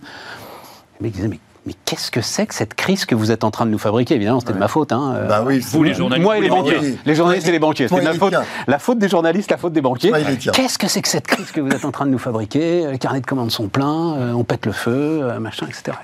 mais 1.00 1.10
ils 1.10 1.12
disaient 1.12 1.28
mais 1.28 1.40
mais 1.66 1.74
qu'est-ce 1.86 2.12
que 2.12 2.22
c'est 2.22 2.46
que 2.46 2.54
cette 2.54 2.76
crise 2.76 3.06
que 3.06 3.16
vous 3.16 3.32
êtes 3.32 3.44
en 3.44 3.50
train 3.50 3.66
de 3.66 3.72
nous 3.72 3.80
fabriquer? 3.80 4.16
Évidemment, 4.16 4.40
c'était 4.40 4.54
de 4.54 4.60
ma 4.60 4.68
faute. 4.68 4.92
Hein. 4.92 5.26
Bah 5.28 5.44
oui, 5.46 5.60
vous, 5.60 5.84
les 5.84 5.96
journalistes. 5.96 6.24
Moi 6.24 6.38
et 6.38 6.42
les 6.42 6.50
banquiers. 6.50 6.98
Les 7.06 7.16
journalistes 7.16 7.48
et 7.48 7.52
les 7.52 7.60
banquiers. 7.60 7.88
C'était 7.88 8.04
ma 8.04 8.14
faute. 8.14 8.36
La 8.68 8.78
faute 8.78 9.00
des 9.00 9.10
journalistes, 9.10 9.50
la 9.50 9.58
faute 9.58 9.74
des 9.74 9.82
banquiers. 9.82 10.12
Qu'est-ce 10.54 10.78
que 10.78 10.88
c'est 10.88 11.02
que 11.02 11.08
cette 11.08 11.28
crise 11.28 11.52
que 11.52 11.62
vous 11.62 11.72
êtes 11.72 11.86
en 11.86 11.92
train 11.92 12.06
de 12.06 12.12
nous 12.12 12.20
fabriquer? 12.20 12.90
Les 12.92 13.00
carnets 13.00 13.22
de 13.22 13.26
commandes 13.26 13.52
sont 13.52 13.68
pleins, 13.68 14.16
euh, 14.16 14.34
on 14.34 14.44
pète 14.44 14.66
le 14.66 14.72
feu, 14.72 15.22
euh, 15.24 15.40
machin, 15.40 15.66
etc. 15.68 15.98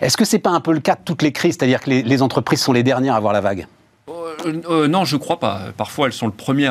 Est-ce 0.00 0.16
que 0.16 0.24
c'est 0.24 0.38
pas 0.38 0.50
un 0.50 0.60
peu 0.60 0.72
le 0.72 0.80
cas 0.80 0.94
de 0.94 1.00
toutes 1.04 1.22
les 1.22 1.32
crises 1.32 1.56
C'est-à-dire 1.58 1.80
que 1.80 1.90
les, 1.90 2.22
entreprises 2.22 2.60
sont 2.60 2.72
les 2.72 2.82
dernières 2.82 3.14
à 3.14 3.20
voir 3.20 3.32
la 3.32 3.40
vague? 3.40 3.66
Euh, 4.68 4.88
non, 4.88 5.04
je 5.04 5.16
crois 5.16 5.38
pas. 5.38 5.60
Parfois, 5.76 6.06
elles 6.06 6.12
sont 6.12 6.26
le 6.26 6.32
premier, 6.32 6.70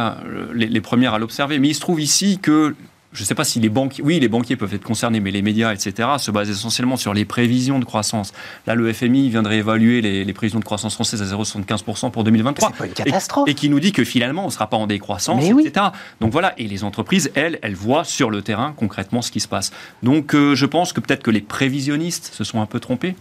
les, 0.54 0.68
les 0.68 0.82
premières 0.82 1.14
à 1.14 1.20
l'observer. 1.20 1.58
Mais 1.58 1.70
il 1.70 1.74
se 1.74 1.80
trouve 1.80 2.00
ici 2.00 2.40
que 2.40 2.76
je 3.13 3.21
ne 3.21 3.26
sais 3.26 3.36
pas 3.36 3.43
si 3.43 3.60
les 3.60 3.69
banquiers, 3.69 4.04
oui, 4.04 4.19
les 4.19 4.30
banquiers 4.30 4.56
peuvent 4.56 4.74
être 4.74 4.84
concernés, 4.84 5.19
mais 5.19 5.32
les 5.32 5.41
médias, 5.41 5.74
etc., 5.74 6.10
se 6.17 6.32
basent 6.32 6.50
essentiellement 6.50 6.97
sur 6.97 7.13
les 7.13 7.26
prévisions 7.26 7.80
de 7.80 7.86
croissance. 7.86 8.34
Là, 8.67 8.76
le 8.76 8.91
FMI 8.91 9.30
viendrait 9.30 9.58
évaluer 9.58 10.02
les, 10.02 10.34
prévisions 10.34 10.60
de 10.60 10.65
croissance 10.65 10.93
françaises 10.93 11.21
à 11.21 11.26
0,75% 11.26 12.12
pour 12.12 12.24
2023. 12.24 12.69
C'est 12.71 12.78
pas 12.78 12.86
une 12.86 12.93
catastrophe. 12.93 13.50
Et, 13.50 13.54
qui 13.54 13.69
nous 13.69 13.80
dit 13.80 13.91
que 13.91 14.04
finalement, 14.04 14.43
on 14.43 14.47
ne 14.47 14.52
sera 14.52 14.67
pas 14.67 14.78
en 14.78 14.88
décroissance, 14.88 15.43
etc. 15.43 15.88
Donc 16.21 16.32
voilà, 16.32 16.54
et 16.58 16.67
les 16.67 16.84
entreprises, 16.84 17.32
elles, 17.36 17.60
elles 17.62 17.76
voient 17.76 18.06
sur 18.06 18.30
le 18.30 18.41
terrain 18.41 18.74
concrètement 18.78 19.21
ce 19.21 19.32
qui 19.32 19.39
se 19.39 19.47
passe. 19.47 19.71
Donc 20.04 20.34
euh, 20.34 20.56
je 20.56 20.65
pense 20.65 20.93
que 20.93 21.02
peut-être 21.02 21.24
que 21.24 21.32
les 21.32 21.41
prévisionnistes 21.41 22.32
se 22.34 22.43
sont 22.43 22.62
un 22.62 22.65
peu 22.65 22.80
trompés 22.80 23.15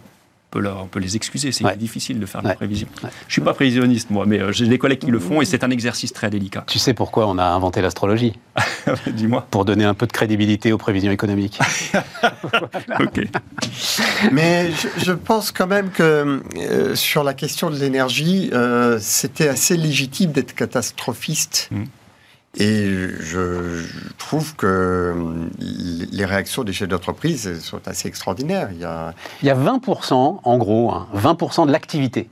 on 0.54 0.86
peut 0.86 1.00
les 1.00 1.16
excuser, 1.16 1.52
c'est 1.52 1.78
difficile 1.78 2.18
de 2.18 2.26
faire 2.26 2.42
des 2.42 2.54
prévisions. 2.54 2.88
Je 3.00 3.06
ne 3.06 3.10
suis 3.28 3.40
pas 3.40 3.54
prévisionniste, 3.54 4.10
moi, 4.10 4.26
mais 4.26 4.40
euh, 4.40 4.52
j'ai 4.52 4.66
des 4.66 4.78
collègues 4.78 4.98
qui 4.98 5.10
le 5.10 5.18
font 5.18 5.40
et 5.40 5.44
c'est 5.44 5.64
un 5.64 5.70
exercice 5.70 6.12
très 6.12 6.30
délicat. 6.30 6.64
Tu 6.66 6.78
sais 6.78 6.94
pourquoi 6.94 7.26
on 7.28 7.38
a 7.38 7.44
inventé 7.44 7.80
l'astrologie? 7.80 8.38
Dis-moi. 9.06 9.46
Pour 9.50 9.64
donner 9.64 9.84
un 9.84 9.94
peu 9.94 10.06
de 10.06 10.12
crédibilité 10.12 10.72
aux 10.72 10.78
prévisions 10.78 11.12
économiques. 11.12 11.58
ok. 13.00 13.28
Mais 14.32 14.70
je, 14.98 15.12
pense 15.12 15.52
quand 15.52 15.66
même 15.66 15.90
que 15.90 16.42
euh, 16.56 16.94
sur 16.94 17.22
la 17.22 17.34
question 17.34 17.70
de 17.70 17.76
l'énergie, 17.76 18.50
euh, 18.52 18.98
c'était 19.00 19.48
assez 19.48 19.76
légitime 19.76 20.32
d'être 20.32 20.54
catastrophiste. 20.54 21.68
Mm. 21.70 21.84
Et 22.56 22.88
je, 23.20 23.84
trouve 24.18 24.56
que 24.56 25.14
les 25.60 26.24
réactions 26.24 26.64
des 26.64 26.72
chefs 26.72 26.88
d'entreprise 26.88 27.60
sont 27.60 27.80
assez 27.86 28.08
extraordinaires. 28.08 28.70
Il 28.72 28.80
y 28.80 28.84
a, 28.84 29.14
Il 29.42 29.46
y 29.46 29.50
a 29.50 29.54
20%, 29.54 30.40
en 30.42 30.58
gros, 30.58 30.92
20% 31.14 31.62
hein, 31.62 31.66
de 31.66 31.72
l'activité 31.72 32.28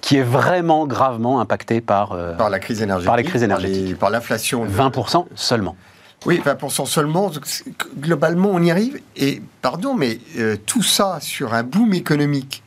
qui 0.00 0.16
est 0.16 0.22
vraiment 0.22 0.86
gravement 0.86 1.40
impactée 1.40 1.80
par, 1.80 2.12
euh, 2.12 2.34
par 2.34 2.50
la 2.50 2.60
crise 2.60 2.82
énergétique, 2.82 3.06
par 3.06 3.16
les 3.16 3.24
crises 3.24 3.42
énergétiques, 3.42 3.98
par 3.98 4.10
l'inflation. 4.10 4.64
20% 4.64 5.26
seulement. 5.34 5.76
Oui, 6.24 6.40
20% 6.44 6.86
seulement. 6.86 7.32
Globalement, 7.98 8.50
on 8.52 8.62
y 8.62 8.70
arrive. 8.70 9.00
Et 9.16 9.42
pardon, 9.60 9.94
mais 9.94 10.20
euh, 10.38 10.56
tout 10.66 10.82
ça 10.82 11.18
sur 11.20 11.52
un 11.52 11.64
boom 11.64 11.94
économique. 11.94 12.62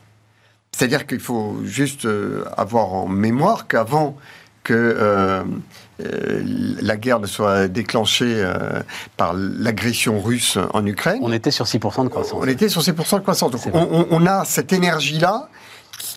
C'est-à-dire 0.72 1.06
qu'il 1.06 1.20
faut 1.20 1.58
juste 1.64 2.04
euh, 2.04 2.44
avoir 2.56 2.92
en 2.92 3.08
mémoire 3.08 3.66
qu'avant 3.66 4.16
que 4.62 5.42
euh, 6.04 6.42
la 6.80 6.96
guerre 6.96 7.20
ne 7.20 7.26
soit 7.26 7.68
déclenchée 7.68 8.34
euh, 8.36 8.80
par 9.16 9.34
l'agression 9.34 10.20
russe 10.20 10.58
en 10.72 10.84
Ukraine. 10.86 11.20
On 11.22 11.32
était 11.32 11.50
sur 11.50 11.66
6% 11.66 12.04
de 12.04 12.08
croissance. 12.08 12.38
On 12.40 12.46
était 12.46 12.68
sur 12.68 12.82
6% 12.82 13.16
de 13.16 13.20
croissance. 13.20 13.50
Donc 13.50 13.60
on, 13.72 14.26
a 14.26 14.44
cette 14.44 14.72
énergie-là 14.72 15.48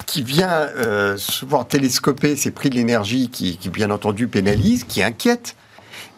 qui, 0.05 0.23
vient 0.23 0.49
euh, 0.49 1.17
souvent 1.17 1.63
télescoper 1.63 2.35
ces 2.35 2.51
prix 2.51 2.69
de 2.69 2.75
l'énergie 2.75 3.29
qui, 3.29 3.57
qui, 3.57 3.69
bien 3.69 3.91
entendu, 3.91 4.27
pénalisent, 4.27 4.83
qui 4.83 5.03
inquiètent. 5.03 5.55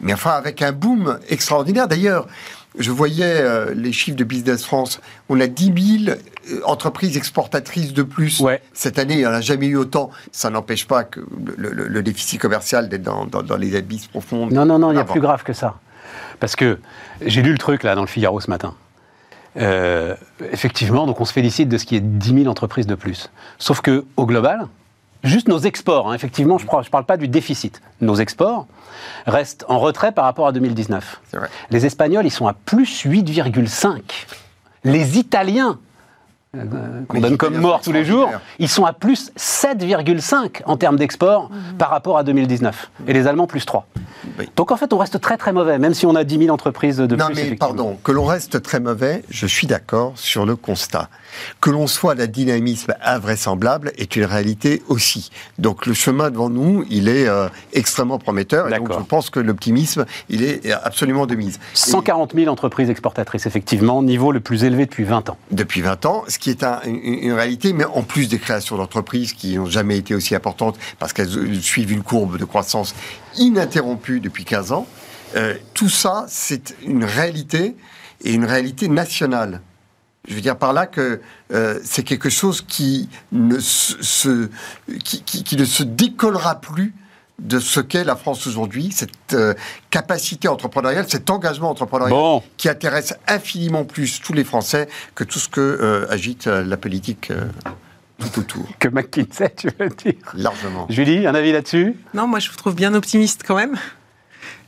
Mais 0.00 0.12
enfin, 0.12 0.30
avec 0.30 0.62
un 0.62 0.72
boom 0.72 1.18
extraordinaire. 1.28 1.88
D'ailleurs, 1.88 2.26
je 2.78 2.90
voyais 2.90 3.40
euh, 3.40 3.74
les 3.74 3.92
chiffres 3.92 4.16
de 4.16 4.24
Business 4.24 4.64
France. 4.64 5.00
On 5.28 5.40
a 5.40 5.46
10 5.46 6.04
000 6.04 6.16
euh, 6.16 6.60
entreprises 6.64 7.16
exportatrices 7.16 7.92
de 7.92 8.02
plus. 8.02 8.42
Cette 8.72 8.98
année, 8.98 9.14
il 9.14 9.20
n'y 9.20 9.26
en 9.26 9.32
a 9.32 9.40
jamais 9.40 9.66
eu 9.66 9.76
autant. 9.76 10.10
Ça 10.32 10.50
n'empêche 10.50 10.86
pas 10.86 11.04
que 11.04 11.20
le, 11.56 12.02
déficit 12.02 12.40
commercial 12.40 12.88
d'être 12.88 13.02
dans, 13.02 13.56
les 13.56 13.76
abysses 13.76 14.06
profonds. 14.06 14.46
Non, 14.46 14.64
non, 14.64 14.78
non, 14.78 14.92
il 14.92 14.96
y 14.96 15.00
a 15.00 15.04
plus 15.04 15.20
grave 15.20 15.42
que 15.42 15.52
ça. 15.52 15.78
Parce 16.40 16.56
que 16.56 16.78
j'ai 17.24 17.42
lu 17.42 17.52
le 17.52 17.58
truc 17.58 17.82
là 17.82 17.94
dans 17.94 18.02
le 18.02 18.06
Figaro 18.06 18.40
ce 18.40 18.48
matin. 18.48 18.74
Euh, 19.56 20.14
effectivement, 20.52 21.06
donc 21.06 21.20
on 21.20 21.24
se 21.24 21.32
félicite 21.32 21.68
de 21.68 21.78
ce 21.78 21.84
qui 21.84 21.96
est 21.96 22.00
10 22.00 22.42
000 22.42 22.46
entreprises 22.46 22.86
de 22.86 22.94
plus. 22.94 23.30
Sauf 23.58 23.80
que 23.80 24.04
au 24.16 24.26
global, 24.26 24.68
juste 25.22 25.48
nos 25.48 25.58
exports, 25.58 26.10
hein, 26.10 26.14
effectivement, 26.14 26.58
je 26.58 26.64
ne 26.64 26.88
parle 26.90 27.04
pas 27.04 27.16
du 27.16 27.28
déficit, 27.28 27.80
nos 28.00 28.16
exports 28.16 28.66
restent 29.26 29.64
en 29.68 29.78
retrait 29.78 30.12
par 30.12 30.24
rapport 30.24 30.46
à 30.46 30.52
2019. 30.52 31.20
Les 31.70 31.86
Espagnols, 31.86 32.26
ils 32.26 32.30
sont 32.30 32.46
à 32.46 32.52
plus 32.52 33.04
8,5. 33.04 34.00
Les 34.84 35.18
Italiens, 35.18 35.78
euh, 36.56 37.02
qu'on 37.08 37.20
donne 37.20 37.36
comme 37.36 37.58
mort 37.58 37.80
tous 37.80 37.92
les 37.92 38.04
jours, 38.04 38.30
ils 38.58 38.68
sont 38.68 38.84
à 38.84 38.92
plus 38.92 39.32
7,5 39.36 40.62
en 40.64 40.76
termes 40.76 40.96
d'export 40.96 41.50
mhm. 41.50 41.76
par 41.76 41.90
rapport 41.90 42.16
à 42.16 42.24
2019. 42.24 42.90
Et 43.06 43.12
les 43.12 43.26
Allemands, 43.26 43.46
plus 43.46 43.66
3. 43.66 43.86
Donc 44.56 44.70
en 44.70 44.76
fait, 44.76 44.92
on 44.92 44.98
reste 44.98 45.20
très 45.20 45.36
très 45.36 45.52
mauvais, 45.52 45.78
même 45.78 45.94
si 45.94 46.06
on 46.06 46.14
a 46.14 46.24
10 46.24 46.38
000 46.38 46.50
entreprises 46.50 46.96
de 46.96 47.16
non, 47.16 47.26
plus. 47.26 47.34
Non 47.34 47.50
mais 47.50 47.56
pardon, 47.56 47.98
que 48.02 48.12
l'on 48.12 48.24
reste 48.24 48.62
très 48.62 48.80
mauvais, 48.80 49.22
je 49.30 49.46
suis 49.46 49.66
d'accord 49.66 50.12
sur 50.16 50.46
le 50.46 50.56
constat. 50.56 51.08
Que 51.60 51.70
l'on 51.70 51.86
soit 51.86 52.14
d'un 52.14 52.26
dynamisme 52.26 52.94
invraisemblable 53.02 53.92
est 53.96 54.16
une 54.16 54.24
réalité 54.24 54.82
aussi. 54.88 55.30
Donc 55.58 55.86
le 55.86 55.94
chemin 55.94 56.30
devant 56.30 56.50
nous, 56.50 56.84
il 56.90 57.08
est 57.08 57.28
euh, 57.28 57.48
extrêmement 57.72 58.18
prometteur. 58.18 58.68
Et 58.68 58.78
donc 58.78 58.92
je 58.92 59.04
pense 59.04 59.30
que 59.30 59.40
l'optimisme, 59.40 60.06
il 60.28 60.42
est 60.42 60.72
absolument 60.72 61.26
de 61.26 61.34
mise. 61.34 61.58
140 61.74 62.34
000 62.34 62.50
entreprises 62.50 62.90
exportatrices, 62.90 63.46
effectivement, 63.46 64.02
niveau 64.02 64.32
le 64.32 64.40
plus 64.40 64.64
élevé 64.64 64.86
depuis 64.86 65.04
20 65.04 65.30
ans. 65.30 65.36
Depuis 65.50 65.80
20 65.80 66.06
ans, 66.06 66.24
ce 66.28 66.38
qui 66.38 66.50
est 66.50 66.64
une, 66.84 67.32
réalité, 67.32 67.72
mais 67.72 67.84
en 67.84 68.02
plus 68.02 68.28
des 68.28 68.38
créations 68.38 68.76
d'entreprises 68.76 69.32
qui 69.32 69.56
n'ont 69.56 69.66
jamais 69.66 69.98
été 69.98 70.14
aussi 70.14 70.34
importantes 70.34 70.78
parce 70.98 71.12
qu'elles 71.12 71.60
suivent 71.60 71.92
une 71.92 72.02
courbe 72.02 72.38
de 72.38 72.44
croissance 72.44 72.94
ininterrompue 73.38 74.20
depuis 74.20 74.44
15 74.44 74.72
ans, 74.72 74.86
euh, 75.36 75.54
tout 75.74 75.88
ça, 75.88 76.26
c'est 76.28 76.74
une 76.82 77.04
réalité 77.04 77.76
et 78.24 78.32
une 78.32 78.44
réalité 78.44 78.88
nationale. 78.88 79.60
Je 80.26 80.34
veux 80.34 80.40
dire 80.40 80.56
par 80.56 80.72
là 80.72 80.86
que 80.86 81.20
euh, 81.52 81.78
c'est 81.84 82.02
quelque 82.02 82.28
chose 82.28 82.60
qui 82.60 83.08
ne 83.32 83.58
se, 83.58 84.50
qui, 85.04 85.56
ne 85.56 85.64
se 85.64 85.82
décollera 85.82 86.60
plus 86.60 86.94
de 87.38 87.60
ce 87.60 87.78
qu'est 87.80 88.04
la 88.04 88.16
France 88.16 88.46
aujourd'hui, 88.46 88.90
cette 88.92 89.32
euh, 89.32 89.54
capacité 89.90 90.48
entrepreneuriale, 90.48 91.06
cet 91.08 91.30
engagement 91.30 91.70
entrepreneurial 91.70 92.42
qui 92.56 92.68
intéresse 92.68 93.14
infiniment 93.28 93.84
plus 93.84 94.20
tous 94.20 94.32
les 94.32 94.44
Français 94.44 94.88
que 95.14 95.24
tout 95.24 95.38
ce 95.38 95.48
que 95.48 96.06
agite 96.10 96.46
la 96.46 96.76
politique. 96.76 97.32
Tout 98.18 98.40
autour. 98.40 98.66
Que 98.78 98.88
McKinsey, 98.88 99.52
tu 99.56 99.68
veux 99.78 99.88
dire 99.88 100.14
Largement. 100.34 100.86
Julie, 100.88 101.26
un 101.26 101.34
avis 101.34 101.52
là-dessus 101.52 101.94
Non, 102.14 102.26
moi 102.26 102.38
je 102.38 102.50
vous 102.50 102.56
trouve 102.56 102.74
bien 102.74 102.94
optimiste 102.94 103.42
quand 103.46 103.56
même. 103.56 103.76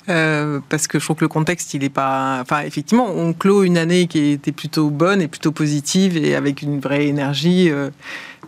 Euh, 0.08 0.60
parce 0.68 0.86
que 0.86 0.98
je 0.98 1.04
trouve 1.04 1.16
que 1.16 1.24
le 1.24 1.28
contexte, 1.28 1.74
il 1.74 1.84
est 1.84 1.90
pas. 1.90 2.38
Enfin, 2.40 2.62
effectivement, 2.62 3.06
on 3.08 3.32
clôt 3.32 3.62
une 3.62 3.78
année 3.78 4.06
qui 4.06 4.30
était 4.30 4.52
plutôt 4.52 4.90
bonne 4.90 5.20
et 5.20 5.28
plutôt 5.28 5.52
positive 5.52 6.16
et 6.16 6.34
avec 6.34 6.62
une 6.62 6.80
vraie 6.80 7.06
énergie. 7.06 7.70
Euh, 7.70 7.90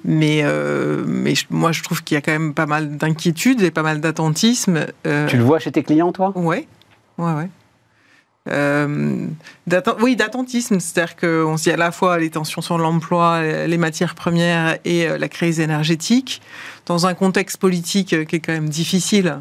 mais, 0.04 0.40
euh, 0.42 1.04
mais 1.06 1.34
moi, 1.50 1.70
je 1.70 1.82
trouve 1.82 2.02
qu'il 2.02 2.16
y 2.16 2.18
a 2.18 2.20
quand 2.20 2.32
même 2.32 2.54
pas 2.54 2.66
mal 2.66 2.96
d'inquiétudes 2.96 3.62
et 3.62 3.70
pas 3.70 3.82
mal 3.82 4.00
d'attentisme. 4.00 4.86
tu 5.04 5.36
le 5.36 5.44
vois 5.44 5.58
chez 5.58 5.70
tes 5.70 5.82
clients, 5.82 6.12
toi? 6.12 6.32
Ouais, 6.34 6.66
ouais, 7.18 7.32
ouais. 7.32 7.48
Euh, 8.50 9.28
oui, 10.00 10.16
d'attentisme, 10.16 10.80
c'est-à-dire 10.80 11.14
qu'on 11.14 11.56
se 11.56 11.62
dit 11.64 11.70
à 11.70 11.76
la 11.76 11.92
fois 11.92 12.18
les 12.18 12.30
tensions 12.30 12.60
sur 12.60 12.76
l'emploi, 12.76 13.40
les 13.42 13.78
matières 13.78 14.16
premières 14.16 14.78
et 14.84 15.06
euh, 15.06 15.16
la 15.16 15.28
crise 15.28 15.60
énergétique, 15.60 16.42
dans 16.86 17.06
un 17.06 17.14
contexte 17.14 17.58
politique 17.58 18.12
euh, 18.12 18.24
qui 18.24 18.36
est 18.36 18.40
quand 18.40 18.52
même 18.52 18.68
difficile. 18.68 19.36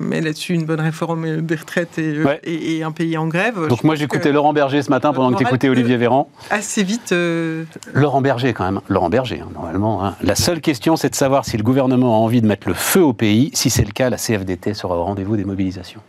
mais 0.00 0.20
là-dessus, 0.20 0.54
une 0.54 0.64
bonne 0.64 0.80
réforme 0.80 1.40
des 1.40 1.56
retraites 1.56 1.98
et, 1.98 2.82
un 2.84 2.92
pays 2.92 3.18
en 3.18 3.26
grève. 3.26 3.66
Donc 3.66 3.82
moi, 3.82 3.96
j'écoutais 3.96 4.30
Laurent 4.30 4.52
Berger 4.52 4.82
ce 4.82 4.90
matin 4.90 5.12
pendant 5.12 5.32
que 5.32 5.42
tu 5.42 5.48
écoutais 5.48 5.68
Olivier 5.68 5.96
Véran. 5.96 6.30
Assez 6.50 6.84
vite. 6.84 7.12
Laurent 7.94 8.22
Berger, 8.22 8.52
quand 8.52 8.64
même. 8.64 8.80
Laurent 8.88 9.10
Berger, 9.10 9.40
hein, 9.42 9.50
normalement. 9.52 10.04
Hein. 10.04 10.14
La 10.22 10.36
seule 10.36 10.60
question, 10.60 10.94
c'est 10.94 11.10
de 11.10 11.16
savoir 11.16 11.44
si 11.44 11.56
le 11.56 11.64
gouvernement 11.64 12.14
a 12.14 12.18
envie 12.18 12.40
de 12.40 12.46
mettre 12.46 12.68
le 12.68 12.74
feu 12.74 13.02
au 13.02 13.12
pays. 13.12 13.50
Si 13.54 13.70
c'est 13.70 13.84
le 13.84 13.92
cas, 13.92 14.08
la 14.08 14.16
CFDT 14.16 14.74
sera 14.74 14.96
au 14.96 15.02
rendez-vous 15.02 15.36
des 15.36 15.44
mobilisations. 15.44 16.00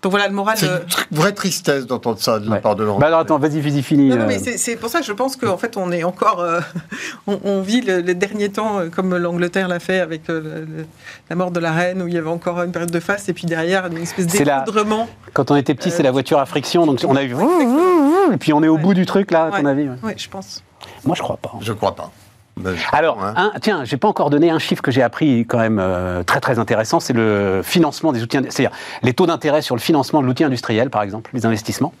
Donc 0.00 0.12
voilà, 0.12 0.28
le 0.28 0.34
moral. 0.34 0.56
C'est 0.56 0.66
une 0.66 1.16
vraie 1.16 1.32
tristesse 1.32 1.86
d'entendre 1.86 2.20
ça 2.20 2.38
de 2.38 2.48
la 2.48 2.58
part 2.58 2.76
de 2.76 2.84
Laurent. 2.84 3.00
Bah 3.00 3.08
alors 3.08 3.18
attends, 3.20 3.38
vas-y, 3.38 3.60
vas-y, 3.60 3.82
finis. 3.82 4.10
Non, 4.10 4.26
mais 4.28 4.36
euh. 4.36 4.52
c'est 4.56 4.76
pour 4.76 4.90
ça 4.90 5.00
que 5.00 5.06
je 5.06 5.12
pense 5.12 5.34
qu'en 5.34 5.56
fait, 5.56 5.76
on 5.76 5.90
est 5.90 6.04
encore. 6.04 6.40
Euh, 6.40 6.60
on, 7.26 7.60
vit 7.62 7.80
les 7.80 8.14
derniers 8.14 8.48
temps 8.48 8.78
euh, 8.78 8.88
comme 8.90 9.16
l'Angleterre 9.16 9.66
l'a 9.66 9.80
fait 9.80 9.98
avec 9.98 10.22
la 10.28 11.36
mort 11.36 11.50
de 11.50 11.58
la 11.58 11.72
reine, 11.72 12.00
où 12.02 12.06
il 12.06 12.14
y 12.14 12.18
avait 12.18 12.30
encore 12.30 12.62
une 12.62 12.70
période 12.70 12.92
de 12.92 13.00
face, 13.00 13.28
et 13.28 13.32
puis 13.32 13.46
derrière, 13.46 13.86
une 13.86 13.98
espèce 13.98 14.28
d'effondrement. 14.28 15.08
Quand 15.32 15.50
on 15.50 15.56
était 15.56 15.74
petit, 15.74 15.90
c'est 15.90 16.04
la 16.04 16.12
voiture 16.12 16.38
à 16.38 16.46
friction, 16.46 16.86
donc 16.86 17.00
on 17.06 17.16
a 17.16 17.24
eu. 17.24 17.34
Et 18.32 18.36
puis 18.36 18.52
on 18.52 18.62
est 18.62 18.68
au 18.68 18.76
bout 18.76 18.92
du 18.92 19.06
truc, 19.06 19.30
là, 19.30 19.46
à 19.46 19.58
ton 19.58 19.64
avis 19.64 19.88
Oui, 20.02 20.12
je 20.16 20.28
pense. 20.28 20.62
Moi, 21.04 21.16
je 21.16 21.22
crois 21.22 21.38
pas. 21.38 21.52
Je 21.60 21.72
crois 21.72 21.94
pas. 21.96 22.12
Ben, 22.58 22.74
Alors, 22.92 23.22
hein. 23.22 23.34
un, 23.36 23.52
tiens, 23.60 23.84
j'ai 23.84 23.96
pas 23.96 24.08
encore 24.08 24.30
donné 24.30 24.50
un 24.50 24.58
chiffre 24.58 24.82
que 24.82 24.90
j'ai 24.90 25.02
appris 25.02 25.40
quand 25.46 25.58
même 25.58 25.78
euh, 25.78 26.22
très 26.22 26.40
très 26.40 26.58
intéressant, 26.58 27.00
c'est 27.00 27.12
le 27.12 27.60
financement 27.64 28.12
des 28.12 28.22
outils, 28.22 28.38
c'est-à-dire 28.48 28.76
les 29.02 29.14
taux 29.14 29.26
d'intérêt 29.26 29.62
sur 29.62 29.74
le 29.74 29.80
financement 29.80 30.20
de 30.20 30.26
l'outil 30.26 30.44
industriel, 30.44 30.90
par 30.90 31.02
exemple, 31.02 31.30
les 31.34 31.46
investissements. 31.46 31.92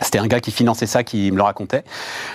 C'était 0.00 0.18
un 0.18 0.26
gars 0.26 0.40
qui 0.40 0.52
finançait 0.52 0.86
ça 0.86 1.02
qui 1.02 1.30
me 1.32 1.36
le 1.36 1.42
racontait. 1.42 1.84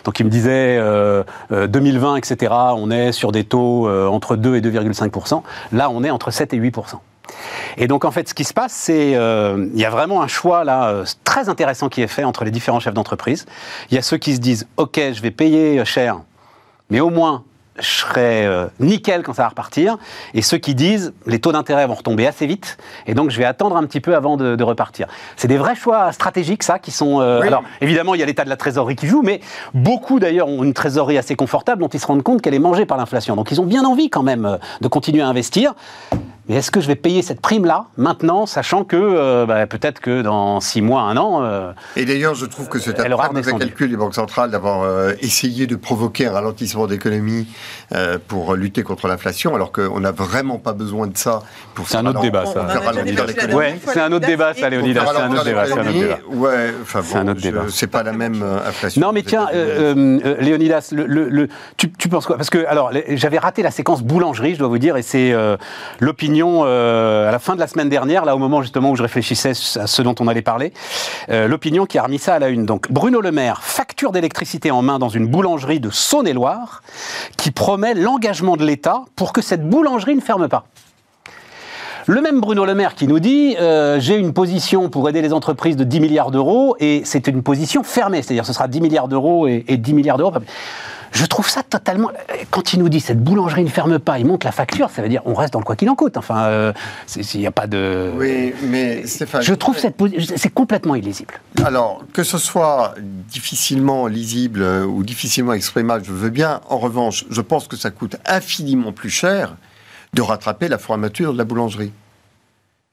Donc 0.04 0.20
il 0.20 0.26
me 0.26 0.30
disait 0.30 0.78
euh, 0.80 1.24
2020, 1.52 2.14
euh, 2.14 2.16
etc. 2.18 2.54
On 2.76 2.92
est 2.92 3.12
sur 3.12 3.32
des 3.32 3.46
taux 3.46 3.88
euh, 3.88 4.08
entre 4.08 4.36
2 4.36 4.58
et 4.58 4.62
2,5% 4.62 5.44
Là, 5.72 5.90
on 5.90 6.04
est 6.04 6.10
entre 6.10 6.32
7 6.32 6.54
et 6.54 6.60
8% 6.60 7.00
et 7.78 7.88
donc 7.88 8.04
en 8.04 8.12
fait, 8.12 8.28
ce 8.28 8.34
qui 8.34 8.44
se 8.44 8.54
passe, 8.54 8.74
c'est 8.74 9.12
il 9.12 9.80
y 9.80 9.86
a 9.86 9.90
vraiment 9.90 10.22
un 10.22 10.28
choix 10.28 10.66
là 10.66 11.04
très 11.24 11.48
intéressant 11.48 11.88
qui 11.88 12.02
est 12.02 12.08
fait 12.08 12.26
entre 12.26 12.44
les 12.44 12.52
différents 12.52 12.82
chefs 12.82 12.94
d'entreprise. 12.94 13.46
Il 13.90 13.96
y 13.96 13.98
a 13.98 14.02
ceux 14.02 14.18
qui 14.18 14.36
se 14.36 14.40
disent 14.40 14.68
OK, 14.76 15.00
je 15.00 15.22
vais 15.22 15.32
payer 15.32 15.84
cher, 15.86 16.20
mais 16.90 17.00
au 17.00 17.10
moins 17.10 17.44
je 17.80 17.88
serai 17.88 18.46
euh, 18.46 18.68
nickel 18.80 19.24
quand 19.24 19.34
ça 19.34 19.44
va 19.44 19.50
repartir. 19.50 19.98
Et 20.34 20.42
ceux 20.42 20.58
qui 20.58 20.76
disent 20.76 21.14
les 21.26 21.40
taux 21.40 21.52
d'intérêt 21.52 21.88
vont 21.88 21.96
retomber 21.96 22.28
assez 22.28 22.46
vite, 22.46 22.78
et 23.08 23.14
donc 23.14 23.32
je 23.32 23.38
vais 23.38 23.46
attendre 23.46 23.76
un 23.76 23.86
petit 23.86 24.00
peu 24.00 24.16
avant 24.16 24.38
de, 24.38 24.64
repartir. 24.64 25.08
C'est 25.36 25.50
des 25.50 25.58
vrais 25.58 25.76
choix 25.76 26.12
stratégiques, 26.14 26.64
ça, 26.64 26.80
qui 26.80 26.92
sont. 26.92 27.20
Euh, 27.20 27.42
alors, 27.42 27.64
évidemment, 27.82 28.16
il 28.16 28.22
y 28.22 28.24
a 28.24 28.26
l'état 28.26 28.46
de 28.46 28.50
la 28.50 28.56
trésorerie 28.56 28.96
qui 28.96 29.08
joue, 29.08 29.22
mais 29.22 29.42
beaucoup 29.74 30.20
d'ailleurs 30.20 30.48
ont 30.48 30.64
une 30.64 30.74
trésorerie 30.74 31.18
assez 31.18 31.36
confortable 31.36 31.82
dont 31.82 31.90
ils 31.90 32.00
se 32.00 32.08
rendent 32.08 32.24
compte 32.24 32.42
qu'elle 32.42 32.54
est 32.54 32.60
mangée 32.60 32.86
par 32.86 32.98
l'inflation. 32.98 33.36
Donc 33.36 33.52
ils 33.52 33.60
ont 33.60 33.66
bien 33.66 33.84
envie 33.84 34.10
quand 34.10 34.24
même 34.24 34.46
euh, 34.46 34.58
de 34.80 34.88
continuer 34.88 35.22
à 35.22 35.28
investir. 35.28 35.74
Mais 36.50 36.56
est-ce 36.56 36.72
que 36.72 36.82
je 36.82 36.88
vais 36.88 36.96
payer 36.96 37.22
cette 37.22 37.40
prime-là 37.40 37.86
maintenant, 37.96 38.46
sachant 38.46 38.84
que 38.84 38.98
euh, 38.98 39.46
bah, 39.46 39.66
peut-être 39.66 40.02
que 40.02 40.22
dans 40.22 40.60
six 40.60 40.82
mois, 40.82 41.04
un 41.04 41.16
an. 41.16 41.44
Euh, 41.44 41.72
et 41.96 42.04
d'ailleurs, 42.04 42.36
je 42.36 42.46
trouve 42.46 42.68
que 42.68 42.80
c'est 42.80 43.00
un 43.00 43.42
calcul 43.42 43.90
des 43.90 43.96
banques 43.96 44.16
centrales 44.16 44.52
d'avoir 44.52 44.82
euh, 44.82 45.14
essayé 45.22 45.68
de 45.68 45.78
provoquer 45.78 46.28
un 46.28 46.34
ralentissement 46.34 46.86
d'économie 46.86 47.48
pour 48.28 48.56
lutter 48.56 48.84
contre 48.84 49.08
l'inflation, 49.08 49.56
alors 49.56 49.72
qu'on 49.72 50.00
n'a 50.00 50.12
vraiment 50.12 50.58
pas 50.58 50.74
besoin 50.74 51.08
de 51.08 51.18
ça 51.18 51.44
pour 51.76 51.88
C'est 51.88 51.98
un 51.98 52.06
autre 52.06 52.22
débat, 52.22 52.46
ça. 52.46 52.68
Ouais, 53.54 53.80
c'est 53.86 54.02
un 54.02 54.12
autre 54.12 54.26
débat, 54.26 54.54
ça, 54.54 54.70
Léonidas. 54.70 55.06
C'est 55.06 55.22
un 55.22 55.32
autre 55.32 55.44
débat. 55.44 55.66
Ouais, 56.30 56.74
enfin 56.82 57.24
bon, 57.24 57.36
c'est 57.70 57.88
pas 57.88 58.04
la 58.04 58.14
même 58.14 58.44
inflation. 58.68 59.02
Non, 59.02 59.12
mais 59.12 59.24
tiens, 59.24 59.48
Léonidas, 59.54 60.90
le, 60.92 61.48
tu, 61.78 62.10
penses 62.10 62.26
quoi? 62.26 62.38
Parce 62.38 62.50
que, 62.50 62.66
alors, 62.68 62.92
j'avais 63.10 63.38
raté 63.38 63.62
la 63.62 63.72
séquence 63.72 64.02
boulangerie, 64.02 64.54
je 64.54 64.60
dois 64.60 64.68
vous 64.68 64.78
dire, 64.78 64.98
et 64.98 65.02
c'est 65.02 65.34
l'opinion 66.00 66.64
euh, 66.66 67.30
à 67.30 67.32
la 67.32 67.40
fin 67.40 67.56
de 67.56 67.60
la 67.60 67.68
semaine 67.68 67.90
dernière, 67.90 68.26
là 68.26 68.36
au 68.36 68.40
moment 68.40 68.62
justement 68.62 68.92
où 68.92 68.96
je 68.96 69.04
réfléchissais 69.04 69.52
à 69.80 69.88
ce 69.88 70.02
dont 70.02 70.16
on 70.20 70.28
allait 70.28 70.42
parler, 70.42 70.74
euh, 71.30 71.48
l'opinion 71.48 71.86
qui 71.86 71.98
a 71.98 72.04
remis 72.04 72.20
ça 72.20 72.36
à 72.36 72.40
la 72.40 72.50
une. 72.50 72.66
Donc 72.66 72.92
Bruno 72.92 73.22
Le 73.22 73.32
Maire, 73.32 73.64
facture 73.64 74.12
d'électricité 74.12 74.72
en 74.72 74.82
main 74.82 75.00
dans 75.00 75.10
une 75.10 75.28
boulangerie 75.28 75.80
de 75.80 75.90
Saône-et-Loire, 75.90 76.82
qui 77.38 77.52
promet 77.52 77.83
l'engagement 77.94 78.56
de 78.56 78.66
l'État 78.66 79.04
pour 79.16 79.34
que 79.34 79.42
cette 79.42 79.68
boulangerie 79.68 80.16
ne 80.16 80.22
ferme 80.22 80.48
pas. 80.48 80.66
Le 82.06 82.22
même 82.22 82.42
Bruno 82.42 82.66
Le 82.66 82.76
Maire 82.76 82.96
qui 82.96 83.08
nous 83.08 83.20
dit 83.20 83.56
euh, 83.60 84.00
j'ai 84.00 84.18
une 84.18 84.34
position 84.34 84.90
pour 84.90 85.08
aider 85.08 85.22
les 85.22 85.32
entreprises 85.32 85.78
de 85.78 85.86
10 85.86 86.00
milliards 86.02 86.32
d'euros 86.32 86.76
et 86.80 87.02
c'est 87.06 87.28
une 87.28 87.44
position 87.44 87.84
fermée, 87.84 88.22
c'est-à-dire 88.22 88.46
ce 88.46 88.52
sera 88.52 88.68
10 88.68 88.82
milliards 88.82 89.08
d'euros 89.08 89.48
et, 89.48 89.64
et 89.68 89.78
10 89.78 89.94
milliards 89.94 90.18
d'euros. 90.18 90.34
Je 91.14 91.26
trouve 91.26 91.48
ça 91.48 91.62
totalement. 91.62 92.12
Quand 92.50 92.74
il 92.74 92.80
nous 92.80 92.90
dit 92.90 93.00
cette 93.00 93.24
boulangerie 93.24 93.64
ne 93.64 93.70
ferme 93.70 94.00
pas, 94.00 94.18
il 94.18 94.26
monte 94.26 94.44
la 94.44 94.52
facture, 94.52 94.90
ça 94.90 95.02
veut 95.02 95.10
dire 95.10 95.22
on 95.26 95.36
reste 95.36 95.54
dans 95.54 95.60
le 95.60 95.66
quoi 95.66 95.76
qu'il 95.76 95.90
en 95.90 95.96
coûte. 95.96 96.18
Enfin, 96.18 96.46
euh, 96.46 96.74
il 97.16 97.40
n'y 97.40 97.48
a 97.48 97.52
pas 97.52 97.68
de. 97.68 98.12
Oui, 98.18 98.54
mais 98.64 99.06
Stéphane. 99.06 99.44
Je 99.44 99.54
trouve 99.54 99.78
cette 99.78 99.96
c'est 100.36 100.54
complètement 100.54 100.96
illisible. 100.96 101.36
Alors 101.64 102.04
que 102.14 102.24
ce 102.24 102.38
soit 102.38 102.96
difficilement 103.30 104.08
lisible 104.08 104.64
ou 104.64 105.04
difficilement 105.04 105.54
exprimable, 105.54 106.04
je 106.04 106.12
veux 106.12 106.32
bien. 106.32 106.62
En 106.68 106.80
revanche, 106.80 107.26
je 107.30 107.42
pense 107.42 107.68
que 107.68 107.76
ça 107.76 107.92
coûte 107.92 108.18
infiniment 108.26 108.92
plus 108.92 109.12
cher 109.12 109.56
de 110.14 110.22
rattraper 110.22 110.68
la 110.68 110.78
fermeture 110.78 111.34
de 111.34 111.38
la 111.38 111.44
boulangerie. 111.44 111.92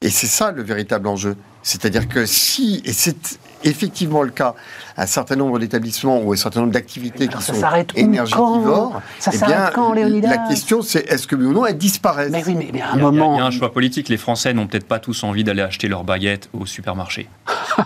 Et 0.03 0.11
c'est 0.11 0.27
ça 0.27 0.51
le 0.53 0.63
véritable 0.63 1.09
enjeu. 1.09 1.37
C'est-à-dire 1.63 2.09
que 2.09 2.25
si, 2.25 2.81
et 2.85 2.93
c'est 2.93 3.39
effectivement 3.65 4.23
le 4.23 4.31
cas 4.31 4.55
un 4.97 5.07
certain 5.07 5.37
nombre 5.37 5.59
d'établissements 5.59 6.21
ou 6.21 6.33
un 6.33 6.37
certain 6.37 6.61
nombre 6.61 6.73
d'activités 6.73 7.29
qui 7.29 7.43
sont 7.43 7.55
énergivores, 7.95 9.01
ça 9.19 9.31
eh 9.35 9.47
bien, 9.47 9.71
quand, 9.75 9.95
la 9.95 10.39
question 10.49 10.83
c'est 10.83 11.11
est-ce 11.11 11.27
que 11.27 11.37
oui 11.37 11.47
ou 11.47 11.53
non 11.53 11.67
elles 11.67 11.79
disparaissent 11.79 12.31
Mais 12.31 12.45
oui, 12.47 12.55
mais, 12.55 12.83
un 12.83 12.97
moment... 12.97 13.35
Il 13.35 13.39
y 13.39 13.41
a 13.41 13.47
un 13.47 13.51
choix 13.51 13.73
politique. 13.73 14.09
Les 14.09 14.17
Français 14.17 14.53
n'ont 14.53 14.67
peut-être 14.67 14.87
pas 14.87 14.99
tous 14.99 15.25
envie 15.25 15.45
d'aller 15.45 15.63
acheter 15.63 15.89
leurs 15.89 16.05
baguettes 16.05 16.49
au 16.53 16.67
supermarché. 16.67 17.29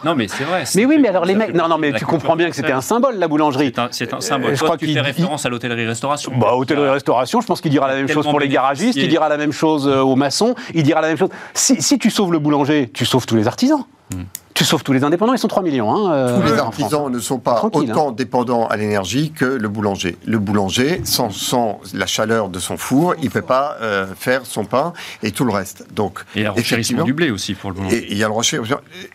Non, 0.05 0.15
mais 0.15 0.29
c'est 0.29 0.45
vrai. 0.45 0.65
Mais 0.75 0.85
oui, 0.85 0.99
mais 1.01 1.09
alors 1.09 1.25
les 1.25 1.35
mecs... 1.35 1.55
Non, 1.55 1.69
non, 1.69 1.79
mais 1.79 1.93
tu 1.93 2.05
comprends 2.05 2.37
bien 2.37 2.51
que 2.51 2.57
c'était 2.57 2.73
un 2.73 2.81
symbole, 2.81 3.17
la 3.17 3.29
boulangerie. 3.29 3.73
C'est 3.91 4.13
un, 4.13 4.21
symbole. 4.21 4.53
Euh, 4.53 4.57
je 4.57 4.65
crois 4.65 4.77
qu'il 4.77 4.93
fait 4.93 5.01
référence 5.01 5.47
à 5.47 5.49
l'hôtellerie-restauration. 5.49 6.33
Bah, 6.37 6.55
hôtellerie-restauration, 6.55 7.41
je 7.41 7.47
pense 7.47 7.61
qu'il 7.61 7.71
dira 7.71 7.89
la 7.89 7.95
même 7.95 8.09
chose 8.09 8.27
pour 8.27 8.41
les 8.41 8.49
garagistes, 8.49 8.97
il 8.97 9.09
dira 9.09 9.29
la 9.29 9.37
même 9.37 9.53
chose 9.53 9.89
euh, 9.89 10.01
aux 10.01 10.17
maçons, 10.17 10.55
il 10.75 10.83
dira 10.83 11.01
la 11.01 11.09
même 11.09 11.19
chose. 11.19 11.31
Si, 11.55 11.81
si 11.81 11.99
tu 11.99 12.11
sauves 12.11 12.33
le 12.33 12.39
boulanger, 12.39 12.91
tu 12.93 13.05
sauves 13.05 13.27
tous 13.27 13.37
les 13.37 13.47
artisans. 13.47 13.85
Hmm. 14.13 14.25
Tu 14.55 14.65
sauves 14.65 14.85
tous 14.85 14.93
les 14.93 15.03
indépendants, 15.03 15.33
ils 15.33 15.39
sont 15.39 15.49
3 15.49 15.65
millions. 15.65 15.93
Hein, 15.93 16.13
euh, 16.13 16.41
tous 16.41 16.47
les 16.47 16.59
artisans 16.59 17.11
ne 17.11 17.19
sont 17.19 17.41
pas 17.41 17.61
autant 17.65 18.11
hein. 18.11 18.13
dépendants 18.13 18.69
à 18.69 18.77
l'énergie 18.77 19.33
que 19.33 19.45
le 19.45 19.69
boulanger. 19.69 20.17
Le 20.27 20.39
boulanger, 20.39 21.01
sans, 21.03 21.31
sans 21.31 21.81
la 21.93 22.07
chaleur 22.07 22.49
de 22.51 22.61
son 22.61 22.77
four, 22.77 23.17
il 23.19 23.25
ne 23.25 23.31
peut 23.31 23.43
pas 23.43 23.77
euh, 23.83 24.07
faire 24.17 24.47
son 24.47 24.65
pain 24.65 24.93
et 25.25 25.33
tout 25.33 25.45
le 25.45 25.53
reste. 25.53 25.93
Donc, 25.93 26.21
et 26.37 26.41
il 26.41 26.43
y 26.43 26.47
a 26.47 26.53
le 26.55 27.03
du 27.03 27.13
blé 27.13 27.33
aussi 27.33 27.55
pour 27.55 27.71
le 27.71 27.77
boulanger. 27.77 27.97
Et 27.97 28.13
il 28.13 28.17
y 28.17 28.23
a 28.23 28.29
le 28.29 28.35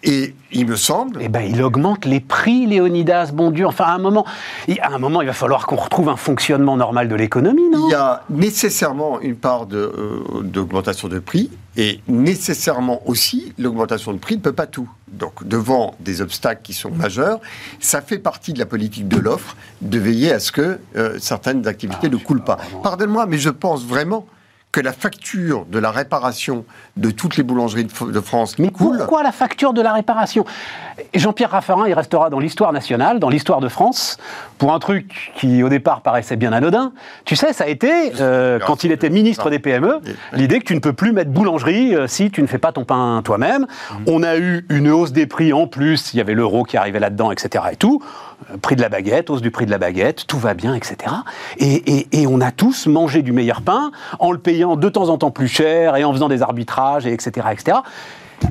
Et 0.04 0.36
il 0.52 0.59
me 0.66 0.76
semble. 0.76 1.20
Eh 1.22 1.30
ben, 1.30 1.42
il 1.42 1.62
augmente 1.62 2.06
les 2.06 2.20
prix, 2.20 2.66
Léonidas, 2.66 3.32
bon 3.32 3.52
Dieu. 3.52 3.66
Enfin, 3.66 3.86
à 3.86 3.94
un 3.94 3.98
moment, 3.98 4.26
à 4.82 4.94
un 4.94 4.98
moment, 4.98 5.22
il 5.22 5.28
va 5.28 5.34
falloir 5.34 5.68
qu'on 5.68 5.76
retrouve 5.76 6.10
un 6.10 6.16
fonctionnement 6.16 6.78
normal 6.78 7.08
de 7.08 7.16
l'économie, 7.16 7.70
non? 7.70 7.88
Il 7.88 7.92
y 7.92 7.96
a 7.96 8.24
nécessairement 8.30 9.20
une 9.22 9.36
part 9.36 9.68
euh, 9.72 10.24
d'augmentation 10.44 11.08
de, 11.08 11.16
de 11.16 11.20
prix 11.20 11.50
et 11.78 12.02
nécessairement 12.08 13.02
aussi, 13.08 13.54
l'augmentation 13.58 14.12
de 14.14 14.18
prix 14.18 14.36
ne 14.36 14.42
peut 14.42 14.54
pas 14.54 14.68
tout. 14.68 14.90
Donc, 15.08 15.48
devant 15.48 15.96
des 16.00 16.22
obstacles 16.22 16.62
qui 16.64 16.74
sont 16.74 16.92
majeurs, 16.92 17.40
ça 17.80 18.02
fait 18.02 18.18
partie 18.18 18.54
de 18.54 18.60
la 18.60 18.66
politique 18.66 19.08
de 19.08 19.18
l'offre 19.18 19.56
de 19.82 19.98
veiller 19.98 20.32
à 20.32 20.40
ce 20.40 20.52
que 20.52 20.80
euh, 20.96 21.18
certaines 21.20 21.68
activités 21.68 22.08
ah, 22.08 22.10
ne 22.10 22.18
coulent 22.18 22.44
pas. 22.44 22.58
Pardonne-moi, 22.84 23.26
mais 23.28 23.38
je 23.38 23.50
pense 23.50 23.86
vraiment 23.86 24.26
que 24.72 24.82
la 24.82 24.94
facture 24.94 25.66
de 25.66 25.80
la 25.80 25.90
réparation 25.90 26.64
de 26.96 27.10
toutes 27.10 27.38
les 27.38 27.44
boulangeries 27.44 27.86
de 27.86 28.20
France 28.20 28.60
Mais 28.60 28.70
pourquoi 28.70 29.24
la 29.24 29.32
facture 29.32 29.74
de 29.74 29.82
la 29.82 29.94
réparation? 29.94 30.46
Jean-Pierre 31.14 31.52
Raffarin, 31.52 31.88
il 31.88 31.94
restera 31.94 32.30
dans 32.30 32.40
l'histoire 32.40 32.72
nationale, 32.72 33.20
dans 33.20 33.30
l'histoire 33.30 33.62
de 33.62 33.70
France, 33.70 34.18
pour 34.60 34.74
un 34.74 34.80
truc 34.80 35.32
qui 35.38 35.64
au 35.64 35.70
départ 35.70 36.02
paraissait 36.02 36.36
bien 36.36 36.54
anodin. 36.54 36.92
Tu 37.26 37.36
sais, 37.36 37.54
ça 37.54 37.64
a 37.64 37.68
été, 37.68 38.12
euh, 38.20 38.60
quand 38.60 38.84
il 38.84 38.92
était 38.92 39.10
ministre 39.10 39.50
des 39.50 39.58
PME, 39.58 40.02
l'idée 40.34 40.60
que 40.60 40.66
tu 40.66 40.76
ne 40.76 40.80
peux 40.80 40.94
plus 40.94 41.14
mettre 41.14 41.32
boulangerie 41.32 41.96
euh, 41.96 42.06
si 42.06 42.30
tu 42.30 42.42
ne 42.42 42.48
fais 42.48 42.58
pas 42.58 42.72
ton 42.72 42.84
pain 42.84 43.22
toi-même. 43.24 43.64
Mmh. 43.64 43.96
On 44.08 44.22
a 44.22 44.38
eu 44.38 44.66
une 44.70 44.90
hausse 44.90 45.14
des 45.14 45.26
prix 45.26 45.54
en 45.54 45.66
plus, 45.66 46.14
il 46.14 46.18
y 46.18 46.22
avait 46.22 46.36
l'euro 46.36 46.64
qui 46.64 46.78
arrivait 46.78 47.00
là-dedans, 47.00 47.32
etc. 47.32 47.64
et 47.72 47.78
tout. 47.78 48.04
Euh, 48.52 48.58
prix 48.58 48.76
de 48.76 48.82
la 48.82 48.90
baguette, 48.90 49.30
hausse 49.30 49.42
du 49.42 49.50
prix 49.50 49.66
de 49.66 49.72
la 49.72 49.78
baguette, 49.78 50.28
tout 50.28 50.38
va 50.38 50.54
bien, 50.54 50.76
etc. 50.76 50.98
Et, 51.58 52.08
et, 52.12 52.28
on 52.28 52.42
a 52.42 52.52
tous 52.52 52.88
mangé 52.88 53.22
du 53.22 53.32
meilleur 53.32 53.62
pain 53.62 53.92
en 54.20 54.32
le 54.32 54.38
payant 54.38 54.76
de 54.76 54.90
temps 54.90 55.10
en 55.10 55.18
temps 55.18 55.32
plus 55.32 55.48
cher 55.48 55.96
et 55.96 56.04
en 56.04 56.12
faisant 56.12 56.28
des 56.28 56.42
arbitrages, 56.42 57.08
et 57.08 57.14
etc. 57.14 57.48
etc 57.52 57.78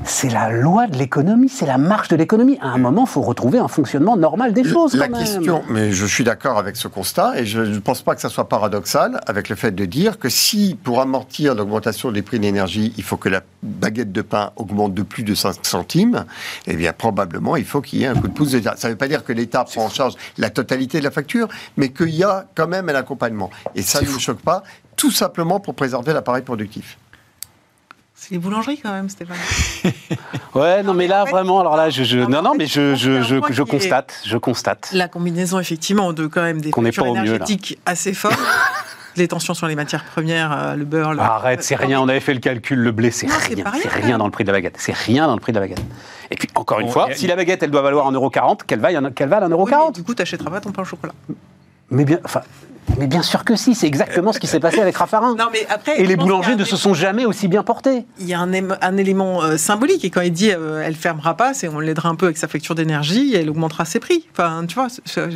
c'est 0.05 0.29
la 0.29 0.49
loi 0.49 0.87
de 0.87 0.97
l'économie, 0.97 1.49
c'est 1.49 1.65
la 1.65 1.77
marche 1.77 2.09
de 2.09 2.15
l'économie. 2.15 2.57
À 2.61 2.69
un 2.69 2.77
moment, 2.77 3.03
il 3.05 3.09
faut 3.09 3.21
retrouver 3.21 3.59
un 3.59 3.67
fonctionnement 3.67 4.17
normal 4.17 4.53
des 4.53 4.63
choses. 4.63 4.95
La 4.95 5.07
question, 5.07 5.63
mais 5.69 5.91
je 5.91 6.05
suis 6.05 6.23
d'accord 6.23 6.57
avec 6.57 6.75
ce 6.75 6.87
constat, 6.87 7.39
et 7.39 7.45
je 7.45 7.61
ne 7.61 7.79
pense 7.79 8.01
pas 8.01 8.15
que 8.15 8.21
ça 8.21 8.29
soit 8.29 8.49
paradoxal 8.49 9.21
avec 9.27 9.49
le 9.49 9.55
fait 9.55 9.71
de 9.71 9.85
dire 9.85 10.19
que 10.19 10.29
si, 10.29 10.77
pour 10.81 11.01
amortir 11.01 11.55
l'augmentation 11.55 12.11
des 12.11 12.21
prix 12.21 12.37
de 12.37 12.43
l'énergie, 12.43 12.93
il 12.97 13.03
faut 13.03 13.17
que 13.17 13.29
la 13.29 13.41
baguette 13.63 14.11
de 14.11 14.21
pain 14.21 14.51
augmente 14.55 14.93
de 14.93 15.03
plus 15.03 15.23
de 15.23 15.35
5 15.35 15.55
centimes, 15.63 16.25
eh 16.67 16.75
bien, 16.75 16.93
probablement, 16.93 17.55
il 17.55 17.65
faut 17.65 17.81
qu'il 17.81 17.99
y 17.99 18.03
ait 18.03 18.07
un 18.07 18.15
coup 18.15 18.27
de 18.27 18.33
pouce 18.33 18.51
de 18.51 18.57
l'État. 18.57 18.75
Ça 18.77 18.87
ne 18.87 18.93
veut 18.93 18.97
pas 18.97 19.07
dire 19.07 19.23
que 19.23 19.33
l'État 19.33 19.63
prend 19.63 19.85
en 19.85 19.89
charge 19.89 20.15
la 20.37 20.49
totalité 20.49 20.99
de 20.99 21.03
la 21.03 21.11
facture, 21.11 21.47
mais 21.77 21.89
qu'il 21.89 22.15
y 22.15 22.23
a 22.23 22.45
quand 22.55 22.67
même 22.67 22.89
un 22.89 22.95
accompagnement. 22.95 23.49
Et 23.75 23.81
ça 23.81 24.01
ne 24.01 24.07
me 24.07 24.19
choque 24.19 24.41
pas, 24.41 24.63
tout 24.95 25.11
simplement 25.11 25.59
pour 25.59 25.75
préserver 25.75 26.13
l'appareil 26.13 26.43
productif. 26.43 26.97
C'est 28.19 28.31
les 28.31 28.37
boulangeries 28.37 28.79
quand 28.79 28.91
même, 28.91 29.07
Stéphane. 29.07 29.37
ouais, 30.55 30.83
non, 30.83 30.93
mais 30.93 31.07
là 31.07 31.23
vraiment, 31.23 31.61
alors 31.61 31.77
là, 31.77 31.89
je, 31.89 32.17
non, 32.17 32.41
non, 32.41 32.53
mais 32.57 32.67
je, 32.67 32.93
je, 32.93 33.21
je, 33.21 33.63
constate, 33.63 34.13
je 34.25 34.35
constate. 34.35 34.89
La 34.91 35.07
combinaison 35.07 35.57
effectivement 35.57 36.11
de 36.11 36.27
quand 36.27 36.41
même 36.41 36.59
des 36.59 36.71
factures 36.71 37.05
énergétiques 37.05 37.79
assez 37.85 38.13
fortes. 38.13 38.37
les 39.15 39.29
tensions 39.29 39.53
sur 39.53 39.67
les 39.67 39.75
matières 39.75 40.03
premières, 40.03 40.51
euh, 40.51 40.75
le 40.75 40.83
beurre. 40.83 41.13
Le... 41.13 41.21
Arrête, 41.21 41.63
c'est 41.63 41.77
rien. 41.77 42.01
On 42.01 42.09
avait 42.09 42.19
fait 42.19 42.33
le 42.33 42.41
calcul, 42.41 42.79
le 42.79 42.91
blé, 42.91 43.09
c'est 43.09 43.27
rien. 43.27 43.63
C'est 43.81 43.89
rien 43.89 44.17
dans 44.17 44.25
le 44.25 44.31
prix 44.31 44.43
de 44.43 44.49
la 44.49 44.57
baguette. 44.57 44.75
C'est 44.77 44.95
rien 44.95 45.25
dans 45.25 45.35
le 45.35 45.39
prix 45.39 45.53
de 45.53 45.57
la 45.57 45.65
baguette. 45.65 45.81
Et 46.29 46.35
puis 46.35 46.49
encore 46.55 46.81
une 46.81 46.89
fois, 46.89 47.07
si 47.13 47.25
la 47.25 47.37
baguette, 47.37 47.63
elle 47.63 47.71
doit 47.71 47.81
valoir 47.81 48.11
1,40€, 48.11 48.65
qu'elle 48.65 48.79
vaille, 48.79 48.99
qu'elle 49.15 49.29
vale 49.29 49.43
1,40€. 49.43 49.85
Oui, 49.87 49.91
du 49.93 50.03
coup, 50.03 50.13
tu 50.13 50.21
n'achèteras 50.21 50.49
pas 50.49 50.59
ton 50.59 50.71
pain 50.71 50.81
au 50.81 50.85
chocolat. 50.85 51.13
Mais 51.89 52.03
bien, 52.03 52.19
enfin, 52.25 52.41
mais 52.97 53.07
bien 53.07 53.21
sûr 53.21 53.43
que 53.43 53.55
si, 53.55 53.75
c'est 53.75 53.87
exactement 53.87 54.33
ce 54.33 54.39
qui 54.39 54.47
s'est 54.47 54.59
passé 54.59 54.79
avec 54.79 54.95
Raffarin. 54.97 55.35
Non, 55.35 55.47
mais 55.51 55.65
après, 55.69 55.99
et 56.01 56.05
les 56.05 56.15
boulangers 56.15 56.55
ne 56.55 56.63
se 56.63 56.75
sont 56.75 56.93
jamais 56.93 57.25
aussi 57.25 57.47
bien 57.47 57.63
portés. 57.63 58.05
Il 58.19 58.27
y 58.27 58.33
a 58.33 58.39
un, 58.39 58.97
élément 58.97 59.43
euh, 59.43 59.57
symbolique, 59.57 60.03
et 60.05 60.09
quand 60.09 60.21
il 60.21 60.31
dit 60.31 60.51
euh, 60.51 60.83
elle 60.83 60.95
fermera 60.95 61.35
pas, 61.35 61.53
c'est 61.53 61.67
on 61.67 61.79
l'aidera 61.79 62.09
un 62.09 62.15
peu 62.15 62.25
avec 62.25 62.37
sa 62.37 62.47
facture 62.47 62.75
d'énergie, 62.75 63.35
elle 63.35 63.49
augmentera 63.49 63.85
ses 63.85 63.99
prix. 63.99 64.25
Enfin, 64.31 64.65
tu 64.67 64.75
vois. 64.75 64.87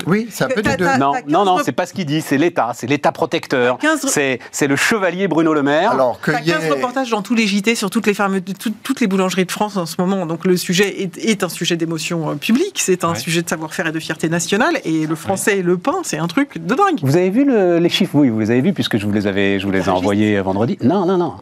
Oui, 0.08 0.28
c'est 0.30 0.46
un 0.46 0.50
peu 0.50 0.62
des 0.62 0.76
deux. 0.76 0.86
Non, 0.98 1.14
non, 1.28 1.46
non, 1.46 1.60
c'est 1.64 1.72
pas 1.72 1.86
ce 1.86 1.94
qu'il 1.94 2.06
dit, 2.06 2.22
c'est 2.22 2.38
l'État, 2.38 2.72
c'est 2.74 2.88
l'État 2.88 3.12
protecteur. 3.12 3.78
C'est 4.00 4.68
le 4.68 4.76
chevalier 4.76 5.28
Bruno 5.28 5.54
Le 5.54 5.64
Maire. 5.64 5.92
Alors 5.92 6.20
que. 6.20 6.32
Il 6.32 6.48
y 6.48 6.52
a 6.52 6.58
15 6.58 6.72
reportages 6.72 7.10
dans 7.10 7.22
tous 7.22 7.36
les 7.36 7.48
JT 7.48 7.76
sur 7.76 7.90
toutes 7.90 8.08
les, 8.08 8.14
fermes, 8.14 8.42
toutes 8.42 9.00
les 9.00 9.08
boulangeries 9.08 9.46
de 9.46 9.52
France 9.52 9.78
en 9.78 9.86
ce 9.86 9.96
moment. 10.00 10.26
Donc 10.26 10.46
le 10.46 10.58
sujet 10.58 11.10
est, 11.16 11.44
un 11.44 11.50
sujet 11.50 11.78
d'émotion 11.78 12.32
euh, 12.32 12.36
publique, 12.36 12.80
c'est 12.82 13.04
un 13.04 13.16
sujet 13.16 13.42
de 13.42 13.50
savoir-faire 13.50 13.88
et 13.88 13.92
de 13.92 14.00
fierté 14.00 14.30
nationale, 14.30 14.80
et 14.84 15.06
le 15.06 15.16
français 15.16 15.60
et 15.60 15.62
le 15.62 15.78
pain, 15.78 15.98
c'est 16.04 16.18
un 16.18 16.28
truc 16.28 16.58
de 16.58 16.76
dingue. 16.76 17.00
Vous 17.02 17.16
avez 17.16 17.30
vu 17.30 17.43
les 17.46 17.90
chiffres? 17.90 18.16
Oui, 18.16 18.30
vous 18.30 18.40
les 18.40 18.52
avez 18.52 18.62
vus 18.62 18.74
puisque 18.74 18.98
je 18.98 19.06
vous 19.06 19.12
les, 19.12 19.28
avais, 19.28 19.60
je 19.60 19.66
vous 19.66 19.72
les 19.72 19.86
ai 19.86 19.90
envoyés 19.90 20.40
vendredi. 20.42 20.78
Non, 20.82 21.06
non, 21.06 21.18
non. 21.18 21.36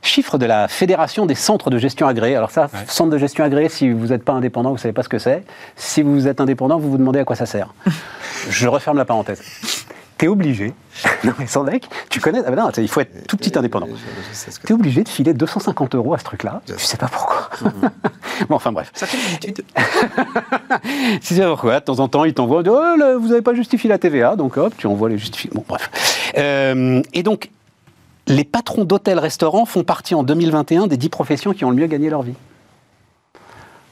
Chiffre 0.00 0.38
de 0.38 0.46
la 0.46 0.68
Fédération 0.68 1.26
des 1.26 1.34
centres 1.34 1.70
de 1.70 1.78
gestion 1.78 2.06
agréés. 2.06 2.36
Alors 2.36 2.50
ça, 2.50 2.68
centre 2.86 3.10
de 3.10 3.18
gestion 3.18 3.44
agréé, 3.44 3.68
si 3.68 3.90
vous 3.90 4.06
n'êtes 4.06 4.24
pas 4.24 4.32
indépendant, 4.32 4.70
vous 4.70 4.76
ne 4.76 4.80
savez 4.80 4.92
pas 4.92 5.02
ce 5.02 5.08
que 5.08 5.18
c'est. 5.18 5.42
Si 5.76 6.02
vous 6.02 6.28
êtes 6.28 6.40
indépendant, 6.40 6.78
vous 6.78 6.90
vous 6.90 6.98
demandez 6.98 7.18
à 7.18 7.24
quoi 7.24 7.36
ça 7.36 7.46
sert. 7.46 7.74
je 8.50 8.68
referme 8.68 8.96
la 8.96 9.04
parenthèse. 9.04 9.42
Tu 10.18 10.24
es 10.24 10.28
obligé, 10.28 10.74
non 11.24 11.32
mais 11.38 11.46
sans 11.46 11.62
deck, 11.62 11.88
tu 12.10 12.20
connais, 12.20 12.40
ah 12.44 12.50
ben 12.50 12.56
non, 12.56 12.70
il 12.76 12.88
faut 12.88 13.00
être 13.00 13.26
tout 13.28 13.36
petit 13.36 13.56
indépendant. 13.56 13.86
Tu 14.66 14.72
es 14.72 14.74
obligé 14.74 15.04
de 15.04 15.08
filer 15.08 15.32
250 15.32 15.94
euros 15.94 16.14
à 16.14 16.18
ce 16.18 16.24
truc-là, 16.24 16.60
tu 16.66 16.74
sais 16.78 16.96
pas 16.96 17.06
pourquoi. 17.06 17.48
bon, 18.48 18.56
enfin 18.56 18.72
bref. 18.72 18.90
Ça 18.94 19.06
fait 19.06 19.16
l'habitude. 19.16 19.64
tu 21.22 21.34
sais 21.34 21.46
pourquoi, 21.46 21.78
de 21.78 21.84
temps 21.84 22.00
en 22.00 22.08
temps, 22.08 22.24
ils 22.24 22.34
t'envoient, 22.34 22.64
oh, 22.66 23.18
vous 23.20 23.28
n'avez 23.28 23.42
pas 23.42 23.54
justifié 23.54 23.88
la 23.88 23.98
TVA, 23.98 24.34
donc 24.34 24.56
hop, 24.56 24.74
tu 24.76 24.88
envoies 24.88 25.08
les 25.08 25.18
justifications. 25.18 25.60
Bon, 25.60 25.64
bref. 25.68 25.88
Euh, 26.36 27.00
et 27.14 27.22
donc, 27.22 27.50
les 28.26 28.44
patrons 28.44 28.84
d'hôtels-restaurants 28.84 29.66
font 29.66 29.84
partie 29.84 30.14
en 30.14 30.24
2021 30.24 30.88
des 30.88 30.96
10 30.96 31.08
professions 31.10 31.52
qui 31.52 31.64
ont 31.64 31.70
le 31.70 31.76
mieux 31.76 31.86
gagné 31.86 32.10
leur 32.10 32.22
vie 32.22 32.34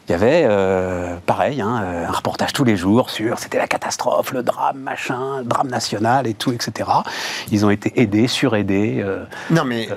il 0.09 0.13
y 0.13 0.15
avait, 0.15 0.45
euh, 0.49 1.17
pareil, 1.27 1.61
hein, 1.61 1.83
euh, 1.83 2.07
un 2.07 2.13
reportage 2.13 2.53
tous 2.53 2.63
les 2.63 2.77
jours 2.77 3.11
sur 3.11 3.41
c'était 3.41 3.59
la 3.59 3.67
catastrophe, 3.67 4.33
le 4.33 4.45
drame, 4.45 4.79
machin, 4.79 5.39
le 5.39 5.45
drame 5.45 5.67
national 5.67 6.29
et 6.29 6.35
tout, 6.35 6.53
etc. 6.53 6.89
Ils 7.51 7.67
ont 7.67 7.71
été 7.71 8.01
aidés, 8.01 8.29
suraidés, 8.29 9.03
euh, 9.05 9.25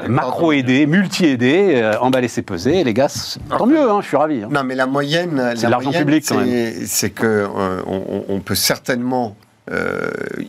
macro-aidés, 0.07 0.87
multi-aidés, 0.87 1.91
emballés, 2.01 2.27
c'est 2.27 2.41
pesé. 2.41 2.83
Les 2.83 2.93
gars, 2.95 3.07
tant 3.55 3.67
mieux, 3.67 3.87
hein, 3.87 3.99
je 4.01 4.07
suis 4.07 4.17
ravi. 4.17 4.41
Hein. 4.41 4.49
Non, 4.49 4.63
mais 4.63 4.73
la 4.73 4.87
moyenne, 4.87 5.53
c'est 5.55 5.69
l'argent 5.69 5.91
public 5.91 6.25
C'est 6.25 7.11
que 7.11 7.47
on, 7.85 8.39
peut 8.39 8.55
certainement 8.55 9.35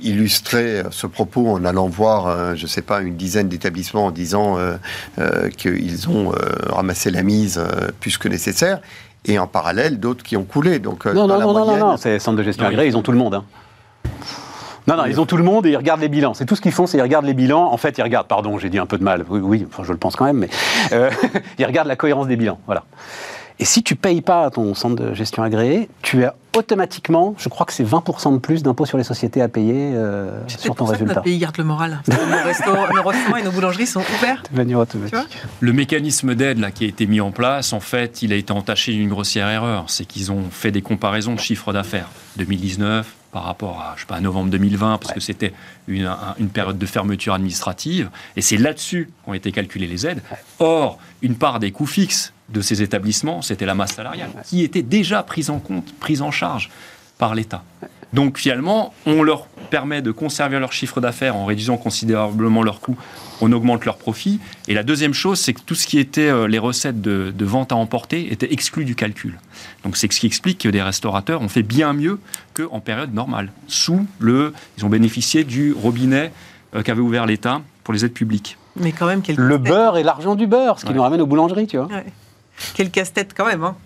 illustrer 0.01 0.85
ce 0.91 1.07
propos 1.07 1.49
en 1.51 1.65
allant 1.67 1.89
voir, 1.89 2.57
je 2.57 2.63
ne 2.63 2.69
sais 2.69 2.81
pas, 2.81 3.03
une 3.03 3.17
dizaine 3.17 3.49
d'établissements 3.49 4.07
en 4.07 4.11
disant 4.11 4.57
qu'ils 5.59 6.09
ont 6.09 6.33
ramassé 6.71 7.11
la 7.11 7.23
mise 7.23 7.61
plus 8.01 8.17
que 8.17 8.29
nécessaire 8.29 8.81
et 9.27 9.39
en 9.39 9.47
parallèle 9.47 10.01
d'autres 10.01 10.23
qui 10.23 10.37
ont 10.37 10.45
coulé. 10.45 10.79
Donc, 10.79 11.07
euh, 11.07 11.13
non, 11.13 11.27
non, 11.27 11.41
non, 11.41 11.53
non, 11.53 11.77
non, 11.77 11.97
c'est 11.97 12.19
centre 12.19 12.39
de 12.39 12.43
gestion 12.43 12.67
agréé, 12.67 12.89
ils 12.89 12.97
ont 12.97 13.03
tout 13.03 13.13
le 13.13 13.19
monde. 13.19 13.35
Hein. 13.35 13.45
Non, 14.87 14.97
non, 14.97 15.05
ils 15.05 15.21
ont 15.21 15.27
tout 15.27 15.37
le 15.37 15.45
monde 15.45 15.67
et 15.67 15.71
ils 15.71 15.77
regardent 15.77 16.01
les 16.01 16.09
bilans. 16.09 16.35
C'est 16.35 16.47
tout 16.47 16.57
ce 16.57 16.61
qu'ils 16.61 16.73
font, 16.73 16.87
c'est 16.87 16.99
ils 16.99 17.03
regardent 17.03 17.27
les 17.27 17.35
bilans. 17.35 17.71
En 17.71 17.77
fait, 17.77 17.99
ils 17.99 18.03
regardent, 18.03 18.27
pardon, 18.27 18.59
j'ai 18.59 18.71
dit 18.71 18.79
un 18.79 18.87
peu 18.87 18.99
de 18.99 19.05
mal, 19.05 19.25
oui, 19.29 19.41
oui 19.41 19.67
enfin, 19.71 19.85
je 19.85 19.93
le 19.93 19.99
pense 19.99 20.17
quand 20.17 20.25
même, 20.25 20.39
mais 20.39 20.49
euh, 20.93 21.11
ils 21.59 21.67
regardent 21.67 21.89
la 21.89 21.97
cohérence 21.97 22.27
des 22.27 22.37
bilans. 22.37 22.59
Voilà. 22.67 22.85
Et 23.61 23.67
si 23.67 23.83
tu 23.83 23.95
payes 23.95 24.23
pas 24.23 24.49
ton 24.49 24.75
centre 24.75 24.97
de 24.97 25.13
gestion 25.13 25.43
agréé, 25.43 25.91
tu 26.01 26.25
as 26.25 26.35
automatiquement, 26.57 27.35
je 27.37 27.51
crois 27.51 27.67
que 27.67 27.75
c'est 27.75 27.85
20% 27.85 28.33
de 28.33 28.39
plus 28.39 28.63
d'impôts 28.63 28.87
sur 28.87 28.97
les 28.97 29.05
sociétés 29.05 29.43
à 29.43 29.49
payer 29.49 29.93
euh, 29.95 30.41
sur 30.49 30.75
ton 30.75 30.87
résultat. 30.87 31.13
Notre 31.13 31.25
pays 31.25 31.37
garde 31.37 31.59
le 31.59 31.65
moral. 31.65 32.01
nos, 32.09 32.15
restaurants, 32.43 33.37
et 33.37 33.43
nos 33.43 33.53
boulangeries 33.53 33.87
sont 33.87 34.03
ouverts. 34.17 34.43
De 34.51 34.57
manière 34.57 34.79
automatique. 34.79 35.15
Le 35.61 35.73
mécanisme 35.75 36.35
d'aide 36.35 36.59
là 36.59 36.71
qui 36.71 36.87
a 36.87 36.89
été 36.89 37.07
mis 37.07 37.21
en 37.21 37.33
place, 37.33 37.75
en 37.75 37.81
fait, 37.81 38.23
il 38.23 38.33
a 38.33 38.37
été 38.37 38.51
entaché 38.51 38.93
d'une 38.93 39.11
grossière 39.11 39.49
erreur. 39.49 39.85
C'est 39.89 40.07
qu'ils 40.07 40.33
ont 40.33 40.45
fait 40.51 40.71
des 40.71 40.81
comparaisons 40.81 41.35
de 41.35 41.41
chiffres 41.41 41.75
d'affaires 41.75 42.09
2019 42.37 43.15
par 43.31 43.45
rapport 43.45 43.79
à, 43.79 43.93
je 43.97 44.01
sais 44.01 44.07
pas, 44.07 44.21
novembre 44.21 44.51
2020, 44.51 44.99
parce 44.99 45.13
que 45.13 45.21
c'était 45.21 45.53
une, 45.87 46.11
une, 46.39 46.49
période 46.49 46.79
de 46.79 46.87
fermeture 46.87 47.35
administrative. 47.35 48.09
Et 48.37 48.41
c'est 48.41 48.57
là-dessus 48.57 49.11
qu'ont 49.25 49.35
été 49.35 49.53
calculées 49.53 49.87
les 49.87 50.07
aides. 50.07 50.23
Or, 50.59 50.99
une 51.21 51.37
part 51.37 51.61
des 51.61 51.71
coûts 51.71 51.87
fixes 51.87 52.33
de 52.53 52.61
ces 52.61 52.83
établissements, 52.83 53.43
c'était 53.43 53.67
la 53.67 53.75
masse 53.75 53.95
salariale, 53.95 54.31
qui 54.45 54.63
était 54.63 54.83
déjà 54.83 55.23
prise 55.23 55.51
en 55.51 55.59
compte, 55.59 55.93
prise 55.99 56.23
en 56.23 56.31
charge 56.31 56.71
par 57.19 57.35
l'État. 57.35 57.63
Donc 58.13 58.39
finalement, 58.39 58.93
on 59.07 59.23
leur 59.23 59.47
permet 59.71 60.03
de 60.03 60.11
conserver 60.11 60.59
leur 60.59 60.73
chiffre 60.73 61.01
d'affaires 61.01 61.37
en 61.37 61.45
réduisant 61.45 61.77
considérablement 61.77 62.63
leurs 62.63 62.81
coûts, 62.81 62.97
on 63.41 63.53
augmente 63.53 63.85
leurs 63.85 63.99
profits. 63.99 64.41
Et 64.67 64.75
la 64.75 64.83
deuxième 64.83 65.15
chose, 65.15 65.39
c'est 65.39 65.53
que 65.53 65.61
tout 65.61 65.77
ce 65.77 65.87
qui 65.87 65.99
était 65.99 66.29
euh, 66.29 66.49
les 66.49 66.59
recettes 66.59 67.01
de, 67.01 67.33
vente 67.45 67.71
à 67.71 67.77
emporter 67.77 68.33
était 68.33 68.53
exclu 68.53 68.85
du 68.85 68.97
calcul. 68.97 69.39
Donc 69.85 69.97
c'est 69.97 70.13
ce 70.13 70.19
qui 70.19 70.27
explique 70.27 70.59
que 70.59 70.69
des 70.69 70.83
restaurateurs 70.83 71.41
ont 71.41 71.49
fait 71.49 71.63
bien 71.63 71.93
mieux 71.93 72.19
qu'en 72.55 72.81
période 72.81 73.15
normale. 73.15 73.53
Sous 73.69 74.07
le, 74.19 74.53
ils 74.77 74.85
ont 74.85 74.89
bénéficié 74.89 75.45
du 75.45 75.73
robinet 75.73 76.33
euh, 76.75 76.83
qu'avait 76.83 77.01
ouvert 77.01 77.27
l'État 77.27 77.63
pour 77.85 77.95
les 77.95 78.05
aides 78.05 78.13
publiques. 78.13 78.59
Mais 78.77 78.93
quand 78.93 79.07
même, 79.07 79.23
le 79.37 79.59
beurre 79.59 79.97
et 79.99 80.03
l'argent 80.03 80.35
du 80.35 80.47
beurre, 80.47 80.79
ce 80.79 80.87
qui 80.87 80.93
nous 80.93 81.03
ramène 81.03 81.21
aux 81.21 81.27
boulangeries, 81.27 81.67
tu 81.67 81.77
vois. 81.77 81.89
Quel 82.75 82.91
casse-tête 82.91 83.33
quand 83.37 83.47
même, 83.47 83.65
hein 83.65 83.77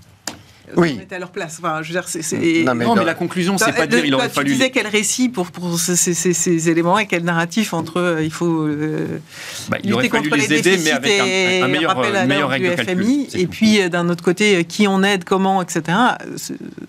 oui. 0.77 1.01
à 1.11 1.19
leur 1.19 1.31
place. 1.31 1.59
Enfin, 1.59 1.83
je 1.83 1.93
veux 1.93 2.01
dire, 2.01 2.65
Non, 2.65 2.75
mais, 2.75 3.05
la 3.05 3.15
conclusion, 3.15 3.59
c'est 3.59 3.73
pas 3.73 3.87
de 3.87 3.97
dire 3.97 4.05
il 4.05 4.15
aurait 4.15 4.29
fallu. 4.29 4.51
Tu 4.51 4.57
disais 4.57 4.71
quel 4.71 4.87
récit 4.87 5.29
pour, 5.29 5.51
pour 5.51 5.79
ces, 5.79 6.71
éléments 6.71 6.99
et 6.99 7.07
quel 7.07 7.25
narratif 7.25 7.75
entre 7.75 8.01
euh, 8.01 8.23
il 8.23 8.33
faut 8.33 8.63
euh, 8.63 9.21
bah, 9.69 9.79
il 9.83 9.91
lutter 9.91 10.09
contre 10.09 10.37
les, 10.37 10.53
aider, 10.53 10.79
mais 10.83 10.91
avec 10.91 11.21
un, 11.21 11.65
un 11.65 11.69
meilleur, 11.69 11.99
euh, 11.99 12.27
meilleur 12.27 12.49
règle 12.49 12.75
du 12.75 12.83
FMI, 12.83 13.29
et 13.35 13.47
puis 13.47 13.89
d'un 13.91 14.09
autre 14.09 14.25
côté, 14.25 14.65
qui 14.65 14.89
on 14.89 15.03
aide, 15.03 15.25
comment, 15.25 15.63
etc. 15.63 15.99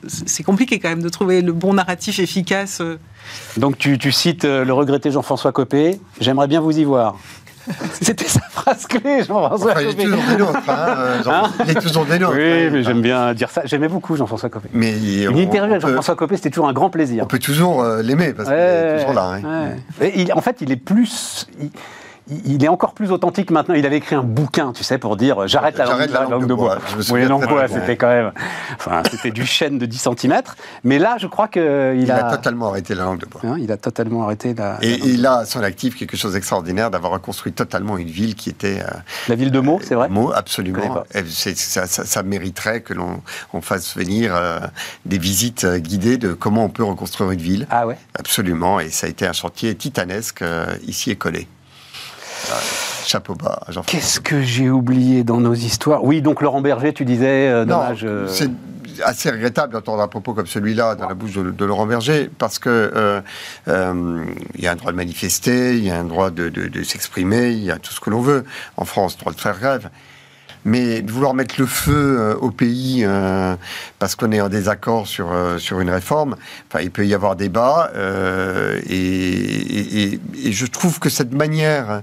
C'est 0.07 0.43
compliqué 0.43 0.79
quand 0.79 0.89
même 0.89 1.03
de 1.03 1.09
trouver 1.09 1.41
le 1.41 1.51
bon 1.51 1.73
narratif 1.73 2.19
efficace. 2.19 2.81
Donc 3.57 3.77
tu, 3.77 3.97
tu 3.97 4.11
cites 4.11 4.43
le 4.45 4.71
regretté 4.71 5.11
Jean-François 5.11 5.51
Copé. 5.51 5.99
J'aimerais 6.19 6.47
bien 6.47 6.61
vous 6.61 6.77
y 6.77 6.83
voir. 6.83 7.17
C'était 8.01 8.25
sa 8.25 8.41
phrase 8.41 8.85
clé, 8.85 9.23
Jean-François 9.23 9.71
enfin, 9.71 9.81
Il 9.81 9.89
est 9.89 10.03
toujours 10.03 10.23
des 10.29 10.37
nôtres. 10.37 10.69
Hein, 10.69 10.95
euh, 10.97 11.21
hein 11.27 11.51
il 11.63 11.71
est 11.71 11.81
toujours 11.81 12.05
des 12.05 12.19
nôtres. 12.19 12.35
Oui, 12.35 12.69
mais 12.71 12.83
j'aime 12.83 13.01
bien 13.01 13.33
dire 13.33 13.49
ça. 13.49 13.61
J'aimais 13.65 13.87
beaucoup 13.87 14.15
Jean-François 14.15 14.49
Copé. 14.49 14.69
Mais 14.73 14.93
Une 15.23 15.37
interview 15.37 15.73
avec 15.73 15.81
Jean-François 15.81 16.15
Copé, 16.15 16.35
c'était 16.37 16.49
toujours 16.49 16.67
un 16.67 16.73
grand 16.73 16.89
plaisir. 16.89 17.23
On 17.23 17.27
peut 17.27 17.39
toujours 17.39 17.81
euh, 17.81 18.01
l'aimer 18.01 18.33
parce 18.33 18.49
qu'il 18.49 18.57
est 18.57 18.97
toujours 18.99 19.13
là. 19.13 19.39
Hein. 19.43 19.75
il, 20.15 20.31
en 20.33 20.41
fait, 20.41 20.61
il 20.61 20.71
est 20.71 20.75
plus 20.77 21.47
il 21.59 21.69
est 22.29 22.67
encore 22.67 22.93
plus 22.93 23.11
authentique 23.11 23.51
maintenant. 23.51 23.75
Il 23.75 23.85
avait 23.85 23.97
écrit 23.97 24.15
un 24.15 24.23
bouquin, 24.23 24.73
tu 24.73 24.83
sais, 24.83 24.97
pour 24.97 25.17
dire 25.17 25.47
j'arrête 25.47 25.77
la, 25.77 25.85
langue, 25.85 26.47
de 26.47 26.53
bois. 26.53 26.79
Oui, 27.11 27.25
non, 27.25 27.39
bois, 27.39 27.67
c'était 27.67 27.97
quand 27.97 28.07
même. 28.07 28.31
Enfin, 28.75 29.03
c'était 29.09 29.31
du 29.31 29.45
chêne 29.45 29.77
de 29.77 29.85
10 29.85 30.09
cm. 30.19 30.41
Mais 30.83 30.99
là, 30.99 31.17
je 31.19 31.27
crois 31.27 31.47
qu'il 31.47 31.61
a. 31.61 31.93
Il 31.93 32.11
a 32.11 32.31
totalement 32.31 32.69
arrêté 32.69 32.95
la 32.95 33.03
langue 33.03 33.19
de 33.19 33.25
bois. 33.25 33.41
Hein, 33.43 33.57
il 33.59 33.71
a 33.71 33.77
totalement 33.77 34.23
arrêté 34.23 34.53
la. 34.53 34.77
Et, 34.81 34.99
il 35.05 35.25
a 35.25 35.39
à 35.39 35.45
son 35.45 35.61
actif 35.61 35.95
quelque 35.95 36.17
chose 36.17 36.33
d'extraordinaire 36.33 36.91
d'avoir 36.91 37.11
reconstruit 37.13 37.53
totalement 37.53 37.97
une 37.97 38.09
ville 38.09 38.35
qui 38.35 38.49
était. 38.49 38.81
Euh, 38.81 38.97
la 39.27 39.35
ville 39.35 39.51
de 39.51 39.59
Meaux, 39.59 39.79
c'est 39.83 39.95
vrai 39.95 40.09
Meaux, 40.09 40.31
absolument. 40.33 41.03
Ça, 41.27 41.85
ça, 41.87 42.23
mériterait 42.23 42.81
que 42.81 42.93
l'on 42.93 43.21
fasse 43.61 43.95
venir 43.95 44.35
euh, 44.35 44.59
des 45.05 45.17
visites 45.17 45.63
euh, 45.63 45.77
guidées 45.77 46.17
de 46.17 46.33
comment 46.33 46.65
on 46.65 46.69
peut 46.69 46.83
reconstruire 46.83 47.31
une 47.31 47.41
ville. 47.41 47.67
Ah 47.69 47.87
ouais? 47.87 47.97
Absolument. 48.17 48.79
Et 48.79 48.89
ça 48.89 49.07
a 49.07 49.09
été 49.09 49.27
un 49.27 49.33
chantier 49.33 49.75
titanesque 49.75 50.43
ici 50.85 51.11
écolé. 51.11 51.47
Chapeau 53.05 53.35
bas, 53.35 53.59
jean 53.69 53.81
Qu'est-ce 53.83 54.19
que 54.19 54.41
j'ai 54.41 54.69
oublié 54.69 55.23
dans 55.23 55.39
nos 55.39 55.53
histoires? 55.53 56.03
Oui, 56.03 56.21
donc 56.21 56.41
Laurent 56.41 56.61
Berger, 56.61 56.93
tu 56.93 57.05
disais, 57.05 57.49
euh, 57.49 57.65
dommage. 57.65 58.01
Euh, 58.03 58.27
c'est 58.27 58.49
assez 59.03 59.29
regrettable 59.29 59.73
d'entendre 59.73 60.01
un 60.01 60.07
propos 60.07 60.33
comme 60.33 60.47
celui-là 60.47 60.95
dans 60.95 61.07
la 61.07 61.13
bouche 61.13 61.33
de, 61.33 61.65
Laurent 61.65 61.85
Berger, 61.85 62.29
parce 62.37 62.59
que 62.59 62.69
euh, 62.95 63.21
il 64.55 64.63
y 64.63 64.67
a 64.67 64.71
un 64.71 64.75
droit 64.75 64.91
de 64.91 64.97
manifester, 64.97 65.77
il 65.77 65.83
y 65.83 65.91
a 65.91 65.99
un 65.99 66.05
droit 66.05 66.29
de, 66.29 66.49
de 66.49 66.83
s'exprimer, 66.83 67.51
il 67.51 67.63
y 67.63 67.71
a 67.71 67.77
tout 67.77 67.93
ce 67.93 67.99
que 67.99 68.09
l'on 68.09 68.21
veut 68.21 68.45
en 68.77 68.85
France, 68.85 69.17
droit 69.17 69.33
de 69.33 69.39
faire 69.39 69.59
grève. 69.59 69.89
Mais 70.65 71.03
de 71.03 71.11
vouloir 71.11 71.35
mettre 71.35 71.55
le 71.59 71.67
feu 71.67 72.17
euh, 72.19 72.35
au 72.35 72.49
pays 72.49 73.03
euh, 73.05 73.55
parce 73.99 74.15
qu'on 74.15 74.31
est 74.31 74.41
en 74.41 74.49
désaccord 74.49 75.05
sur, 75.07 75.31
euh, 75.31 75.59
sur 75.59 75.79
une 75.79 75.91
réforme, 75.91 76.35
enfin, 76.67 76.81
il 76.83 76.89
peut 76.89 77.05
y 77.05 77.13
avoir 77.13 77.35
débat. 77.35 77.91
Et, 78.87 80.13
et, 80.13 80.51
je 80.51 80.65
trouve 80.65 80.99
que 80.99 81.09
cette 81.09 81.33
manière 81.33 82.01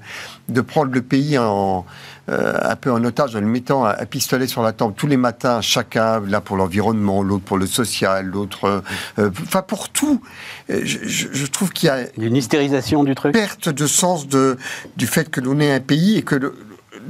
de 0.49 0.61
prendre 0.61 0.93
le 0.93 1.03
pays 1.03 1.39
en, 1.39 1.85
un 2.29 2.77
peu 2.77 2.93
en 2.93 3.03
otage 3.05 3.35
en 3.35 3.41
le 3.41 3.47
mettant 3.47 3.85
à, 3.85 3.95
pistolet 4.07 4.47
sur 4.47 4.63
la 4.63 4.73
table 4.73 4.95
tous 4.97 5.07
les 5.07 5.17
matins, 5.17 5.61
chacun, 5.61 6.21
là 6.21 6.41
pour 6.41 6.57
l'environnement, 6.57 7.23
l'autre 7.23 7.45
pour 7.45 7.59
le 7.59 7.67
social, 7.67 8.27
l'autre, 8.27 8.83
enfin 9.19 9.63
pour 9.63 9.89
tout. 9.89 10.21
Je, 10.69 10.99
je 11.05 11.47
trouve 11.47 11.73
qu'il 11.73 11.89
y 11.89 11.91
a 11.91 12.07
une 12.19 12.37
hystérisation 12.37 13.05
du 13.05 13.15
truc, 13.15 13.33
perte 13.33 13.69
de 13.69 13.87
sens 13.87 14.29
de, 14.29 14.57
du 14.97 15.07
fait 15.07 15.31
que 15.31 15.41
l'on 15.41 15.59
est 15.61 15.73
un 15.73 15.81
pays 15.81 16.19
et 16.19 16.23
que 16.23 16.37
le, 16.37 16.55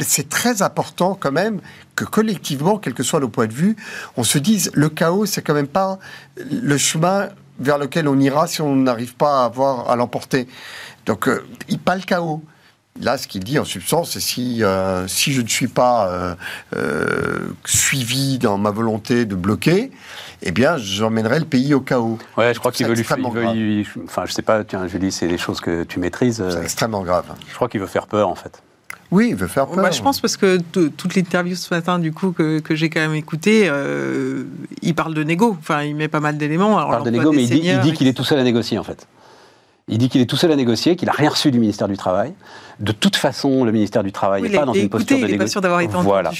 c'est 0.00 0.28
très 0.28 0.62
important 0.62 1.16
quand 1.18 1.32
même 1.32 1.60
que 1.96 2.04
collectivement, 2.04 2.78
quel 2.78 2.94
que 2.94 3.02
soit 3.02 3.20
nos 3.20 3.28
points 3.28 3.46
de 3.46 3.52
vue, 3.52 3.76
on 4.16 4.24
se 4.24 4.38
dise 4.38 4.70
le 4.74 4.88
chaos, 4.88 5.26
c'est 5.26 5.42
quand 5.42 5.54
même 5.54 5.68
pas 5.68 5.98
le 6.36 6.76
chemin 6.78 7.28
vers 7.58 7.78
lequel 7.78 8.08
on 8.08 8.18
ira 8.18 8.46
si 8.46 8.60
on 8.60 8.76
n'arrive 8.76 9.14
pas 9.14 9.42
à 9.42 9.44
avoir 9.44 9.90
à 9.90 9.96
l'emporter. 9.96 10.48
Donc, 11.06 11.28
euh, 11.28 11.44
il 11.68 11.78
pas 11.78 11.96
le 11.96 12.02
chaos. 12.02 12.42
Là, 13.00 13.16
ce 13.16 13.26
qu'il 13.26 13.42
dit 13.42 13.58
en 13.58 13.64
substance, 13.64 14.10
c'est 14.12 14.20
si, 14.20 14.62
euh, 14.62 15.08
si 15.08 15.32
je 15.32 15.40
ne 15.40 15.48
suis 15.48 15.68
pas 15.68 16.34
euh, 16.76 17.48
suivi 17.64 18.38
dans 18.38 18.58
ma 18.58 18.70
volonté 18.70 19.24
de 19.24 19.34
bloquer, 19.34 19.90
eh 20.42 20.50
bien, 20.50 20.76
j'emmènerai 20.76 21.38
le 21.38 21.46
pays 21.46 21.72
au 21.72 21.80
chaos. 21.80 22.18
Ouais, 22.36 22.52
je 22.52 22.58
crois 22.58 22.70
qu'il 22.70 22.86
veut 22.86 22.94
lui 22.94 23.04
faire. 23.04 23.16
Enfin, 24.04 24.26
je 24.26 24.32
sais 24.32 24.42
pas, 24.42 24.62
tiens, 24.64 24.86
Julie, 24.88 25.10
c'est 25.10 25.28
des 25.28 25.38
choses 25.38 25.60
que 25.62 25.84
tu 25.84 26.00
maîtrises. 26.00 26.44
C'est 26.50 26.62
extrêmement 26.62 27.02
grave. 27.02 27.24
Je 27.48 27.54
crois 27.54 27.68
qu'il 27.70 27.80
veut 27.80 27.86
faire 27.86 28.06
peur, 28.06 28.28
en 28.28 28.34
fait. 28.34 28.62
Oui, 29.12 29.28
il 29.28 29.36
veut 29.36 29.46
faire 29.46 29.66
peur. 29.66 29.82
Bah, 29.82 29.90
je 29.90 30.00
pense 30.00 30.20
parce 30.20 30.38
que 30.38 30.58
toute 30.72 31.14
l'interview 31.14 31.54
ce 31.54 31.72
matin, 31.72 31.98
du 31.98 32.12
coup, 32.12 32.32
que, 32.32 32.60
que 32.60 32.74
j'ai 32.74 32.88
quand 32.88 33.00
même 33.00 33.14
écouté, 33.14 33.64
euh, 33.66 34.44
il 34.80 34.94
parle 34.94 35.12
de 35.12 35.22
négo. 35.22 35.54
Enfin, 35.60 35.82
il 35.82 35.94
met 35.94 36.08
pas 36.08 36.20
mal 36.20 36.38
d'éléments. 36.38 36.80
Il 36.80 36.90
parle 36.90 37.04
de 37.04 37.10
négo, 37.10 37.30
mais 37.30 37.44
il 37.44 37.80
dit 37.80 37.92
qu'il 37.92 38.08
est 38.08 38.14
tout 38.14 38.24
seul 38.24 38.38
à 38.38 38.42
négocier, 38.42 38.78
en 38.78 38.82
fait. 38.82 39.06
Il 39.88 39.98
dit 39.98 40.08
qu'il 40.08 40.20
est 40.20 40.26
tout 40.26 40.36
seul 40.36 40.50
à 40.50 40.56
négocier, 40.56 40.96
qu'il 40.96 41.06
n'a 41.06 41.12
rien 41.12 41.28
reçu 41.28 41.50
du 41.50 41.58
ministère 41.58 41.88
du 41.88 41.96
Travail. 41.96 42.32
De 42.80 42.92
toute 42.92 43.16
façon, 43.16 43.64
le 43.64 43.72
ministère 43.72 44.02
du 44.02 44.12
Travail 44.12 44.42
n'est 44.42 44.48
pas 44.48 44.64
dans 44.64 44.72
une 44.72 44.88
posture 44.88 45.18
de 45.18 45.26
négociation. 45.26 45.60
d'avoir 45.60 45.80
été 45.80 45.94
Voilà. 45.94 46.30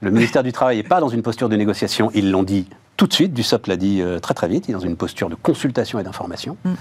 Le 0.00 0.10
ministère 0.10 0.44
du 0.44 0.52
Travail 0.52 0.76
n'est 0.76 0.82
pas 0.82 1.00
dans 1.00 1.08
une 1.08 1.22
posture 1.22 1.48
de 1.48 1.56
négociation. 1.56 2.10
Ils 2.14 2.30
l'ont 2.30 2.44
dit 2.44 2.66
tout 2.96 3.06
de 3.06 3.12
suite. 3.12 3.34
Dussopt 3.34 3.66
l'a 3.66 3.76
dit 3.76 4.00
euh, 4.00 4.20
très 4.20 4.34
très 4.34 4.48
vite. 4.48 4.66
Il 4.68 4.70
est 4.70 4.74
dans 4.74 4.80
une 4.80 4.96
posture 4.96 5.28
de 5.28 5.34
consultation 5.34 5.98
et 5.98 6.04
d'information. 6.04 6.56
Mm. 6.64 6.72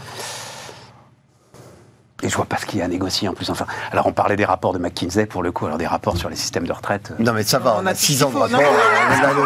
Et 2.22 2.30
je 2.30 2.36
vois 2.36 2.46
pas 2.46 2.58
ce 2.58 2.66
qu'il 2.66 2.80
y 2.80 2.82
a 2.82 2.86
à 2.86 2.88
négocier 2.88 3.28
en 3.28 3.34
plus. 3.34 3.50
Enfin, 3.50 3.66
alors 3.92 4.08
on 4.08 4.12
parlait 4.12 4.36
des 4.36 4.46
rapports 4.46 4.74
de 4.74 4.80
McKinsey 4.80 5.26
pour 5.26 5.42
le 5.42 5.52
coup, 5.52 5.66
alors 5.66 5.78
des 5.78 5.88
rapports 5.88 6.18
sur 6.18 6.30
les 6.30 6.36
systèmes 6.36 6.68
de 6.68 6.74
retraite. 6.74 7.14
Non 7.20 7.34
mais 7.34 7.44
ça 7.44 7.60
va, 7.60 7.80
on, 7.82 7.86
a 7.86 7.96
6 7.96 8.24
ans 8.24 8.32
de 8.32 8.38
rapport, 8.38 8.60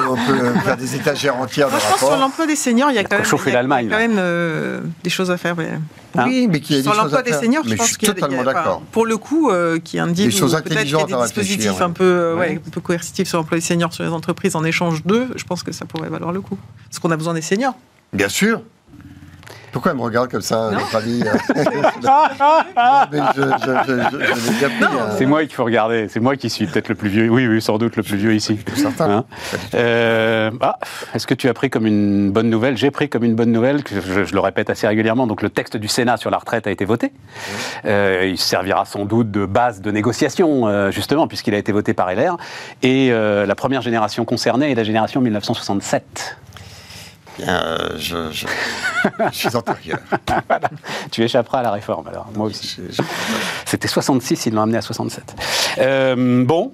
on, 0.09 0.15
peut 0.15 0.59
faire 0.59 0.77
des 0.77 0.95
étagères 0.95 1.37
entières 1.37 1.67
de 1.67 1.73
rapports. 1.73 1.89
Je 1.95 1.99
pense 1.99 2.09
sur 2.09 2.19
l'emploi 2.19 2.47
des 2.47 2.55
seniors, 2.55 2.89
il 2.89 2.95
y 2.95 2.99
a 2.99 3.03
quand 3.03 3.17
même, 3.17 3.89
quand 3.89 3.97
même 3.97 4.15
euh, 4.17 4.81
des 5.03 5.09
choses 5.09 5.29
à 5.29 5.37
faire. 5.37 5.55
Hein 5.59 6.25
oui, 6.25 6.47
mais 6.49 6.59
qui 6.59 6.75
a 6.75 6.81
sur 6.81 6.93
l'emploi 6.93 7.21
des 7.21 7.33
seniors, 7.33 7.63
je 7.67 7.75
pense 7.75 7.97
qu'il 7.97 8.07
y 8.07 8.11
a, 8.11 8.43
d'accord. 8.43 8.81
pour 8.91 9.05
le 9.05 9.17
coup, 9.17 9.49
euh, 9.49 9.79
qui 9.79 9.99
indique 9.99 10.25
des 10.25 10.31
choses 10.31 10.55
intelligentes 10.55 11.09
des 11.09 11.15
dispositifs 11.15 11.81
un 11.81 11.91
peu, 11.91 12.03
euh, 12.03 12.35
ouais. 12.35 12.61
un 12.65 12.69
peu 12.69 12.81
coercitifs 12.81 13.27
sur 13.27 13.37
l'emploi 13.37 13.57
des 13.57 13.63
seniors 13.63 13.93
sur 13.93 14.03
les 14.03 14.11
entreprises 14.11 14.55
en 14.55 14.63
échange 14.63 15.03
d'eux. 15.03 15.27
Je 15.35 15.43
pense 15.43 15.63
que 15.63 15.71
ça 15.71 15.85
pourrait 15.85 16.09
valoir 16.09 16.31
le 16.31 16.41
coup, 16.41 16.57
parce 16.89 16.99
qu'on 16.99 17.11
a 17.11 17.17
besoin 17.17 17.33
des 17.33 17.41
seniors. 17.41 17.75
Bien 18.13 18.29
sûr. 18.29 18.61
Pourquoi 19.73 19.91
elle 19.91 19.97
me 19.97 20.03
regarde 20.03 20.29
comme 20.29 20.41
ça, 20.41 20.69
notre 20.71 20.95
ami 20.95 21.23
C'est 25.17 25.25
moi 25.25 25.41
qu'il 25.41 25.55
faut 25.55 25.65
regarder. 25.65 26.07
C'est 26.09 26.19
moi 26.19 26.35
qui 26.35 26.51
suis 26.51 26.67
peut-être 26.67 26.89
le 26.89 26.95
plus 26.95 27.09
vieux. 27.09 27.27
Oui, 27.27 27.47
oui, 27.47 27.59
sans 27.59 27.79
doute 27.79 27.95
le 27.95 28.03
plus 28.03 28.17
vieux 28.17 28.35
ici. 28.35 28.59
Certain. 28.75 29.09
Hein? 29.09 29.25
Euh, 29.73 30.51
ah, 30.61 30.77
Est-ce 31.15 31.25
que 31.25 31.33
tu 31.33 31.49
as 31.49 31.55
pris 31.55 31.71
comme 31.71 31.87
une 31.87 32.31
bonne 32.31 32.51
nouvelle? 32.51 32.77
J'ai 32.77 32.91
pris 32.91 33.09
comme 33.09 33.23
une 33.23 33.33
bonne 33.33 33.51
nouvelle, 33.51 33.83
que 33.83 33.99
je, 33.99 34.31
le 34.31 34.39
répète 34.39 34.69
assez 34.69 34.85
régulièrement. 34.85 35.25
Donc 35.25 35.41
le 35.41 35.49
texte 35.49 35.75
du 35.75 35.87
Sénat 35.87 36.17
sur 36.17 36.29
la 36.29 36.37
retraite 36.37 36.67
a 36.67 36.71
été 36.71 36.85
voté. 36.85 37.11
Euh, 37.85 38.27
il 38.29 38.37
servira 38.37 38.85
sans 38.85 39.05
doute 39.05 39.31
de 39.31 39.47
base 39.47 39.81
de 39.81 39.89
négociation, 39.89 40.67
euh, 40.67 40.91
justement, 40.91 41.27
puisqu'il 41.27 41.55
a 41.55 41.57
été 41.57 41.71
voté 41.71 41.95
par 41.95 42.13
LR. 42.13 42.37
Et 42.83 43.09
la 43.09 43.55
première 43.55 43.81
génération 43.81 44.23
concernée 44.23 44.71
est 44.71 44.75
la 44.75 44.83
génération 44.83 45.19
1967. 45.19 46.37
Euh, 47.41 47.97
je, 47.97 48.31
je, 48.31 48.45
suis 49.31 49.55
antérieur. 49.55 49.99
Tu 51.11 51.23
échapperas 51.23 51.59
à 51.59 51.63
la 51.63 51.71
réforme, 51.71 52.07
alors. 52.07 52.29
Moi 52.35 52.47
aussi. 52.47 52.77
C'était 53.65 53.87
66, 53.87 54.45
ils 54.45 54.53
l'ont 54.53 54.61
amené 54.61 54.77
à 54.77 54.81
67. 54.81 55.35
Euh, 55.79 56.45
bon. 56.45 56.71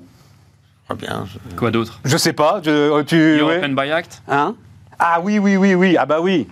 bien. 0.97 1.25
Quoi 1.55 1.71
d'autre? 1.71 1.99
Je 2.03 2.17
sais 2.17 2.33
pas. 2.33 2.61
Je, 2.63 3.01
tu, 3.03 3.39
European 3.39 3.69
Buy 3.69 3.91
Act? 3.91 4.21
Hein? 4.27 4.55
Ah 4.99 5.19
oui, 5.21 5.39
oui, 5.39 5.55
oui, 5.55 5.75
oui. 5.75 5.95
Ah 5.97 6.05
bah 6.05 6.19
oui. 6.19 6.47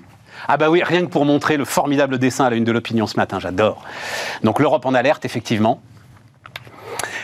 Ah 0.48 0.58
bah 0.58 0.70
oui, 0.70 0.82
rien 0.84 1.02
que 1.02 1.12
pour 1.12 1.26
montrer 1.26 1.58
le 1.58 1.66
formidable 1.66 2.18
dessin 2.18 2.46
à 2.46 2.50
la 2.50 2.56
une 2.56 2.64
de 2.64 2.72
l'opinion 2.72 3.08
ce 3.08 3.18
matin, 3.18 3.40
j'adore. 3.40 3.84
Donc 4.44 4.60
l'Europe 4.60 4.86
en 4.86 4.94
alerte, 4.94 5.26
effectivement. 5.26 5.82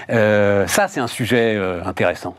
Euh, 0.10 0.68
ça, 0.68 0.88
c'est 0.88 1.00
un 1.00 1.08
sujet 1.08 1.56
euh, 1.56 1.84
intéressant. 1.86 2.36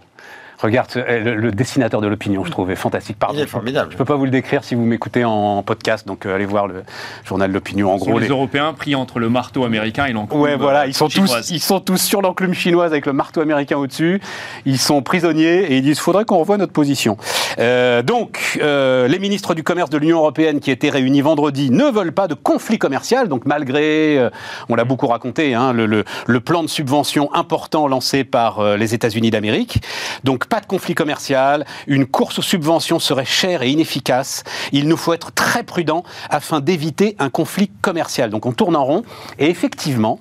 Regarde, 0.65 0.89
euh, 0.97 1.35
le, 1.35 1.53
dessinateur 1.53 2.01
de 2.01 2.07
l'opinion, 2.07 2.43
je 2.43 2.51
trouvais 2.51 2.75
fantastique. 2.75 3.19
Pardon, 3.19 3.37
Il 3.37 3.43
est 3.43 3.47
formidable. 3.47 3.91
Je 3.91 3.97
ne 3.97 3.99
peux 3.99 4.07
pas 4.07 4.17
vous 4.17 4.25
le 4.25 4.31
décrire 4.31 4.65
si 4.65 4.75
vous 4.75 4.87
m'écoutez 4.87 5.23
en 5.23 5.63
podcast, 5.63 6.07
donc 6.07 6.25
euh, 6.25 6.35
allez 6.35 6.47
voir 6.47 6.67
le 6.67 6.85
journal 7.27 7.51
de 7.51 7.55
l'opinion. 7.55 7.93
En 7.93 7.99
gros, 7.99 8.19
les, 8.19 8.29
Européens 8.29 8.73
pris 8.73 8.95
entre 8.95 9.19
le 9.19 9.29
marteau 9.29 9.65
américain 9.65 10.07
et 10.07 10.15
l'enclume 10.15 10.41
Ouais, 10.41 10.57
voilà, 10.57 10.87
ils 10.87 10.95
sont, 10.95 11.09
tous, 11.09 11.51
ils 11.51 11.61
sont 11.61 11.81
tous 11.81 12.01
sur 12.01 12.23
l'enclume 12.23 12.55
chinoise 12.55 12.93
avec 12.93 13.05
le 13.05 13.13
marteau 13.13 13.43
américain 13.43 13.77
au-dessus. 13.77 14.23
Ils 14.65 14.79
sont 14.79 15.03
prisonniers 15.03 15.65
et 15.65 15.77
ils 15.77 15.83
disent 15.83 15.99
faudrait 15.99 16.25
qu'on 16.25 16.39
revoie 16.39 16.57
notre 16.57 16.73
position. 16.73 17.19
Euh, 17.59 18.01
donc, 18.01 18.59
les 18.59 19.19
ministres 19.19 19.53
du 19.53 19.63
commerce 19.63 19.91
de 19.91 19.99
l'Union 19.99 20.17
européenne 20.17 20.61
qui 20.61 20.71
étaient 20.71 20.89
réunis 20.89 21.21
vendredi 21.21 21.71
ne 21.71 21.85
veulent 21.85 22.13
pas 22.13 22.27
de 22.27 22.35
conflit 22.35 22.79
commercial, 22.79 23.29
donc 23.29 23.45
malgré, 23.45 24.31
on 24.71 24.77
l'a 24.77 24.85
beaucoup 24.85 25.09
raconté, 25.09 25.53
hein, 25.53 25.75
le, 25.75 25.85
le, 25.85 26.05
le, 26.27 26.41
plan 26.41 26.63
de 26.63 26.69
subvention 26.69 27.29
important 27.35 27.87
lancé 27.87 28.25
par 28.25 28.77
les 28.79 28.95
États-Unis 28.95 29.31
d'Amérique. 29.31 29.83
Donc, 30.25 30.47
pas 30.55 30.61
de 30.61 30.67
conflit 30.67 30.95
commercial, 30.95 31.67
une 31.89 32.07
course 32.07 32.39
aux 32.39 32.43
subventions 32.43 33.01
serait 33.01 33.25
chère 33.25 33.63
et 33.63 33.71
inefficace. 33.71 34.45
Il 34.71 34.87
nous 34.87 34.97
faut 34.97 35.13
être 35.13 35.33
très 35.33 35.65
prudent 35.65 36.05
afin 36.31 36.61
d'éviter 36.61 37.17
un 37.19 37.29
conflit 37.29 37.73
commercial. 37.83 38.31
Donc 38.31 38.47
on 38.47 38.53
tourne 38.53 38.77
en 38.77 38.85
rond. 38.85 39.03
Et 39.41 39.51
effectivement, 39.51 40.21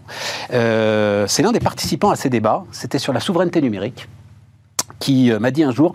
euh, 0.52 1.28
c'est 1.28 1.44
l'un 1.44 1.52
des 1.52 1.60
participants 1.60 2.10
à 2.10 2.16
ces 2.16 2.32
débats, 2.32 2.64
c'était 2.72 2.98
sur 2.98 3.14
la 3.14 3.20
souveraineté 3.20 3.62
numérique, 3.62 4.08
qui 4.98 5.32
euh, 5.32 5.38
m'a 5.38 5.52
dit 5.52 5.64
un 5.64 5.72
jour, 5.72 5.94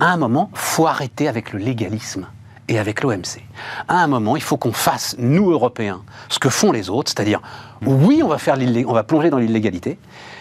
à 0.00 0.12
un 0.12 0.18
moment, 0.18 0.50
faut 0.52 0.86
arrêter 0.86 1.26
avec 1.26 1.54
le 1.54 1.58
légalisme 1.58 2.26
et 2.68 2.78
avec 2.78 3.02
l'OMC. 3.02 3.42
À 3.88 4.02
un 4.02 4.06
moment, 4.06 4.36
il 4.36 4.42
faut 4.42 4.56
qu'on 4.56 4.72
fasse, 4.72 5.16
nous 5.18 5.50
Européens, 5.50 6.02
ce 6.28 6.38
que 6.38 6.48
font 6.48 6.72
les 6.72 6.90
autres, 6.90 7.10
c'est-à-dire, 7.14 7.40
oui, 7.84 8.22
on 8.22 8.28
va, 8.28 8.38
faire 8.38 8.56
on 8.86 8.92
va 8.92 9.02
plonger 9.02 9.30
dans 9.30 9.38
l'illégalité, 9.38 9.98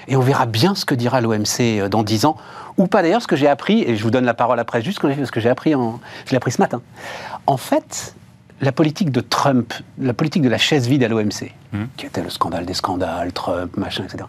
et 0.07 0.15
on 0.15 0.21
verra 0.21 0.45
bien 0.45 0.75
ce 0.75 0.85
que 0.85 0.95
dira 0.95 1.21
l'OMC 1.21 1.59
euh, 1.59 1.89
dans 1.89 2.03
dix 2.03 2.25
ans, 2.25 2.37
ou 2.77 2.87
pas 2.87 3.01
d'ailleurs, 3.01 3.21
ce 3.21 3.27
que 3.27 3.35
j'ai 3.35 3.47
appris, 3.47 3.83
et 3.83 3.95
je 3.95 4.03
vous 4.03 4.11
donne 4.11 4.25
la 4.25 4.33
parole 4.33 4.59
après, 4.59 4.81
juste 4.81 5.01
ce 5.01 5.31
que 5.31 5.39
j'ai 5.39 5.49
appris, 5.49 5.75
en, 5.75 5.99
je 6.25 6.31
l'ai 6.31 6.37
appris 6.37 6.51
ce 6.51 6.61
matin. 6.61 6.81
En 7.45 7.57
fait, 7.57 8.15
la 8.61 8.71
politique 8.71 9.11
de 9.11 9.21
Trump, 9.21 9.73
la 9.99 10.13
politique 10.13 10.43
de 10.43 10.49
la 10.49 10.57
chaise 10.57 10.87
vide 10.87 11.03
à 11.03 11.07
l'OMC, 11.07 11.51
hmm. 11.73 11.85
qui 11.95 12.05
était 12.05 12.21
le 12.21 12.29
scandale 12.29 12.65
des 12.65 12.73
scandales, 12.73 13.33
Trump, 13.33 13.75
machin, 13.77 14.03
etc. 14.03 14.25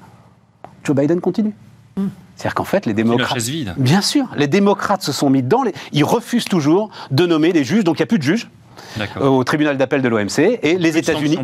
Joe 0.84 0.96
Biden 0.96 1.20
continue. 1.20 1.54
C'est-à-dire 2.36 2.54
qu'en 2.54 2.64
fait, 2.64 2.86
les 2.86 2.94
démocrates. 2.94 3.38
Vide. 3.38 3.74
Bien 3.76 4.00
sûr, 4.00 4.26
les 4.36 4.46
démocrates 4.46 5.02
se 5.02 5.12
sont 5.12 5.28
mis 5.28 5.42
dans 5.42 5.62
les. 5.62 5.72
Ils 5.92 6.04
refusent 6.04 6.44
toujours 6.44 6.90
de 7.10 7.26
nommer 7.26 7.52
des 7.52 7.64
juges, 7.64 7.84
donc 7.84 7.98
il 7.98 8.02
n'y 8.02 8.04
a 8.04 8.06
plus 8.06 8.18
de 8.18 8.22
juges 8.22 8.48
au 9.20 9.44
tribunal 9.44 9.76
d'appel 9.76 10.02
de 10.02 10.08
l'OMC 10.08 10.60
et 10.62 10.78
les 10.78 10.98
États-Unis. 10.98 11.38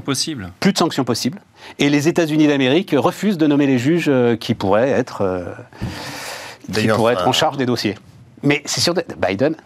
Plus 0.61 0.72
de 0.72 0.78
sanctions 0.78 1.05
possibles. 1.05 1.40
Et 1.78 1.90
les 1.90 2.09
États-Unis 2.09 2.46
d'Amérique 2.46 2.94
refusent 2.96 3.38
de 3.38 3.46
nommer 3.46 3.66
les 3.66 3.78
juges 3.78 4.09
euh, 4.09 4.36
qui 4.36 4.55
pourraient 4.55 4.90
être. 4.90 5.22
Euh, 5.22 5.44
qui 6.72 6.86
pourraient 6.88 7.14
être 7.14 7.28
en 7.28 7.32
charge 7.32 7.57
des 7.57 7.66
dossiers. 7.66 7.96
Mais 8.45 8.62
c'est 8.66 8.80
sûr, 8.80 8.95
Biden, 9.18 9.57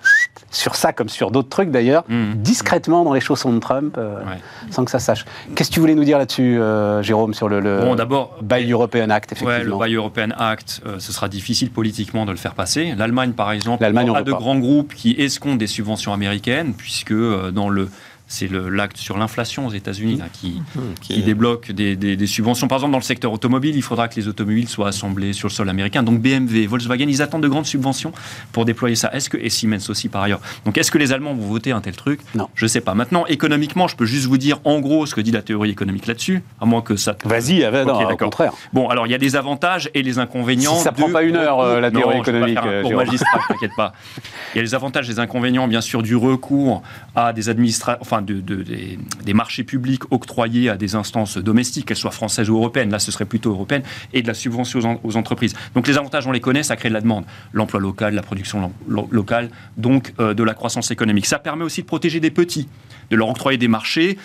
sur 0.51 0.75
ça 0.75 0.93
comme 0.93 1.09
sur 1.09 1.31
d'autres 1.31 1.49
trucs 1.49 1.71
d'ailleurs, 1.71 2.05
mmh. 2.09 2.35
discrètement 2.37 3.05
dans 3.05 3.13
les 3.13 3.21
chaussons 3.21 3.53
de 3.53 3.59
Trump, 3.59 3.97
euh, 3.99 4.23
sans 4.71 4.85
que 4.85 4.91
ça 4.91 4.99
sache. 4.99 5.25
Qu'est-ce 5.55 5.69
que 5.69 5.75
tu 5.75 5.81
voulais 5.81 5.95
nous 5.95 6.05
dire 6.05 6.19
là-dessus, 6.19 6.61
euh, 6.61 7.03
Jérôme, 7.03 7.35
sur 7.35 7.49
le, 7.49 7.61
bon, 7.81 7.95
d'abord, 7.95 8.37
Buy 8.43 8.71
European 8.71 9.11
Act, 9.11 9.33
effectivement 9.33 9.59
ouais, 9.59 9.65
le 9.65 9.77
Buy 9.77 9.95
European 9.95 10.31
Act, 10.37 10.83
euh, 10.87 10.99
ce 10.99 11.13
sera 11.13 11.29
difficile 11.29 11.71
politiquement 11.71 12.25
de 12.25 12.31
le 12.31 12.37
faire 12.37 12.55
passer. 12.55 12.95
L'Allemagne, 12.97 13.33
par 13.33 13.53
exemple, 13.53 13.85
a 13.85 14.23
de 14.23 14.33
grands 14.33 14.59
groupes 14.59 14.95
qui 14.95 15.13
escomptent 15.19 15.59
des 15.59 15.67
subventions 15.67 16.13
américaines, 16.13 16.75
puisque 16.75 17.15
dans 17.53 17.69
le 17.69 17.89
c'est 18.29 18.49
l'acte 18.51 18.99
sur 18.99 19.17
l'inflation 19.17 19.67
aux 19.67 19.73
États-Unis 19.73 20.17
mmh. 20.17 20.29
qui, 20.35 20.51
mmh. 20.51 20.81
qui, 21.01 21.23
débloque 21.23 21.73
des, 21.73 22.27
subventions. 22.27 22.69
Par 22.69 22.77
exemple, 22.77 22.93
dans 22.93 22.99
le 22.99 23.05
secteur 23.05 23.33
automobile, 23.33 23.75
il 23.75 23.83
faudra 23.83 24.07
que 24.09 24.17
les 24.17 24.29
automobiles 24.29 24.69
soient 24.69 24.89
assemblées 24.89 25.33
sur 25.33 25.49
le 25.49 25.53
sol 25.53 25.69
américain. 25.69 26.03
Donc 26.03 26.21
BMW, 26.21 26.67
Volkswagen, 26.67 27.07
ils 27.09 27.23
attendent 27.23 27.43
de 27.43 27.49
grandes 27.49 27.67
subventions 27.67 28.13
pour 28.53 28.67
déployer 28.67 28.97
ça. 28.97 29.11
Est-ce 29.15 29.31
que 29.31 29.39
et 29.39 29.51
Siemens 29.51 29.89
aussi 29.89 30.09
par 30.09 30.23
ailleurs. 30.23 30.41
Donc 30.65 30.77
est-ce 30.77 30.91
que 30.91 30.99
les 30.99 31.13
Allemands 31.13 31.35
vont 31.35 31.47
voter 31.47 31.73
un 31.73 31.81
tel 31.81 31.97
truc? 31.97 32.21
Non. 32.35 32.49
Je 32.55 32.67
ne 32.67 32.69
sais 32.69 32.83
pas. 32.83 32.95
Maintenant, 32.95 33.25
économiquement, 33.27 33.89
je 33.89 33.97
peux 33.97 34.05
juste 34.05 34.27
vous 34.27 34.39
dire 34.39 34.61
en 34.65 34.81
gros 34.81 35.07
ce 35.07 35.15
que 35.15 35.21
dit 35.21 35.31
la 35.31 35.43
théorie 35.43 35.71
économique 35.71 36.07
là-dessus, 36.07 36.43
à 36.61 36.67
moins 36.67 36.83
que 36.83 36.97
ça. 36.97 37.17
Vas-y, 37.25 37.65
au 37.67 38.17
contraire. 38.17 38.53
Bon, 38.73 38.89
alors 38.89 39.07
il 39.07 39.11
y 39.11 39.15
a 39.15 39.19
des 39.19 39.37
avantages 39.37 39.91
et 39.95 40.03
les 40.03 40.19
inconvénients. 40.19 40.77
Si 40.77 40.83
ça 40.83 40.93
prend 40.93 41.11
pas 41.11 41.23
une 41.23 41.37
heure 41.37 41.61
euh, 41.61 41.81
la 41.81 41.91
théorie 41.91 42.19
économique. 42.19 42.59
pour 42.83 42.93
magistrat, 42.93 43.41
t'inquiète 43.49 43.73
pas. 43.77 43.93
Il 44.55 44.59
y 44.59 44.61
a 44.61 44.63
les 44.63 44.75
avantages 44.75 45.09
et 45.09 45.13
les 45.13 45.19
inconvénients, 45.19 45.67
bien 45.67 45.81
sûr, 45.81 46.03
du 46.03 46.17
recours 46.17 46.83
à 47.15 47.33
des 47.33 47.49
administrations, 47.49 47.99
enfin 48.01 48.18
de, 48.23 48.41
des 48.41 48.99
des, 49.25 49.35
marchés 49.35 49.65
publics 49.65 50.03
octroyés 50.11 50.69
à 50.69 50.77
des 50.77 50.95
instances 50.95 51.39
domestiques, 51.39 51.87
qu'elles 51.87 51.97
soient 51.97 52.11
françaises 52.11 52.51
ou 52.51 52.57
européennes, 52.57 52.91
là 52.91 52.99
ce 52.99 53.11
serait 53.11 53.25
plutôt 53.25 53.51
européenne, 53.51 53.83
et 54.13 54.23
de 54.23 54.27
la 54.27 54.35
subvention 54.35 55.01
aux, 55.03 55.17
entreprises. 55.17 55.55
Donc 55.75 55.87
les 55.89 55.97
avantages, 55.97 56.27
on 56.27 56.33
les 56.33 56.41
connaît, 56.41 56.63
ça 56.63 56.77
crée 56.77 56.89
de 56.89 56.95
la 56.95 57.01
demande. 57.01 57.25
L'emploi 57.53 57.81
local, 57.81 58.15
la 58.15 58.23
production 58.23 58.73
locale, 58.89 59.51
donc 59.77 60.13
euh, 60.21 60.35
de 60.35 60.43
la 60.43 60.55
croissance 60.55 60.91
économique. 60.91 61.27
Ça 61.27 61.39
permet 61.39 61.65
aussi 61.65 61.83
de 61.83 61.87
protéger 61.87 62.21
des 62.21 62.31
petits, 62.31 62.69
de 63.11 63.17
leur 63.17 63.29
octroyer 63.29 63.59
des 63.59 63.69
marchés 63.69 64.19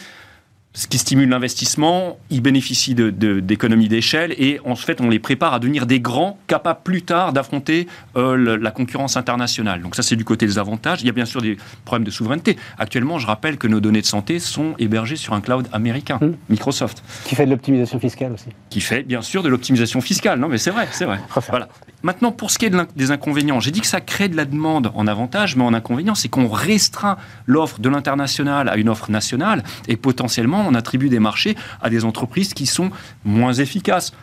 ce 0.76 0.88
qui 0.88 0.98
stimule 0.98 1.30
l'investissement, 1.30 2.18
ils 2.32 2.42
bénéficient 2.42 2.96
d'économies 2.96 3.88
de, 3.88 3.96
d'échelle 3.96 4.34
et 4.40 4.60
en 4.66 4.76
fait 4.76 5.02
on 5.02 5.10
les 5.10 5.20
prépare 5.20 5.54
à 5.54 5.60
devenir 5.60 5.86
des 5.86 6.00
grands 6.00 6.40
capables 6.48 6.80
plus 6.84 7.04
tard 7.04 7.32
d'affronter 7.32 7.88
euh, 8.16 8.58
la 8.58 8.72
concurrence 8.72 9.16
internationale. 9.16 9.84
Donc 9.84 9.96
ça 9.96 10.02
c'est 10.02 10.16
du 10.16 10.26
côté 10.26 10.48
des 10.48 10.58
avantages. 10.58 11.02
Il 11.02 11.06
y 11.06 11.10
a 11.10 11.14
bien 11.14 11.26
sûr 11.26 11.44
des 11.44 11.58
problèmes 11.86 12.06
de 12.06 12.12
souveraineté. 12.12 12.58
Actuellement 12.80 13.20
je 13.20 13.28
rappelle 13.28 13.58
que 13.58 13.68
nos 13.68 13.80
données 13.80 14.02
de 14.02 14.08
santé 14.08 14.40
sont 14.40 14.74
hébergées 14.80 15.16
sur 15.16 15.34
un 15.34 15.42
cloud 15.42 15.68
américain, 15.74 16.18
hmm. 16.20 16.34
Microsoft. 16.50 17.04
Qui 17.26 17.36
fait 17.36 17.46
de 17.46 17.52
l'optimisation 17.52 18.00
fiscale 18.00 18.32
aussi. 18.32 18.48
Qui 18.72 18.82
fait 18.82 19.04
bien 19.04 19.22
sûr 19.22 19.44
de 19.44 19.50
l'optimisation 19.50 20.02
fiscale. 20.02 20.40
Non 20.40 20.48
mais 20.48 20.58
c'est 20.58 20.72
vrai, 20.72 20.88
c'est 20.92 21.06
vrai. 21.06 21.20
Voilà. 21.50 21.68
Maintenant 22.02 22.32
pour 22.32 22.50
ce 22.50 22.58
qui 22.58 22.66
est 22.66 22.74
des 22.96 23.12
inconvénients, 23.12 23.60
j'ai 23.60 23.72
dit 23.72 23.82
que 23.82 23.88
ça 23.88 24.02
crée 24.02 24.28
de 24.28 24.36
la 24.36 24.46
demande 24.46 24.92
en 24.96 25.06
avantage, 25.06 25.56
mais 25.56 25.64
en 25.64 25.74
inconvénient 25.76 26.16
c'est 26.16 26.30
qu'on 26.30 26.50
restreint 26.50 27.18
l'offre 27.46 27.80
de 27.80 27.90
l'international 27.90 28.70
à 28.70 28.78
une 28.78 28.90
offre 28.90 29.12
nationale 29.12 29.64
et 29.88 29.98
potentiellement 29.98 30.63
on 30.68 30.74
attribue 30.74 31.10
des 31.10 31.20
marchés 31.20 31.56
à 31.82 31.90
des 31.90 32.06
entreprises 32.06 32.54
qui 32.54 32.66
sont 32.66 32.92
moins 33.24 33.54
efficaces 33.54 34.14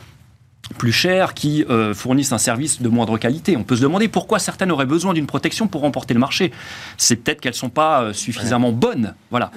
plus 0.78 0.92
chères, 0.92 1.34
qui 1.34 1.64
euh, 1.68 1.94
fournissent 1.94 2.32
un 2.32 2.38
service 2.38 2.80
de 2.80 2.88
moindre 2.88 3.18
qualité. 3.18 3.56
On 3.56 3.64
peut 3.64 3.76
se 3.76 3.82
demander 3.82 4.08
pourquoi 4.08 4.38
certaines 4.38 4.70
auraient 4.70 4.86
besoin 4.86 5.14
d'une 5.14 5.26
protection 5.26 5.66
pour 5.66 5.80
remporter 5.80 6.14
le 6.14 6.20
marché. 6.20 6.52
C'est 6.96 7.16
peut-être 7.16 7.40
qu'elles 7.40 7.52
ne 7.52 7.56
sont 7.56 7.70
pas 7.70 8.02
euh, 8.02 8.12
suffisamment 8.12 8.72
bonnes. 8.72 9.14
Voilà. 9.30 9.50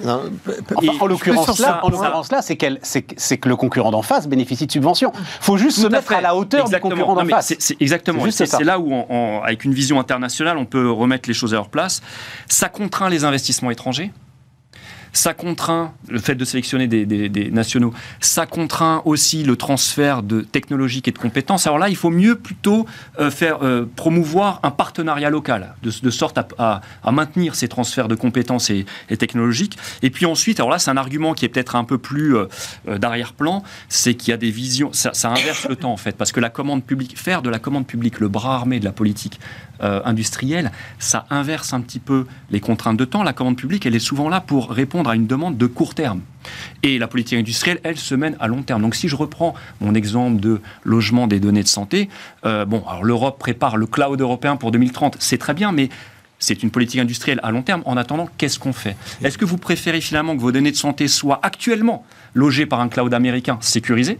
en 1.00 1.06
l'occurrence 1.06 1.58
là, 1.60 1.80
là 2.30 2.42
c'est, 2.42 2.58
c'est, 2.82 3.38
que 3.38 3.48
le 3.48 3.56
concurrent 3.56 3.90
d'en 3.90 4.02
face 4.02 4.26
bénéficie 4.26 4.66
de 4.66 4.72
subventions. 4.72 5.12
Il 5.14 5.44
faut 5.44 5.56
juste 5.56 5.78
se 5.78 5.86
mettre 5.86 6.12
à 6.12 6.20
la 6.20 6.34
hauteur 6.34 6.68
du 6.68 6.78
concurrent 6.80 7.14
d'en 7.14 7.26
face. 7.26 7.54
C'est, 7.58 7.80
exactement. 7.80 8.24
C'est, 8.30 8.64
là 8.64 8.78
où, 8.78 8.92
avec 9.44 9.64
une 9.64 9.74
vision 9.74 10.00
internationale, 10.00 10.58
on 10.58 10.64
peut 10.64 10.90
remettre 10.90 11.28
les 11.28 11.34
choses 11.34 11.54
à 11.54 11.56
leur 11.56 11.68
place. 11.68 12.02
Ça 12.48 12.68
contraint 12.68 13.08
les 13.08 13.24
investissements 13.24 13.70
étrangers. 13.70 14.10
Ça 15.14 15.32
contraint 15.32 15.92
le 16.08 16.18
fait 16.18 16.34
de 16.34 16.44
sélectionner 16.44 16.88
des, 16.88 17.50
nationaux. 17.50 17.94
Ça 18.20 18.46
contraint 18.46 19.00
aussi 19.04 19.44
le 19.44 19.56
transfert 19.56 20.22
de 20.24 20.40
technologiques 20.40 21.06
et 21.06 21.12
de 21.12 21.18
compétences. 21.18 21.66
Alors 21.66 21.78
là, 21.78 21.88
il 21.88 21.96
faut 21.96 22.10
mieux 22.10 22.34
plutôt 22.34 22.84
euh, 23.20 23.30
faire 23.30 23.62
euh, 23.62 23.88
promouvoir 23.96 24.58
un 24.64 24.72
partenariat 24.72 25.30
local, 25.30 25.74
de, 25.82 26.10
sorte 26.10 26.38
à, 26.58 26.80
maintenir 27.10 27.54
ces 27.54 27.68
transferts 27.68 28.08
de 28.08 28.16
compétences 28.16 28.70
et, 28.70 28.84
technologiques. 29.16 29.78
Et 30.02 30.10
puis 30.10 30.26
ensuite, 30.26 30.58
alors 30.58 30.70
là, 30.70 30.80
c'est 30.80 30.90
un 30.90 30.96
argument 30.96 31.32
qui 31.32 31.44
est 31.44 31.48
peut-être 31.48 31.76
un 31.76 31.84
peu 31.84 31.96
plus 31.96 32.36
euh, 32.36 32.48
d'arrière-plan, 32.98 33.62
c'est 33.88 34.14
qu'il 34.14 34.32
y 34.32 34.34
a 34.34 34.36
des 34.36 34.50
visions. 34.50 34.92
Ça, 34.92 35.14
ça, 35.14 35.30
inverse 35.30 35.68
le 35.68 35.76
temps 35.76 35.92
en 35.92 35.96
fait, 35.96 36.16
parce 36.16 36.32
que 36.32 36.40
la 36.40 36.50
commande 36.50 36.84
publique, 36.84 37.16
faire 37.16 37.40
de 37.40 37.50
la 37.50 37.60
commande 37.60 37.86
publique 37.86 38.18
le 38.18 38.28
bras 38.28 38.56
armé 38.56 38.80
de 38.80 38.84
la 38.84 38.92
politique 38.92 39.38
industrielle, 39.80 40.70
ça 40.98 41.26
inverse 41.30 41.72
un 41.72 41.80
petit 41.80 41.98
peu 41.98 42.26
les 42.50 42.60
contraintes 42.60 42.96
de 42.96 43.04
temps. 43.04 43.22
La 43.22 43.32
commande 43.32 43.56
publique, 43.56 43.86
elle 43.86 43.94
est 43.94 43.98
souvent 43.98 44.28
là 44.28 44.40
pour 44.40 44.70
répondre 44.70 45.10
à 45.10 45.14
une 45.14 45.26
demande 45.26 45.56
de 45.56 45.66
court 45.66 45.94
terme. 45.94 46.20
Et 46.82 46.98
la 46.98 47.06
politique 47.06 47.38
industrielle, 47.38 47.80
elle, 47.82 47.98
se 47.98 48.14
mène 48.14 48.36
à 48.40 48.48
long 48.48 48.62
terme. 48.62 48.82
Donc 48.82 48.94
si 48.94 49.08
je 49.08 49.16
reprends 49.16 49.54
mon 49.80 49.94
exemple 49.94 50.40
de 50.40 50.60
logement 50.84 51.26
des 51.26 51.40
données 51.40 51.62
de 51.62 51.68
santé, 51.68 52.08
euh, 52.44 52.64
bon, 52.64 52.82
alors 52.88 53.04
l'Europe 53.04 53.38
prépare 53.38 53.76
le 53.76 53.86
cloud 53.86 54.20
européen 54.20 54.56
pour 54.56 54.70
2030, 54.70 55.16
c'est 55.18 55.38
très 55.38 55.54
bien, 55.54 55.72
mais 55.72 55.88
c'est 56.38 56.62
une 56.62 56.70
politique 56.70 57.00
industrielle 57.00 57.40
à 57.42 57.50
long 57.50 57.62
terme. 57.62 57.82
En 57.86 57.96
attendant, 57.96 58.28
qu'est-ce 58.36 58.58
qu'on 58.58 58.72
fait? 58.72 58.96
Est-ce 59.22 59.38
que 59.38 59.44
vous 59.44 59.56
préférez 59.56 60.00
finalement 60.00 60.36
que 60.36 60.40
vos 60.40 60.52
données 60.52 60.72
de 60.72 60.76
santé 60.76 61.08
soient 61.08 61.40
actuellement 61.42 62.04
logées 62.34 62.66
par 62.66 62.80
un 62.80 62.88
cloud 62.88 63.14
américain 63.14 63.58
sécurisé 63.60 64.18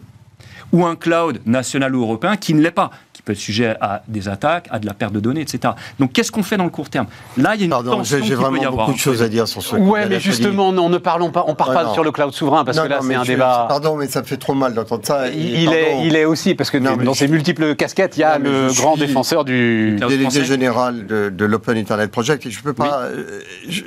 ou 0.72 0.86
un 0.86 0.96
cloud 0.96 1.40
national 1.44 1.94
ou 1.94 2.02
européen 2.02 2.36
qui 2.36 2.54
ne 2.54 2.62
l'est 2.62 2.70
pas? 2.70 2.90
Peut 3.24 3.32
être 3.32 3.38
sujet 3.38 3.74
à 3.80 4.02
des 4.08 4.28
attaques, 4.28 4.68
à 4.70 4.78
de 4.78 4.86
la 4.86 4.94
perte 4.94 5.12
de 5.12 5.20
données, 5.20 5.40
etc. 5.40 5.72
Donc 5.98 6.12
qu'est-ce 6.12 6.30
qu'on 6.30 6.42
fait 6.42 6.56
dans 6.56 6.64
le 6.64 6.70
court 6.70 6.90
terme? 6.90 7.06
Là, 7.36 7.54
il 7.54 7.60
y 7.60 7.62
a 7.62 7.64
une 7.64 7.70
Pardon, 7.70 7.90
tension 7.96 8.18
j'ai 8.22 8.34
vraiment 8.34 8.56
y 8.60 8.64
avoir 8.64 8.86
beaucoup 8.86 8.96
de 8.96 9.00
choses 9.02 9.22
à 9.22 9.28
dire 9.28 9.48
sur 9.48 9.62
ce. 9.62 9.76
Ouais, 9.76 10.06
mais 10.08 10.20
justement, 10.20 10.72
non, 10.72 10.88
ne 10.88 10.98
parlons 10.98 11.30
pas, 11.30 11.44
on 11.46 11.54
part 11.54 11.68
Ouais, 11.70 11.74
pas 11.74 11.84
non. 11.84 11.94
sur 11.94 12.04
le 12.04 12.12
cloud 12.12 12.32
souverain 12.32 12.64
parce 12.64 12.76
Non, 12.76 12.84
que 12.84 12.88
là 12.88 13.00
non, 13.00 13.08
c'est 13.08 13.14
un 13.14 13.24
je- 13.24 13.32
débat. 13.32 13.66
Pardon, 13.68 13.96
mais 13.96 14.08
ça 14.08 14.20
me 14.20 14.26
fait 14.26 14.36
trop 14.36 14.54
mal 14.54 14.74
d'entendre 14.74 15.04
ça. 15.06 15.28
Il 15.30 15.72
est, 15.72 16.04
il 16.06 16.16
est 16.16 16.24
aussi 16.26 16.54
parce 16.54 16.70
que 16.70 16.78
Non, 16.78 16.96
dans 16.96 17.12
je- 17.14 17.18
ses 17.20 17.28
multiples 17.28 17.74
casquettes, 17.74 18.16
il 18.16 18.20
y 18.20 18.24
a 18.24 18.38
le 18.38 18.68
grand 18.76 18.96
défenseur 18.96 19.44
du. 19.44 19.94
Cloud 19.98 20.10
délégué 20.10 20.44
général 20.44 21.06
de, 21.06 21.30
de 21.30 21.44
l'Open 21.44 21.76
Internet 21.78 22.10
Project 22.10 22.44
et 22.46 22.50
je 22.50 22.62
peux 22.62 22.74
pas. 22.74 23.02
euh, 23.04 23.40
je- 23.68 23.82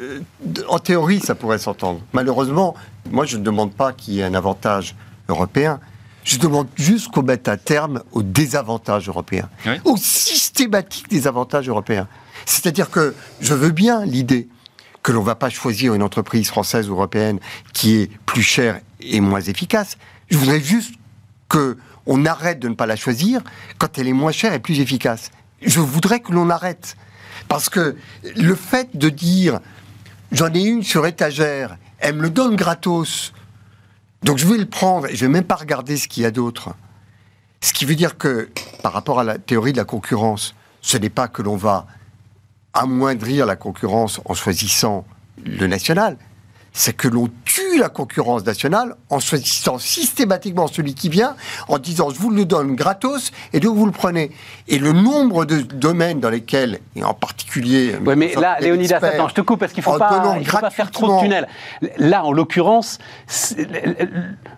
en 0.68 0.80
théorie, 0.80 1.20
ça 1.20 1.36
pourrait 1.36 1.58
s'entendre. 1.60 2.00
Malheureusement, 2.14 2.74
moi, 3.12 3.26
je 3.26 3.38
ne 3.38 3.44
demande 3.44 3.72
pas 3.74 3.92
qu'il 3.94 4.16
y 4.16 4.20
ait 4.22 4.24
un 4.24 4.34
avantage 4.34 4.96
européen. 5.30 5.80
Je 6.28 6.38
demande 6.38 6.68
juste 6.76 7.08
qu'on 7.08 7.24
mette 7.24 7.48
un 7.48 7.56
terme 7.56 8.04
aux 8.12 8.22
désavantages 8.22 9.08
européens, 9.08 9.48
Oui. 9.66 9.76
aux 9.86 9.96
systématiques 9.96 11.10
désavantages 11.10 11.70
européens. 11.70 12.06
C'est-à-dire 12.46 12.90
que 12.90 13.16
je 13.40 13.54
veux 13.54 13.72
bien 13.72 14.06
l'idée 14.06 14.50
que 15.04 15.14
l'on 15.14 15.22
ne 15.22 15.26
va 15.26 15.36
pas 15.36 15.50
choisir 15.50 15.94
une 15.94 16.04
entreprise 16.04 16.50
française 16.50 16.90
ou 16.90 16.94
européenne 16.96 17.40
qui 17.72 17.96
est 17.96 18.12
plus 18.26 18.44
chère 18.44 18.82
et 19.00 19.22
moins 19.22 19.40
efficace. 19.40 19.98
Je 20.30 20.38
voudrais 20.38 20.60
juste 20.60 20.96
que 21.48 21.78
on 22.06 22.26
arrête 22.26 22.60
de 22.60 22.68
ne 22.68 22.74
pas 22.76 22.86
la 22.88 22.98
choisir 22.98 23.40
quand 23.78 23.98
elle 23.98 24.10
est 24.10 24.14
moins 24.14 24.34
chère 24.34 24.52
et 24.54 24.60
plus 24.60 24.82
efficace. 24.82 25.32
Je 25.62 25.80
voudrais 25.80 26.20
que 26.20 26.34
l'on 26.34 26.50
arrête. 26.50 26.98
Parce 27.48 27.70
que 27.70 27.96
le 28.36 28.56
fait 28.56 28.90
de 28.98 29.08
dire 29.08 29.62
j'en 30.34 30.54
ai 30.54 30.60
une 30.62 30.84
sur 30.84 31.06
étagère, 31.08 31.78
elle 32.00 32.16
me 32.16 32.24
le 32.24 32.30
donne 32.30 32.58
gratos, 32.58 33.32
donc 34.24 34.38
je 34.38 34.48
vais 34.48 34.58
le 34.58 34.66
prendre 34.66 35.08
et 35.08 35.16
je 35.16 35.26
vais 35.26 35.32
même 35.32 35.44
pas 35.44 35.56
regarder 35.56 35.98
ce 35.98 36.08
qu'il 36.08 36.24
y 36.24 36.26
a 36.26 36.32
d'autre. 36.32 36.74
Ce 37.62 37.74
qui 37.74 37.86
veut 37.86 37.96
dire 37.96 38.18
que, 38.18 38.50
par 38.84 38.94
rapport 38.94 39.20
à 39.20 39.24
la 39.24 39.38
théorie 39.38 39.72
de 39.72 39.78
la 39.78 39.86
concurrence, 39.86 40.56
ce 40.82 40.98
n'est 40.98 41.10
pas 41.10 41.28
que 41.28 41.42
l'on 41.42 41.56
va 41.56 41.88
amoindrir 42.74 43.46
la 43.46 43.56
concurrence 43.56 44.22
en 44.26 44.34
choisissant 44.34 45.06
le 45.44 45.68
national, 45.68 46.18
c'est 46.78 46.94
que 46.94 47.08
l'on 47.08 47.28
tue 47.44 47.80
la 47.80 47.90
concurrence 47.90 48.46
nationale 48.46 48.96
en 49.10 49.20
choisissant 49.20 49.80
systématiquement 49.80 50.68
celui 50.68 50.94
qui 50.94 51.10
vient, 51.10 51.36
en 51.68 51.80
disant 51.80 52.12
je 52.12 52.20
vous 52.20 52.30
le 52.30 52.46
donne 52.46 52.76
gratos 52.76 53.32
et 53.52 53.60
donc 53.60 53.76
vous 53.76 53.88
le 53.88 53.92
prenez. 53.92 54.32
Et 54.68 54.78
le 54.78 54.92
nombre 54.92 55.46
de 55.46 55.62
domaines 55.62 56.20
dans 56.20 56.30
lesquels, 56.30 56.80
et 56.96 57.04
en 57.04 57.16
particulier... 57.16 57.96
Ouais, 58.06 58.16
mais 58.16 58.36
là, 58.36 58.58
Léonidas, 58.60 59.00
attends, 59.02 59.28
je 59.28 59.34
te 59.34 59.42
coupe 59.42 59.60
parce 59.60 59.74
qu'il 59.74 59.82
faut 59.82 59.98
pas, 59.98 60.38
il 60.40 60.48
faut 60.48 60.60
pas 60.60 60.70
faire 60.70 60.92
trop 60.92 61.16
de 61.16 61.22
tunnels. 61.24 61.48
Là, 61.98 62.24
en 62.24 62.32
l'occurrence, 62.32 63.00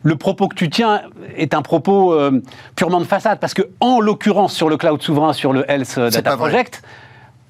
le, 0.03 0.15
propos 0.17 0.49
que 0.49 0.55
tu 0.55 0.69
tiens 0.69 1.03
est 1.37 1.53
un 1.53 1.61
propos 1.61 2.13
euh, 2.13 2.43
purement 2.75 2.99
de 2.99 3.05
façade 3.05 3.39
parce 3.39 3.53
que, 3.53 3.69
en 3.79 4.01
l'occurrence, 4.01 4.53
sur 4.53 4.67
le 4.67 4.75
cloud 4.75 5.01
souverain, 5.01 5.31
sur 5.31 5.53
le 5.53 5.63
Health 5.71 5.97
Data 5.97 6.21
pas 6.21 6.35
vrai. 6.35 6.65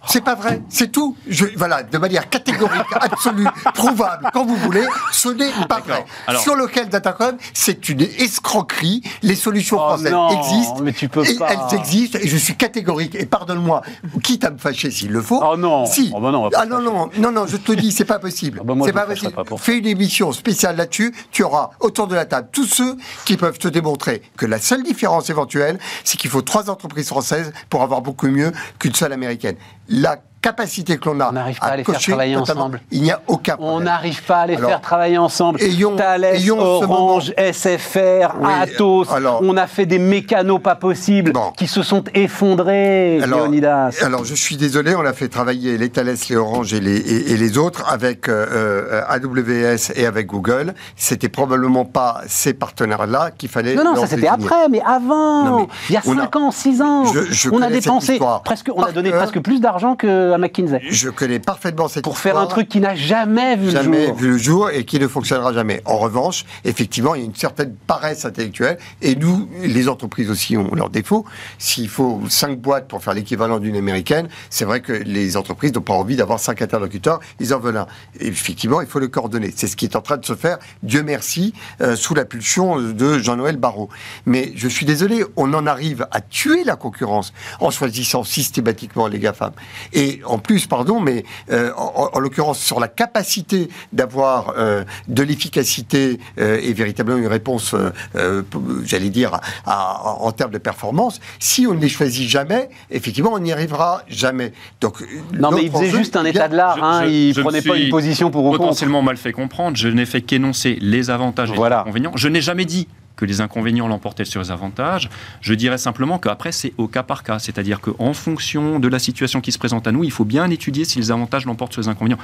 C'est 0.08 0.24
pas 0.24 0.36
vrai, 0.36 0.62
c'est 0.70 0.92
tout. 0.92 1.16
Je, 1.28 1.46
voilà, 1.58 1.84
de 1.84 1.98
manière 1.98 2.30
catégorique, 2.30 2.82
absolue, 2.94 3.46
prouvable, 3.74 4.30
quand 4.34 4.46
vous 4.46 4.56
voulez, 4.56 4.86
ce 5.12 5.30
n'est 5.30 5.52
pas 5.68 5.82
vrai. 5.82 6.06
Alors- 6.26 6.42
Sur 6.42 6.56
lequel 6.56 6.88
Datacom, 6.90 7.38
c'est 7.54 7.90
une 7.90 8.02
escroquerie. 8.02 9.02
Les 9.22 9.36
solutions 9.36 9.78
Oh 9.80 9.88
françaises 9.90 10.12
non, 10.12 10.30
existent. 10.30 10.80
mais 10.82 10.94
tu 10.94 11.10
peux 11.10 11.28
et 11.30 11.36
pas. 11.36 11.50
Elles 11.72 11.78
existent 11.80 12.18
et 12.22 12.28
je 12.28 12.38
suis 12.38 12.56
catégorique. 12.56 13.16
Et 13.16 13.26
pardonne-moi, 13.26 13.82
quitte 14.24 14.46
à 14.46 14.52
me 14.52 14.58
fâcher 14.58 14.90
s'il 14.90 15.12
le 15.12 15.22
faut. 15.22 15.42
Oh 15.44 15.58
non. 15.58 15.86
Si. 15.86 16.12
Oh 16.16 16.20
bah 16.22 16.32
non, 16.32 16.50
ah 16.56 16.66
non, 16.66 16.82
non, 16.82 17.10
non, 17.18 17.32
non, 17.32 17.46
je 17.46 17.58
te 17.58 17.72
dis, 17.74 17.92
c'est 17.92 18.06
pas 18.06 18.20
possible. 18.20 18.60
Ah 18.62 18.64
bah 18.66 18.76
c'est 18.86 18.94
pas 18.94 19.06
possible. 19.06 19.32
pas. 19.34 19.44
Fais 19.58 19.78
une 19.78 19.86
émission 19.88 20.32
spéciale 20.32 20.78
là-dessus. 20.78 21.14
Tu 21.32 21.44
auras 21.44 21.72
autour 21.82 22.08
de 22.08 22.16
la 22.16 22.26
table 22.26 22.48
tous 22.52 22.66
ceux 22.66 22.96
qui 23.26 23.36
peuvent 23.38 23.60
te 23.60 23.68
démontrer 23.68 24.22
que 24.38 24.46
la 24.46 24.60
seule 24.60 24.84
différence 24.84 25.30
éventuelle, 25.30 25.78
c'est 26.04 26.18
qu'il 26.18 26.30
faut 26.30 26.42
trois 26.42 26.70
entreprises 26.70 27.08
françaises 27.10 27.52
pour 27.70 27.82
avoir 27.84 28.02
beaucoup 28.02 28.28
mieux 28.28 28.52
qu'une 28.80 28.96
seule 28.96 29.14
américaine. 29.14 29.56
La 29.90 30.22
capacité 30.42 30.98
que 30.98 31.10
l'on 31.10 31.20
a 31.20 31.30
On 31.30 31.34
n'arrive 31.34 31.60
pas 31.60 31.66
à 31.68 31.78
les 31.78 31.84
faire 31.84 32.00
travailler 32.00 32.36
ensemble. 32.36 32.82
Il 32.92 33.02
n'y 33.02 33.12
a 33.12 33.22
aucun 33.28 33.56
on 33.60 33.64
problème. 33.68 33.84
n'arrive 33.86 34.24
pas 34.24 34.38
à 34.42 34.48
les 34.48 34.56
Alors, 34.56 34.70
faire 34.70 34.82
travailler 34.82 35.18
ensemble. 35.18 35.62
ayons- 35.62 35.96
Thales, 35.96 36.24
ayons 36.24 36.60
Orange, 36.60 37.34
SFR, 37.38 38.36
Oui, 38.40 38.52
Atos, 38.62 39.12
alors- 39.12 39.42
on 39.44 39.58
a 39.58 39.68
fait 39.68 39.86
des 39.86 40.00
mécanos 40.00 40.62
pas 40.62 40.76
possibles 40.76 41.34
Bon. 41.34 41.52
qui 41.58 41.68
se 41.68 41.84
sont 41.84 42.04
effondrés, 42.14 43.22
Alors, 43.22 43.40
Léonidas. 43.42 43.92
alors, 44.02 44.24
je 44.26 44.34
suis 44.36 44.58
désolé, 44.58 44.96
on 44.96 45.06
a 45.06 45.14
fait 45.14 45.28
travailler 45.28 45.78
les 45.78 45.90
Thales, 45.90 46.16
les 46.30 46.36
Orange 46.36 46.74
et 46.74 46.80
les, 46.80 46.98
et, 46.98 47.32
et 47.34 47.38
les 47.38 47.58
autres 47.58 47.84
avec 47.92 48.30
euh, 48.30 48.46
euh, 48.52 49.02
AWS 49.10 49.92
et 49.96 50.06
avec 50.06 50.28
Google. 50.28 50.74
C'était 50.96 51.30
probablement 51.30 51.86
pas 51.86 52.22
ces 52.28 52.54
partenaires-là 52.54 53.32
qu'il 53.38 53.50
fallait. 53.50 53.76
Non, 53.76 53.84
non, 53.84 53.96
ça 53.96 54.08
c'était 54.08 54.28
après, 54.28 54.70
mais 54.70 54.82
avant, 54.86 55.44
Non, 55.46 55.60
mais 55.62 55.68
il 55.90 55.94
y 55.94 55.98
a 55.98 56.02
on 56.06 56.18
a- 56.18 56.22
5 56.22 56.36
ans, 56.38 56.52
6 56.52 56.82
ans, 56.82 57.06
Je- 57.06 57.32
je 57.32 57.50
on 57.52 57.62
a 57.62 57.70
dépensé 57.70 58.20
presque, 58.46 58.70
on 58.74 58.84
a 58.84 58.92
donné 58.92 59.12
presque 59.12 59.40
plus 59.40 59.60
d'argent 59.60 59.96
qu'à 60.30 60.38
McKinsey 60.38 60.82
Je 60.90 61.10
connais 61.10 61.40
parfaitement 61.40 61.88
cette 61.88 62.04
pour 62.04 62.18
faire 62.18 62.38
un 62.38 62.48
truc 62.48 62.70
qui 62.70 62.80
n'a 62.80 62.96
jamais 62.96 63.56
vu 63.56 63.72
jamais 63.72 64.00
le 64.00 64.08
jour. 64.08 64.16
vu 64.16 64.30
le 64.30 64.38
jour 64.38 64.70
et 64.70 64.86
qui 64.86 65.00
ne 65.00 65.08
fonctionnera 65.08 65.54
jamais. 65.54 65.82
En 65.86 65.98
revanche, 65.98 66.46
effectivement, 66.66 67.16
il 67.16 67.20
y 67.20 67.24
a 67.24 67.26
une 67.26 67.36
certaine 67.36 67.76
paresse 67.88 68.26
intellectuelle 68.26 68.78
et 69.02 69.16
nous, 69.16 69.50
les 69.62 69.90
entreprises 69.90 70.30
aussi 70.30 70.58
ont 70.58 70.74
leurs 70.74 70.90
défauts. 70.90 71.26
S'il 71.58 71.90
faut 71.90 72.22
cinq 72.30 72.60
boîtes 72.60 72.88
pour 72.88 73.04
faire 73.04 73.14
l'équivalent 73.14 73.60
d'une 73.60 73.76
américaine, 73.76 74.28
c'est 74.50 74.66
vrai 74.66 74.82
que 74.82 74.94
les 74.94 75.38
entreprises 75.38 75.74
n'ont 75.74 75.82
pas 75.82 75.94
envie 75.94 76.16
d'avoir 76.16 76.40
cinq 76.40 76.62
interlocuteurs, 76.62 77.20
ils 77.40 77.54
en 77.54 77.60
veulent 77.60 77.78
un. 77.78 77.88
Et 78.20 78.28
effectivement, 78.28 78.82
il 78.82 78.88
faut 78.88 79.00
le 79.00 79.08
coordonner. 79.08 79.54
C'est 79.56 79.68
ce 79.68 79.76
qui 79.76 79.86
est 79.86 79.96
en 79.96 80.02
train 80.02 80.18
de 80.18 80.26
se 80.26 80.36
faire, 80.36 80.58
Dieu 80.84 81.04
merci, 81.04 81.54
euh, 81.82 81.96
sous 81.96 82.14
la 82.14 82.26
pulsion 82.26 82.80
de 82.82 83.20
Jean-Noël 83.20 83.58
Barrot. 83.58 83.90
Mais 84.26 84.52
je 84.56 84.68
suis 84.68 84.86
désolé, 84.86 85.24
on 85.36 85.54
en 85.54 85.66
arrive 85.68 86.08
à 86.12 86.22
tuer 86.22 86.64
la 86.64 86.76
concurrence 86.76 87.34
en 87.60 87.72
choisissant 87.72 88.24
systématiquement 88.24 89.08
les 89.08 89.20
GAFAM. 89.20 89.52
Et 89.94 90.19
en 90.26 90.38
plus, 90.40 90.66
pardon, 90.68 91.00
mais 91.00 91.24
euh, 91.52 91.72
en, 91.78 92.10
en 92.14 92.20
l'occurrence 92.20 92.60
sur 92.60 92.80
la 92.80 92.88
capacité 92.88 93.70
d'avoir 93.94 94.54
euh, 94.58 94.84
de 95.08 95.24
l'efficacité 95.24 96.20
euh, 96.40 96.60
et 96.62 96.74
véritablement 96.74 97.18
une 97.20 97.28
réponse, 97.28 97.74
euh, 97.74 97.92
euh, 98.16 98.42
j'allais 98.86 99.10
dire, 99.10 99.34
à- 99.36 99.42
à- 99.66 100.18
en 100.20 100.32
termes 100.32 100.52
de 100.52 100.58
performance, 100.58 101.20
si 101.40 101.66
on 101.68 101.74
ne 101.74 101.80
les 101.80 101.90
choisit 101.90 102.28
jamais, 102.30 102.70
effectivement, 102.92 103.32
on 103.34 103.40
n'y 103.40 103.52
arrivera 103.52 104.04
jamais. 104.08 104.54
Donc, 104.82 105.04
Non, 105.34 105.52
mais 105.52 105.64
il 105.64 105.72
faisait 105.72 105.88
enjeu, 105.90 105.98
juste 105.98 106.16
un 106.16 106.26
eh 106.26 106.30
état 106.30 106.48
de 106.48 106.56
l'art, 106.56 106.78
Je- 106.78 106.82
hein, 106.84 107.06
il 107.06 107.36
me 107.38 107.42
prenait 107.44 107.62
pas 107.62 107.78
une 107.78 107.90
position 107.90 108.32
pour 108.32 108.44
ou 108.46 108.50
contre. 108.50 108.60
potentiellement 108.60 109.02
mal 109.02 109.18
fait 109.18 109.32
comprendre. 109.34 109.78
Je 109.78 109.88
n'ai 109.88 110.06
fait 110.06 110.22
qu'énoncer 110.22 110.78
les 110.82 111.10
avantages 111.10 111.52
et 111.52 111.56
Voilà. 111.56 111.78
les 111.78 111.82
inconvénients. 111.82 112.12
Je 112.16 112.28
n'ai 112.28 112.42
jamais 112.42 112.66
dit 112.66 112.88
que 113.20 113.26
les 113.26 113.42
inconvénients 113.42 113.90
l'emportaient 113.90 114.24
sur 114.24 114.42
les 114.42 114.50
avantages. 114.50 115.10
Je 115.42 115.54
dirais 115.54 115.78
simplement 115.78 116.20
qu'après, 116.20 116.54
c'est 116.54 116.74
au 116.78 116.88
cas 116.88 117.04
par 117.04 117.24
cas. 117.24 117.38
C'est-à-dire 117.38 117.82
qu'en 117.82 118.14
fonction 118.14 118.80
de 118.80 118.88
la 118.88 118.98
situation 118.98 119.42
qui 119.42 119.52
se 119.52 119.60
présente 119.60 119.88
à 119.88 119.92
nous, 119.92 120.06
il 120.06 120.12
faut 120.12 120.24
bien 120.24 120.50
étudier 120.50 120.86
si 120.86 121.00
les 121.00 121.12
avantages 121.12 121.46
l'emportent 121.46 121.74
sur 121.74 121.82
les 121.82 121.90
inconvénients. 121.90 122.18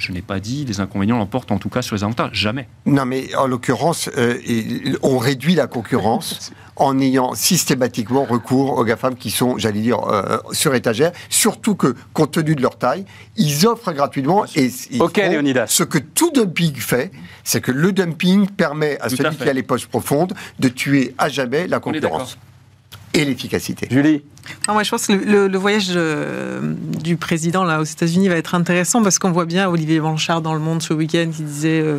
Je 0.00 0.12
n'ai 0.12 0.22
pas 0.22 0.40
dit 0.40 0.64
les 0.64 0.80
inconvénients 0.80 1.18
l'emportent 1.18 1.52
en 1.52 1.58
tout 1.58 1.68
cas 1.68 1.82
sur 1.82 1.94
les 1.94 2.02
avantages. 2.04 2.30
Jamais. 2.32 2.66
Non, 2.86 3.04
mais 3.04 3.34
en 3.34 3.46
l'occurrence, 3.46 4.08
euh, 4.16 4.38
on 5.02 5.18
réduit 5.18 5.54
la 5.54 5.66
concurrence 5.66 6.52
en 6.76 6.98
ayant 6.98 7.34
systématiquement 7.34 8.24
recours 8.24 8.78
aux 8.78 8.84
GAFAM 8.84 9.14
qui 9.14 9.30
sont, 9.30 9.58
j'allais 9.58 9.82
dire, 9.82 10.02
euh, 10.08 10.38
sur 10.52 10.74
étagère. 10.74 11.12
Surtout 11.28 11.74
que, 11.74 11.94
compte 12.14 12.32
tenu 12.32 12.54
de 12.54 12.62
leur 12.62 12.78
taille, 12.78 13.04
ils 13.36 13.66
offrent 13.66 13.92
gratuitement. 13.92 14.46
Et 14.56 14.70
ils 14.90 15.02
Ok, 15.02 15.20
font 15.20 15.30
Léonidas. 15.30 15.66
Ce 15.66 15.82
que 15.82 15.98
tout 15.98 16.30
dumping 16.30 16.74
fait, 16.76 17.10
c'est 17.44 17.60
que 17.60 17.70
le 17.70 17.92
dumping 17.92 18.48
permet 18.48 18.98
à 19.02 19.10
Tout 19.10 19.16
celui 19.16 19.36
qui 19.36 19.48
a 19.50 19.52
les 19.52 19.62
poches 19.62 19.86
profondes 19.86 20.32
de 20.58 20.68
tuer 20.68 21.14
à 21.18 21.28
jamais 21.28 21.66
la 21.66 21.76
On 21.84 21.92
est 21.92 22.00
concurrence 22.00 22.38
et 23.12 23.24
l'efficacité. 23.24 23.88
Julie 23.90 24.22
Ah, 24.68 24.72
moi, 24.72 24.82
je 24.84 24.90
pense 24.90 25.06
que 25.08 25.12
le, 25.12 25.24
le- 25.24 25.48
le 25.48 25.58
voyage 25.58 25.90
euh, 25.96 26.60
du 27.02 27.16
président 27.16 27.64
là 27.64 27.80
aux 27.80 27.84
États-Unis 27.84 28.28
va 28.28 28.36
être 28.36 28.54
intéressant 28.54 29.02
parce 29.02 29.18
qu'on 29.18 29.32
voit 29.32 29.46
bien 29.46 29.68
Olivier 29.68 29.98
Blanchard 29.98 30.42
dans 30.42 30.54
Le 30.54 30.60
Monde 30.60 30.80
ce 30.80 30.94
week-end 30.94 31.28
qui 31.34 31.42
disait 31.42 31.80
euh, 31.80 31.98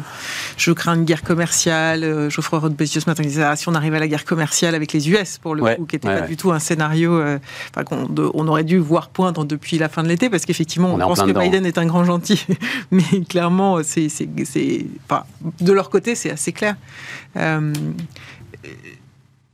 je 0.58 0.72
crains 0.72 0.96
une 0.96 1.04
guerre 1.04 1.22
commerciale. 1.24 2.04
Euh, 2.06 2.30
Geoffroy 2.30 2.60
Roth 2.60 2.74
Bézieux 2.76 3.02
ce 3.02 3.10
matin 3.10 3.24
disait 3.24 3.44
ah, 3.44 3.56
si 3.58 3.68
on 3.68 3.76
arrive 3.76 3.94
à 3.94 4.00
la 4.00 4.08
guerre 4.08 4.24
commerciale 4.24 4.74
avec 4.74 4.94
les 4.94 5.10
US 5.10 5.38
pour 5.38 5.54
le 5.54 5.62
Ouais, 5.64 5.76
coup, 5.76 5.86
qui 5.86 5.98
n'était 5.98 6.08
ouais, 6.08 6.16
pas 6.16 6.22
ouais. 6.22 6.28
du 6.30 6.38
tout 6.38 6.52
un 6.54 6.60
scénario 6.60 7.14
euh, 7.14 7.40
enfin, 7.72 7.84
qu'on 7.84 8.06
de- 8.08 8.30
on 8.34 8.48
aurait 8.48 8.64
dû 8.64 8.78
voir 8.78 9.10
poindre 9.10 9.44
depuis 9.44 9.78
la 9.78 9.90
fin 9.90 10.04
de 10.04 10.08
l'été 10.08 10.30
parce 10.30 10.46
qu'effectivement 10.46 10.94
On 10.94 10.98
pense 10.98 11.22
que 11.22 11.28
dedans. 11.28 11.42
Biden 11.42 11.66
est 11.66 11.78
un 11.78 11.86
grand 11.86 12.06
gentil, 12.06 12.46
mais 12.92 13.04
clairement 13.28 13.84
c'est 13.84 14.08
c'est 14.08 14.30
c'est- 14.46 14.86
enfin, 15.10 15.24
de 15.60 15.74
leur 15.74 15.90
côté 15.90 16.16
c'est 16.16 16.32
assez 16.32 16.54
clair. 16.54 16.76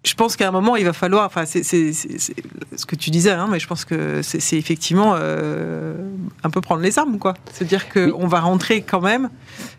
Je 0.07 0.13
pense 0.15 0.37
qu'à 0.37 0.47
un 0.47 0.51
moment, 0.51 0.77
il 0.77 0.85
va 0.85 0.93
falloir. 0.93 1.25
Enfin, 1.25 1.43
c'est 1.45 1.63
ce 1.63 2.85
que 2.85 2.95
tu 2.95 3.09
disais, 3.09 3.31
hein, 3.31 3.47
mais 3.51 3.59
je 3.59 3.67
pense 3.67 3.83
que 3.83 4.21
c'est 4.21 4.57
effectivement 4.57 5.15
euh, 5.17 5.95
un 6.43 6.49
peu 6.49 6.61
prendre 6.61 6.81
les 6.81 6.97
armes, 6.97 7.19
quoi. 7.19 7.33
C'est-à-dire 7.51 7.89
qu'on 7.89 8.25
va 8.27 8.39
rentrer 8.39 8.81
quand 8.83 9.01
même 9.01 9.29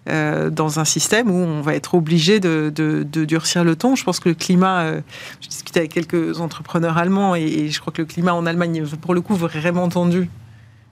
euh, 0.09 0.51
dans 0.51 0.81
un 0.81 0.85
système 0.85 1.31
où 1.31 1.35
on 1.39 1.63
va 1.63 1.75
être 1.75 1.95
obligé 1.95 2.41
de, 2.41 2.71
de- 2.75 3.05
de 3.11 3.25
durcir 3.25 3.65
le 3.65 3.75
ton. 3.75 3.97
Je 3.97 4.05
pense 4.05 4.21
que 4.21 4.29
le 4.29 4.35
climat. 4.35 4.81
euh, 4.83 5.01
je 5.41 5.49
discutais 5.49 5.81
avec 5.81 5.93
quelques 5.95 6.41
entrepreneurs 6.41 6.99
allemands 6.99 7.35
et, 7.35 7.43
et 7.45 7.71
je 7.71 7.81
crois 7.81 7.93
que 7.93 8.03
le 8.03 8.07
climat 8.07 8.35
en 8.35 8.45
Allemagne 8.45 8.77
est 8.77 8.97
pour 8.97 9.15
le 9.15 9.21
coup 9.23 9.35
vraiment 9.35 9.89
tendu. 9.89 10.29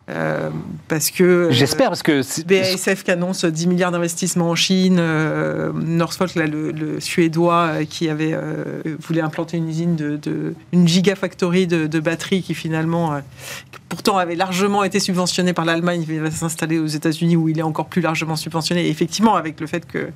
Euh, 0.09 0.51
parce 0.87 1.11
que 1.11 1.49
j'espère 1.51 1.89
parce 1.89 2.05
que 2.05 2.23
BASF 2.45 3.03
qui 3.03 3.11
annonce 3.11 3.45
10 3.45 3.67
milliards 3.67 3.91
d'investissements 3.91 4.51
en 4.51 4.55
Chine, 4.55 4.99
euh, 5.01 5.73
Northvolt 5.73 6.37
là, 6.37 6.47
le, 6.47 7.01
suédois 7.01 7.55
euh, 7.55 7.85
qui 7.85 8.09
avait 8.09 8.39
voulait 9.01 9.21
implanter 9.21 9.57
une 9.57 9.69
usine 9.69 9.97
de, 9.97 10.17
de 10.17 10.55
une 10.73 10.87
gigafactory 10.87 11.67
de, 11.67 11.89
de 11.89 11.99
batteries 12.01 12.43
qui 12.43 12.55
finalement 12.55 13.21
pourtant 13.89 14.17
avait 14.17 14.37
largement 14.37 14.85
été 14.85 15.01
subventionné 15.01 15.53
par 15.53 15.65
l'Allemagne, 15.65 16.05
il 16.09 16.21
va 16.21 16.31
s'installer 16.31 16.79
aux 16.79 16.87
États-Unis 16.87 17.35
où 17.35 17.49
il 17.49 17.59
est 17.59 17.63
encore 17.63 17.87
plus 17.87 18.01
largement 18.01 18.37
subventionné. 18.37 18.87
Et 18.87 18.91
effectivement, 18.91 19.35
avec 19.35 19.61
le 19.61 19.67
fait 19.67 19.87
que 19.87 20.11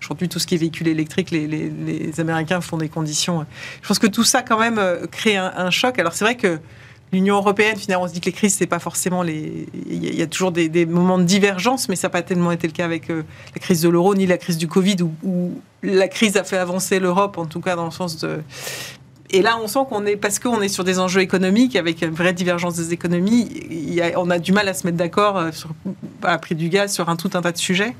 aujourd'hui 0.00 0.28
tout 0.28 0.38
ce 0.38 0.46
qui 0.46 0.54
est 0.54 0.58
véhicule 0.58 0.86
électrique, 0.86 1.32
les, 1.32 1.48
les, 1.48 1.68
les, 1.68 2.20
Américains 2.20 2.60
font 2.60 2.76
des 2.76 2.88
conditions. 2.88 3.44
Je 3.82 3.88
pense 3.88 3.98
que 3.98 4.06
tout 4.06 4.24
ça 4.24 4.42
quand 4.42 4.58
même 4.58 4.80
crée 5.10 5.36
un, 5.36 5.52
un 5.56 5.70
choc. 5.70 5.98
Alors 5.98 6.12
c'est 6.12 6.24
vrai 6.24 6.36
que 6.36 6.60
l'Union 7.12 7.36
européenne, 7.36 7.76
finalement, 7.76 8.04
on 8.04 8.08
se 8.08 8.14
dit 8.14 8.20
que 8.20 8.26
les 8.26 8.32
crises, 8.32 8.54
c'est 8.54 8.66
pas 8.66 8.78
forcément 8.78 9.22
les. 9.22 9.66
Il 9.86 10.14
y 10.14 10.22
a 10.22 10.26
toujours 10.26 10.50
des, 10.50 10.86
moments 10.86 11.18
de 11.18 11.24
divergence, 11.24 11.88
mais 11.88 11.96
ça 11.96 12.08
n'a 12.08 12.10
pas 12.12 12.22
tellement 12.22 12.50
été 12.50 12.66
le 12.66 12.72
cas 12.72 12.84
avec 12.84 13.10
euh, 13.10 13.22
la 13.54 13.60
crise 13.60 13.82
de 13.82 13.88
l'euro 13.88 14.14
ni 14.14 14.26
la 14.26 14.38
crise 14.38 14.56
du 14.56 14.66
Covid, 14.66 14.96
où, 15.22 15.60
la 15.82 16.08
crise 16.08 16.36
a 16.36 16.44
fait 16.44 16.56
avancer 16.56 17.00
l'Europe, 17.00 17.38
en 17.38 17.46
tout 17.46 17.60
cas 17.60 17.76
dans 17.76 17.84
le 17.84 17.90
sens 17.90 18.18
de. 18.18 18.40
Et 19.30 19.40
là, 19.40 19.58
on 19.62 19.66
sent 19.66 19.80
qu'on 19.88 20.04
est, 20.04 20.16
parce 20.16 20.38
qu'on 20.38 20.60
est 20.60 20.68
sur 20.68 20.84
des 20.84 20.98
enjeux 20.98 21.20
économiques, 21.20 21.76
avec 21.76 22.02
une 22.02 22.10
vraie 22.10 22.34
divergence 22.34 22.76
des 22.76 22.92
économies, 22.92 23.48
on 24.16 24.30
a 24.30 24.38
du 24.38 24.52
mal 24.52 24.68
à 24.68 24.74
se 24.74 24.86
mettre 24.86 24.98
d'accord 24.98 25.38
euh, 25.38 25.52
sur 25.52 25.70
à 26.22 26.38
prix 26.38 26.54
du 26.54 26.68
gaz, 26.68 26.92
sur 26.92 27.08
un 27.08 27.16
tout 27.16 27.30
un 27.34 27.42
tas 27.42 27.52
de 27.52 27.58
sujets. 27.58 27.94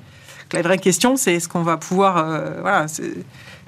la 0.52 0.62
vraie 0.62 0.78
question, 0.78 1.16
c'est 1.16 1.34
est-ce 1.34 1.48
qu'on 1.48 1.62
va 1.62 1.76
pouvoir. 1.76 2.18
Euh, 2.18 2.86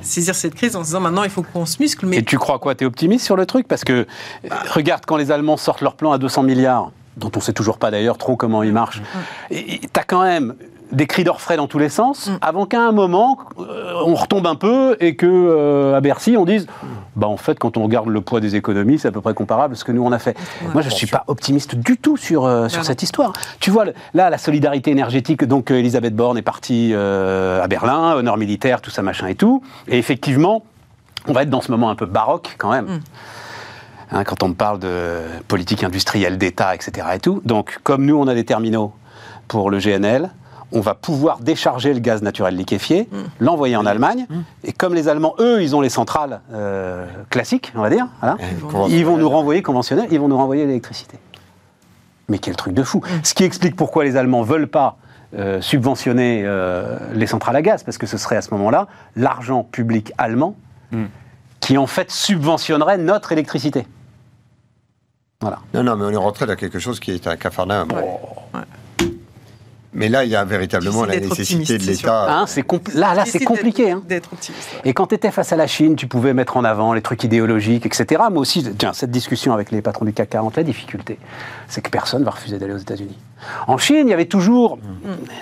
saisir 0.05 0.34
cette 0.34 0.55
crise 0.55 0.76
en 0.76 0.80
se 0.80 0.88
disant 0.88 1.00
maintenant 1.00 1.24
il 1.24 1.30
faut 1.30 1.42
qu'on 1.42 1.66
se 1.66 1.80
muscle. 1.80 2.07
Mais... 2.07 2.18
Et 2.18 2.22
tu 2.22 2.38
crois 2.38 2.59
quoi? 2.59 2.74
Tu 2.74 2.84
es 2.84 2.86
optimiste 2.86 3.24
sur 3.24 3.36
le 3.36 3.46
truc? 3.46 3.66
Parce 3.68 3.84
que 3.84 4.07
bah. 4.48 4.57
regarde 4.70 5.05
quand 5.07 5.16
les 5.16 5.30
Allemands 5.30 5.57
sortent 5.57 5.80
leur 5.80 5.96
plan 5.96 6.12
à 6.12 6.18
200 6.18 6.42
milliards, 6.42 6.92
dont 7.16 7.30
on 7.34 7.38
ne 7.38 7.42
sait 7.42 7.52
toujours 7.52 7.78
pas 7.78 7.90
d'ailleurs 7.90 8.18
trop 8.18 8.36
comment 8.36 8.62
il 8.62 8.72
marche, 8.72 9.02
tu 9.50 9.88
as 9.94 10.05
quand 10.05 10.22
même 10.22 10.55
des 10.95 11.07
cris 11.07 11.24
d'orfraie 11.24 11.57
dans 11.57 11.66
tous 11.66 11.78
les 11.78 11.88
sens, 11.88 12.28
mm. 12.28 12.38
avant 12.40 12.66
qu'à 12.66 12.80
un 12.80 12.92
moment, 12.92 13.38
euh, 13.59 13.92
on 14.07 14.14
retombe 14.14 14.47
un 14.47 14.55
peu 14.55 14.97
et 15.01 15.16
que 15.16 15.26
euh, 15.26 15.97
à 15.97 16.01
Bercy, 16.01 16.36
on 16.36 16.45
dise 16.45 16.66
bah 17.16 17.28
en 17.28 17.36
fait, 17.36 17.59
quand 17.59 17.76
on 17.76 17.84
regarde 17.84 18.09
le 18.09 18.20
poids 18.20 18.40
des 18.40 18.57
économies, 18.57 18.99
c'est 18.99 19.09
à 19.09 19.12
peu 19.12 19.20
près 19.20 19.34
comparable 19.34 19.74
à 19.74 19.76
ce 19.76 19.84
que 19.84 19.92
nous 19.92 20.03
on 20.03 20.11
a 20.11 20.18
fait. 20.18 20.36
Moi, 20.72 20.82
je 20.82 20.88
ne 20.88 20.95
suis 20.95 21.07
pas 21.07 21.22
optimiste 21.28 21.76
du 21.76 21.97
tout 21.97 22.16
sur, 22.16 22.45
euh, 22.45 22.68
sur 22.68 22.84
cette 22.84 23.03
histoire. 23.03 23.32
Tu 23.61 23.70
vois, 23.70 23.84
là, 24.14 24.30
la 24.30 24.38
solidarité 24.38 24.90
énergétique, 24.90 25.45
donc 25.45 25.70
Elisabeth 25.70 26.16
Borne 26.16 26.38
est 26.38 26.42
partie 26.42 26.92
à 26.95 27.66
Berlin, 27.68 28.14
honneur 28.14 28.36
militaire, 28.36 28.80
tout 28.80 28.90
ça, 28.90 29.03
machin 29.03 29.28
et 29.28 29.36
tout. 29.36 29.62
Et 29.86 29.99
effectivement, 29.99 30.64
on 31.28 31.32
va 31.32 31.42
être 31.42 31.51
dans 31.51 31.61
ce 31.61 31.70
moment 31.70 31.90
un 31.90 31.95
peu 31.95 32.07
baroque 32.07 32.57
quand 32.59 32.70
même. 32.70 32.86
Mm. 32.86 33.01
Hein, 34.11 34.24
quand 34.24 34.42
on 34.42 34.53
parle 34.53 34.78
de 34.78 35.20
politique 35.49 35.82
industrielle 35.82 36.38
d'État, 36.38 36.74
etc. 36.74 37.07
Et 37.14 37.18
tout. 37.18 37.40
Donc, 37.45 37.78
comme 37.82 38.05
nous, 38.05 38.16
on 38.16 38.28
a 38.28 38.34
des 38.34 38.45
terminaux 38.45 38.92
pour 39.49 39.70
le 39.70 39.78
GNL, 39.78 40.30
on 40.75 40.81
va 40.81 40.95
pouvoir 40.95 41.39
décharger 41.39 41.95
le 41.95 42.01
gaz 42.01 42.20
naturel 42.20 42.57
liquéfié, 42.57 43.09
mm. 43.11 43.16
l'envoyer 43.41 43.77
en 43.77 43.87
Allemagne, 43.87 44.27
mm. 44.29 44.41
et 44.64 44.72
comme 44.72 44.95
les 44.95 45.09
Allemands, 45.09 45.35
eux, 45.39 45.62
ils 45.62 45.75
ont 45.75 45.81
les 45.81 45.89
centrales 45.89 46.41
euh, 46.53 47.07
classiques, 47.31 47.72
on 47.75 47.81
va 47.81 47.91
dire, 47.91 48.09
ils 48.89 49.07
vont 49.07 49.16
nous 49.16 49.29
renvoyer 49.31 49.62
conventionnels, 49.62 50.09
ils 50.11 50.20
vont 50.20 50.29
nous 50.29 50.37
renvoyer 50.37 50.66
l'électricité. 50.66 51.18
Mais 52.29 52.39
quel 52.39 52.57
truc 52.57 52.75
de 52.75 52.83
fou 52.83 52.99
mm. 52.99 53.25
Ce 53.25 53.35
qui 53.35 53.45
explique 53.45 53.77
pourquoi 53.77 54.05
les 54.05 54.16
Allemands 54.16 54.43
veulent 54.43 54.68
pas 54.68 54.99
euh, 55.37 55.61
subventionner 55.61 56.43
euh, 56.45 56.99
les 57.14 57.27
centrales 57.27 57.57
à 57.57 57.62
gaz, 57.62 57.85
parce 57.85 57.97
que 57.97 58.07
ce 58.07 58.18
serait 58.18 58.37
à 58.37 58.43
ce 58.43 58.51
moment-là 58.51 58.89
l'argent 59.16 59.62
public 59.62 60.12
allemand 60.18 60.57
qui 61.59 61.77
en 61.77 61.89
fait 61.89 62.11
subventionnerait 62.11 62.99
notre 62.99 63.33
électricité. 63.33 63.87
Voilà. 65.41 65.59
Non, 65.72 65.83
non, 65.83 65.97
mais 65.97 66.05
on 66.05 66.11
est 66.11 66.16
rentré 66.16 66.47
dans 66.47 66.55
quelque 66.55 66.79
chose 66.79 67.01
qui 67.01 67.11
est 67.11 67.27
un 67.27 67.37
cafarnaum. 67.37 67.89
Mais 69.95 70.09
là, 70.09 70.24
il 70.24 70.30
y 70.30 70.36
a 70.36 70.45
véritablement 70.45 71.05
la 71.05 71.20
nécessité 71.20 71.78
de 71.78 71.84
l'État. 71.84 72.40
Hein, 72.40 72.47
là, 72.95 73.14
là 73.14 73.24
c'est 73.26 73.45
compliqué. 73.45 73.92
Hein. 73.92 74.03
Et 74.84 74.92
quand 74.92 75.07
tu 75.07 75.14
étais 75.14 75.30
face 75.30 75.53
à 75.53 75.57
la 75.57 75.68
Chine, 75.68 75.95
tu 75.95 76.09
pouvais 76.09 76.34
mettre 76.34 76.57
en 76.57 76.64
avant 76.64 76.92
les 76.92 77.01
trucs 77.03 77.22
idéologiques, 77.22 77.86
etc. 77.86 78.22
Mais 78.30 78.38
aussi, 78.38 78.64
tiens, 78.76 78.92
cette 78.92 79.12
discussion 79.12 79.55
avec 79.55 79.70
les 79.70 79.82
patrons 79.82 80.05
du 80.05 80.12
CAC 80.12 80.30
40, 80.30 80.57
la 80.57 80.62
difficulté, 80.64 81.18
c'est 81.68 81.80
que 81.80 81.90
personne 81.90 82.20
ne 82.20 82.24
va 82.24 82.32
refuser 82.32 82.59
d'aller 82.59 82.74
aux 82.74 82.78
États-Unis. 82.78 83.16
En 83.68 83.78
Chine, 83.78 84.09
il 84.09 84.11
y 84.11 84.14
avait 84.14 84.26
toujours, 84.26 84.78
mm. 84.78 84.80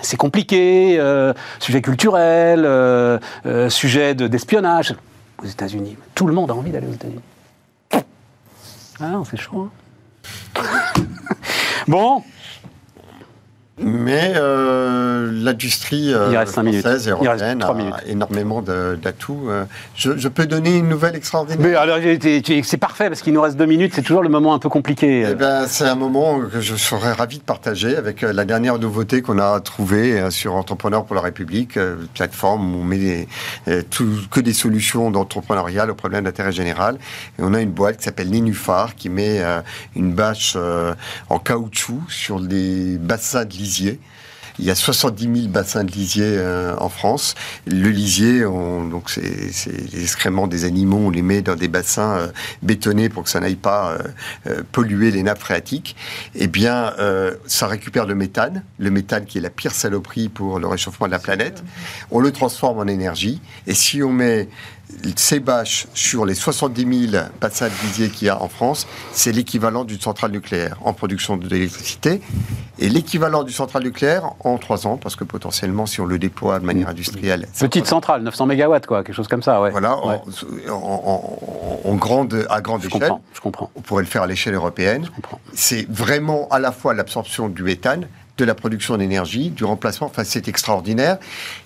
c'est 0.02 0.18
compliqué, 0.18 0.96
euh, 0.98 1.32
sujet 1.58 1.80
culturel, 1.80 2.64
euh, 2.66 3.18
euh, 3.46 3.70
sujet 3.70 4.14
d'espionnage. 4.14 4.94
aux 5.42 5.46
États-Unis, 5.46 5.96
tout 6.14 6.26
le 6.26 6.34
monde 6.34 6.50
a 6.50 6.54
envie 6.54 6.70
d'aller 6.70 6.88
aux 6.88 6.94
États-Unis. 6.94 7.20
Ah, 9.00 9.20
c'est 9.28 9.36
chaud. 9.36 9.68
Hein. 10.56 10.62
bon, 11.88 12.22
mais 13.84 14.32
euh, 14.36 15.30
l'industrie 15.32 16.12
euh, 16.12 16.46
française 16.46 17.08
et 17.08 17.10
européenne 17.10 17.62
a 17.62 18.06
énormément 18.06 18.62
d'atouts. 18.62 19.48
Euh. 19.48 19.64
Je, 19.94 20.28
peux 20.28 20.46
donner 20.46 20.78
une 20.78 20.88
nouvelle 20.88 21.16
extraordinaire? 21.16 21.80
alors, 21.80 21.98
c'est 22.64 22.76
parfait 22.76 23.08
parce 23.08 23.22
qu'il 23.22 23.32
nous 23.32 23.40
reste 23.40 23.56
deux 23.56 23.66
minutes. 23.66 23.92
C'est 23.94 24.02
toujours 24.02 24.22
le 24.22 24.28
moment 24.28 24.54
un 24.54 24.58
peu 24.58 24.68
compliqué. 24.68 25.26
Eh 25.30 25.34
ben, 25.34 25.66
c'est 25.66 25.86
un 25.86 25.94
moment 25.94 26.40
que 26.40 26.60
je 26.60 26.74
serais 26.74 27.12
ravi 27.12 27.38
de 27.38 27.42
partager 27.42 27.96
avec 27.96 28.22
la 28.22 28.44
dernière 28.44 28.78
nouveauté 28.78 29.22
qu'on 29.22 29.38
a 29.38 29.60
trouvée 29.60 30.30
sur 30.30 30.54
Entrepreneurs 30.54 31.04
pour 31.04 31.16
la 31.16 31.22
République, 31.22 31.78
plateforme 32.14 32.74
où 32.74 32.80
on 32.80 32.84
met 32.84 33.26
que 33.66 34.40
des 34.40 34.52
solutions 34.52 35.10
d'entrepreneuriat 35.10 35.86
au 35.90 35.94
problème 35.94 36.24
d'intérêt 36.24 36.52
général. 36.52 36.96
Et 37.38 37.42
on 37.42 37.54
a 37.54 37.60
une 37.60 37.70
boîte 37.70 37.98
qui 37.98 38.04
s'appelle 38.04 38.30
Nénuphar 38.30 38.94
qui 38.94 39.08
met 39.08 39.42
une 39.96 40.12
bâche 40.12 40.56
en 41.28 41.38
caoutchouc 41.38 42.02
sur 42.08 42.38
les 42.38 42.98
bassins 42.98 43.44
de 43.44 43.52
lisier. 43.72 43.98
Il 44.58 44.66
y 44.66 44.70
a 44.70 44.74
70 44.74 45.42
000 45.42 45.48
bassins 45.48 45.82
de 45.82 45.90
lisier 45.90 46.26
euh, 46.26 46.76
en 46.76 46.90
France. 46.90 47.34
Le 47.66 47.88
lisier, 47.88 48.40
donc 48.42 49.08
c'est 49.08 49.22
les 49.22 50.02
excréments 50.02 50.46
des 50.46 50.64
animaux, 50.64 50.98
on 50.98 51.10
les 51.10 51.22
met 51.22 51.40
dans 51.40 51.56
des 51.56 51.68
bassins 51.68 52.16
euh, 52.18 52.26
bétonnés 52.60 53.08
pour 53.08 53.24
que 53.24 53.30
ça 53.30 53.40
n'aille 53.40 53.56
pas 53.56 53.96
euh, 54.46 54.62
polluer 54.70 55.10
les 55.10 55.22
nappes 55.22 55.38
phréatiques. 55.38 55.96
Eh 56.34 56.48
bien, 56.48 56.92
ça 57.46 57.66
récupère 57.66 58.06
le 58.06 58.14
méthane, 58.14 58.62
le 58.78 58.90
méthane 58.90 59.24
qui 59.24 59.38
est 59.38 59.40
la 59.40 59.50
pire 59.50 59.72
saloperie 59.72 60.28
pour 60.28 60.58
le 60.58 60.66
réchauffement 60.66 61.06
de 61.06 61.12
la 61.12 61.18
planète. 61.18 61.62
On 62.10 62.20
le 62.20 62.30
transforme 62.30 62.78
en 62.78 62.86
énergie. 62.86 63.40
Et 63.66 63.74
si 63.74 64.02
on 64.02 64.12
met 64.12 64.48
ces 65.16 65.40
bâches 65.40 65.86
sur 65.94 66.24
les 66.24 66.34
70 66.34 67.10
000 67.10 67.24
bassins 67.40 67.68
de 67.68 67.86
lisier 67.86 68.08
qu'il 68.08 68.26
y 68.26 68.30
a 68.30 68.40
en 68.40 68.48
France, 68.48 68.86
c'est 69.12 69.32
l'équivalent 69.32 69.84
d'une 69.84 70.00
centrale 70.00 70.30
nucléaire 70.30 70.76
en 70.84 70.92
production 70.92 71.36
d'électricité. 71.36 72.20
Et 72.78 72.88
l'équivalent 72.88 73.42
du 73.42 73.52
centrale 73.52 73.84
nucléaire 73.84 74.32
en 74.40 74.58
trois 74.58 74.86
ans, 74.86 74.96
parce 74.96 75.14
que 75.14 75.24
potentiellement, 75.24 75.86
si 75.86 76.00
on 76.00 76.06
le 76.06 76.18
déploie 76.18 76.58
de 76.58 76.64
manière 76.64 76.88
industrielle. 76.88 77.46
Petite 77.58 77.86
centrale, 77.86 78.22
900 78.22 78.46
MW, 78.46 78.80
quoi, 78.86 79.04
quelque 79.04 79.14
chose 79.14 79.28
comme 79.28 79.42
ça, 79.42 79.60
ouais. 79.60 79.70
Voilà, 79.70 79.96
En, 80.70 81.94
grande, 81.96 82.46
à 82.50 82.60
grande 82.60 82.84
échelle. 82.84 83.12
je 83.32 83.40
comprends. 83.40 83.70
On 83.76 83.80
pourrait 83.80 84.02
le 84.02 84.08
faire 84.08 84.22
à 84.22 84.26
l'échelle 84.26 84.54
européenne. 84.54 85.08
C'est 85.54 85.86
vraiment 85.88 86.48
à 86.50 86.58
la 86.58 86.72
fois 86.72 86.94
l'absorption 86.94 87.48
du 87.48 87.62
méthane, 87.62 88.06
de 88.38 88.44
la 88.44 88.54
production 88.54 88.96
d'énergie, 88.96 89.50
du 89.50 89.64
remplacement. 89.64 90.06
Enfin, 90.06 90.24
c'est 90.24 90.48
extraordinaire 90.48 91.18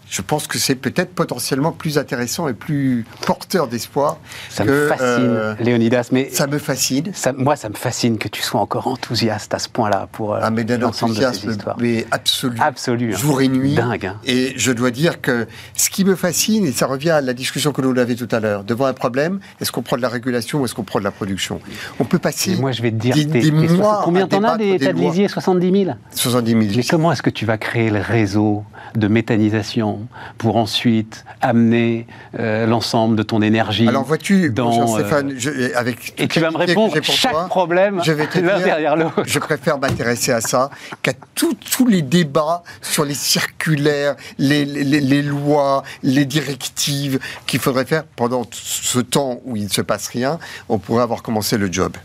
je 0.09 0.23
pense 0.23 0.47
que 0.47 0.59
c'est 0.59 0.75
peut-être 0.77 1.15
potentiellement 1.15 1.73
plus 1.73 1.99
intéressant 1.99 2.49
et 2.49 2.55
plus 2.55 3.05
porteur 3.25 3.67
d'espoir. 3.67 4.19
Ça 4.51 4.65
me 4.65 4.89
fascine, 4.89 5.07
euh, 5.07 5.55
Léonidas. 5.61 6.09
Mais 6.13 6.31
ça 6.31 6.47
me 6.47 6.59
fascine. 6.59 7.13
moi, 7.37 7.57
ça 7.57 7.69
me 7.69 7.75
fascine 7.75 8.19
que 8.19 8.29
tu 8.29 8.43
sois 8.43 8.61
encore 8.61 8.87
enthousiaste 8.87 9.53
à 9.55 9.59
ce 9.59 9.69
point-là 9.69 10.09
pour 10.13 10.35
euh, 10.35 10.41
ah, 10.43 10.51
mais 10.51 10.65
l'ensemble 10.65 11.17
de 11.17 11.33
ces 11.33 11.49
histoires. 11.49 11.77
Mais 11.81 12.07
absolu. 12.11 12.57
Absolu. 12.61 13.15
Hein. 13.15 13.17
Jour 13.17 13.41
et 13.41 13.49
nuit. 13.49 13.75
Dingue. 13.75 14.07
Hein. 14.07 14.21
Et 14.25 14.55
je 14.57 14.73
dois 14.73 14.91
dire 14.91 15.21
que 15.21 15.47
ce 15.77 15.91
qui 15.91 16.05
me 16.05 16.15
fascine, 16.15 16.67
et 16.67 16.73
ça 16.73 16.87
revient 16.87 17.11
à 17.11 17.21
la 17.21 17.35
discussion 17.35 17.73
que 17.73 17.83
nous 17.83 17.99
avions 17.99 18.17
tout 18.17 18.35
à 18.35 18.41
l'heure, 18.41 18.65
devant 18.65 18.87
un 18.87 18.95
problème, 18.95 19.41
est-ce 19.61 19.73
qu'on 19.73 19.83
prend 19.83 19.97
de 19.97 20.03
la 20.03 20.09
régulation 20.09 20.61
ou 20.61 20.65
est-ce 20.65 20.75
qu'on 20.75 20.85
prend 20.85 21.01
de 21.01 21.05
la 21.05 21.11
production? 21.11 21.61
On 21.99 22.05
peut 22.05 22.19
passer. 22.19 22.57
moi, 22.57 22.73
je 22.73 22.83
vais 22.83 22.91
te 22.91 22.97
dire, 22.97 23.15
des, 23.27 23.51
mois 23.51 24.03
combien 24.05 24.29
t'en 24.29 24.43
as 24.45 24.57
des 24.57 24.79
tas 24.79 24.93
de 24.93 24.99
lisiers 24.99 25.29
70 25.29 25.85
000 25.85 25.97
70 26.11 26.51
000. 26.51 26.63
Mais 26.77 26.83
comment 26.85 27.13
est-ce 27.13 27.23
que 27.23 27.31
tu 27.31 27.45
vas 27.45 27.59
créer 27.59 27.91
le 27.91 28.01
réseau 28.01 28.65
de 28.95 29.09
méthanisation 29.09 29.96
pour 30.39 30.57
ensuite 30.57 31.25
amener 31.41 32.07
euh, 32.39 32.67
l'ensemble 32.67 33.17
de 33.17 33.23
ton 33.23 33.43
énergie. 33.43 33.89
Alors 33.89 34.05
vois-tu, 34.05 34.51
dans, 34.51 34.87
Stéphane, 34.87 35.33
euh, 35.47 35.71
avec 35.75 36.15
et 36.19 36.29
tu 36.29 36.41
vas 36.41 36.51
me 36.51 36.57
répondre 36.57 36.95
chaque 37.03 37.49
problème 37.49 38.01
je 38.05 38.13
vais 38.13 38.27
te 38.27 38.39
dire, 38.39 38.59
derrière 38.59 38.97
l'autre. 38.97 39.23
Je 39.27 39.39
préfère 39.39 39.79
m'intéresser 39.79 40.33
à 40.33 40.41
ça 40.41 40.71
qu'à 41.03 41.13
tous 41.35 41.87
les 41.87 42.03
débats 42.03 42.63
sur 42.83 43.05
les 43.05 43.15
circulaires, 43.15 44.17
les, 44.39 44.65
les, 44.65 45.23
lois, 45.23 45.83
les 46.03 46.25
directives 46.25 47.19
qu'il 47.47 47.61
faudrait 47.61 47.85
faire 47.85 48.05
pendant 48.17 48.43
ce 48.51 48.99
temps 48.99 49.41
où 49.45 49.57
il 49.57 49.65
ne 49.65 49.69
se 49.69 49.83
passe 49.83 50.09
rien. 50.09 50.39
On 50.69 50.79
pourrait 50.79 51.03
avoir 51.03 51.23
commencé 51.23 51.59
le 51.59 51.73
job. 51.73 51.97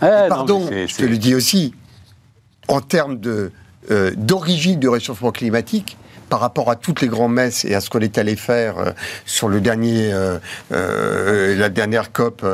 pardon, 0.00 0.68
je 0.70 0.96
te 0.96 1.04
le 1.04 1.18
dis 1.18 1.34
aussi, 1.34 1.74
en 2.68 2.80
termes 2.80 3.18
de 3.18 3.50
euh, 3.90 4.12
d'origine 4.16 4.78
du 4.78 4.88
réchauffement 4.88 5.32
climatique 5.32 5.96
par 6.28 6.40
rapport 6.40 6.70
à 6.70 6.76
toutes 6.76 7.00
les 7.00 7.08
grandes 7.08 7.32
messes 7.32 7.64
et 7.64 7.74
à 7.74 7.80
ce 7.80 7.88
qu'on 7.88 8.00
est 8.00 8.18
allé 8.18 8.36
faire 8.36 8.78
euh, 8.78 8.90
sur 9.24 9.48
le 9.48 9.60
dernier, 9.60 10.10
euh, 10.12 11.56
la 11.56 11.68
dernière 11.68 12.12
COP 12.12 12.44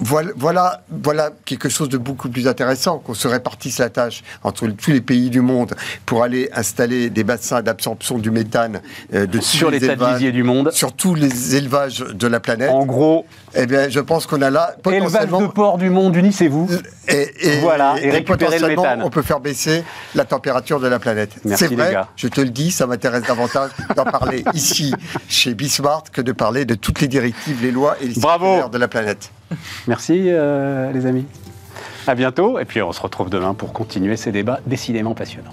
voilà, 0.00 0.30
voilà, 0.36 0.82
voilà, 0.90 1.30
quelque 1.44 1.68
chose 1.68 1.88
de 1.88 1.98
beaucoup 1.98 2.28
plus 2.28 2.46
intéressant, 2.46 2.98
qu'on 2.98 3.14
se 3.14 3.26
répartisse 3.26 3.78
la 3.78 3.90
tâche 3.90 4.22
entre 4.44 4.68
tous 4.68 4.92
les 4.92 5.00
pays 5.00 5.28
du 5.28 5.40
monde 5.40 5.74
pour 6.06 6.22
aller 6.22 6.48
installer 6.52 7.10
des 7.10 7.24
bassins 7.24 7.62
d'absorption 7.62 8.18
du 8.18 8.30
méthane 8.30 8.80
de 9.12 9.40
sur 9.40 9.72
les, 9.72 9.84
élevages, 9.84 10.20
du 10.20 10.44
monde, 10.44 10.70
sur 10.72 10.92
tous 10.92 11.16
les 11.16 11.56
élevages 11.56 11.98
de 11.98 12.26
la 12.28 12.38
planète. 12.38 12.70
En 12.70 12.86
gros, 12.86 13.26
eh 13.54 13.66
bien, 13.66 13.88
je 13.88 14.00
pense 14.00 14.26
qu'on 14.26 14.42
a 14.42 14.50
là 14.50 14.74
potentiellement 14.82 15.38
élevage 15.38 15.48
de 15.48 15.52
porc 15.52 15.78
du 15.78 15.90
monde, 15.90 16.16
unissez-vous. 16.16 16.68
Et, 17.08 17.30
et, 17.40 17.60
voilà, 17.60 17.96
et, 18.00 18.10
récupérer 18.10 18.58
le 18.58 18.68
méthane. 18.68 19.02
On 19.02 19.10
peut 19.10 19.22
faire 19.22 19.40
baisser 19.40 19.84
la 20.14 20.24
température 20.24 20.80
de 20.80 20.88
la 20.88 20.98
planète. 20.98 21.32
C'est 21.56 21.74
vrai, 21.74 21.96
je 22.16 22.28
te 22.28 22.40
le 22.40 22.50
dis, 22.50 22.70
ça 22.70 22.86
m'intéresse 22.86 23.22
davantage 23.22 23.70
d'en 23.96 24.04
parler 24.04 24.44
ici 24.54 24.94
chez 25.28 25.54
Bismart 25.54 26.04
que 26.12 26.20
de 26.20 26.32
parler 26.32 26.64
de 26.64 26.74
toutes 26.74 27.00
les 27.00 27.08
directives, 27.08 27.62
les 27.62 27.70
lois 27.70 27.96
et 28.00 28.08
les 28.08 28.20
Bravo. 28.20 28.68
de 28.68 28.78
la 28.78 28.88
planète. 28.88 29.30
Merci 29.86 30.26
euh, 30.26 30.92
les 30.92 31.06
amis. 31.06 31.26
À 32.06 32.14
bientôt 32.14 32.58
et 32.58 32.64
puis 32.64 32.80
on 32.82 32.92
se 32.92 33.00
retrouve 33.00 33.30
demain 33.30 33.54
pour 33.54 33.72
continuer 33.72 34.16
ces 34.16 34.32
débats 34.32 34.60
décidément 34.66 35.14
passionnants. 35.14 35.52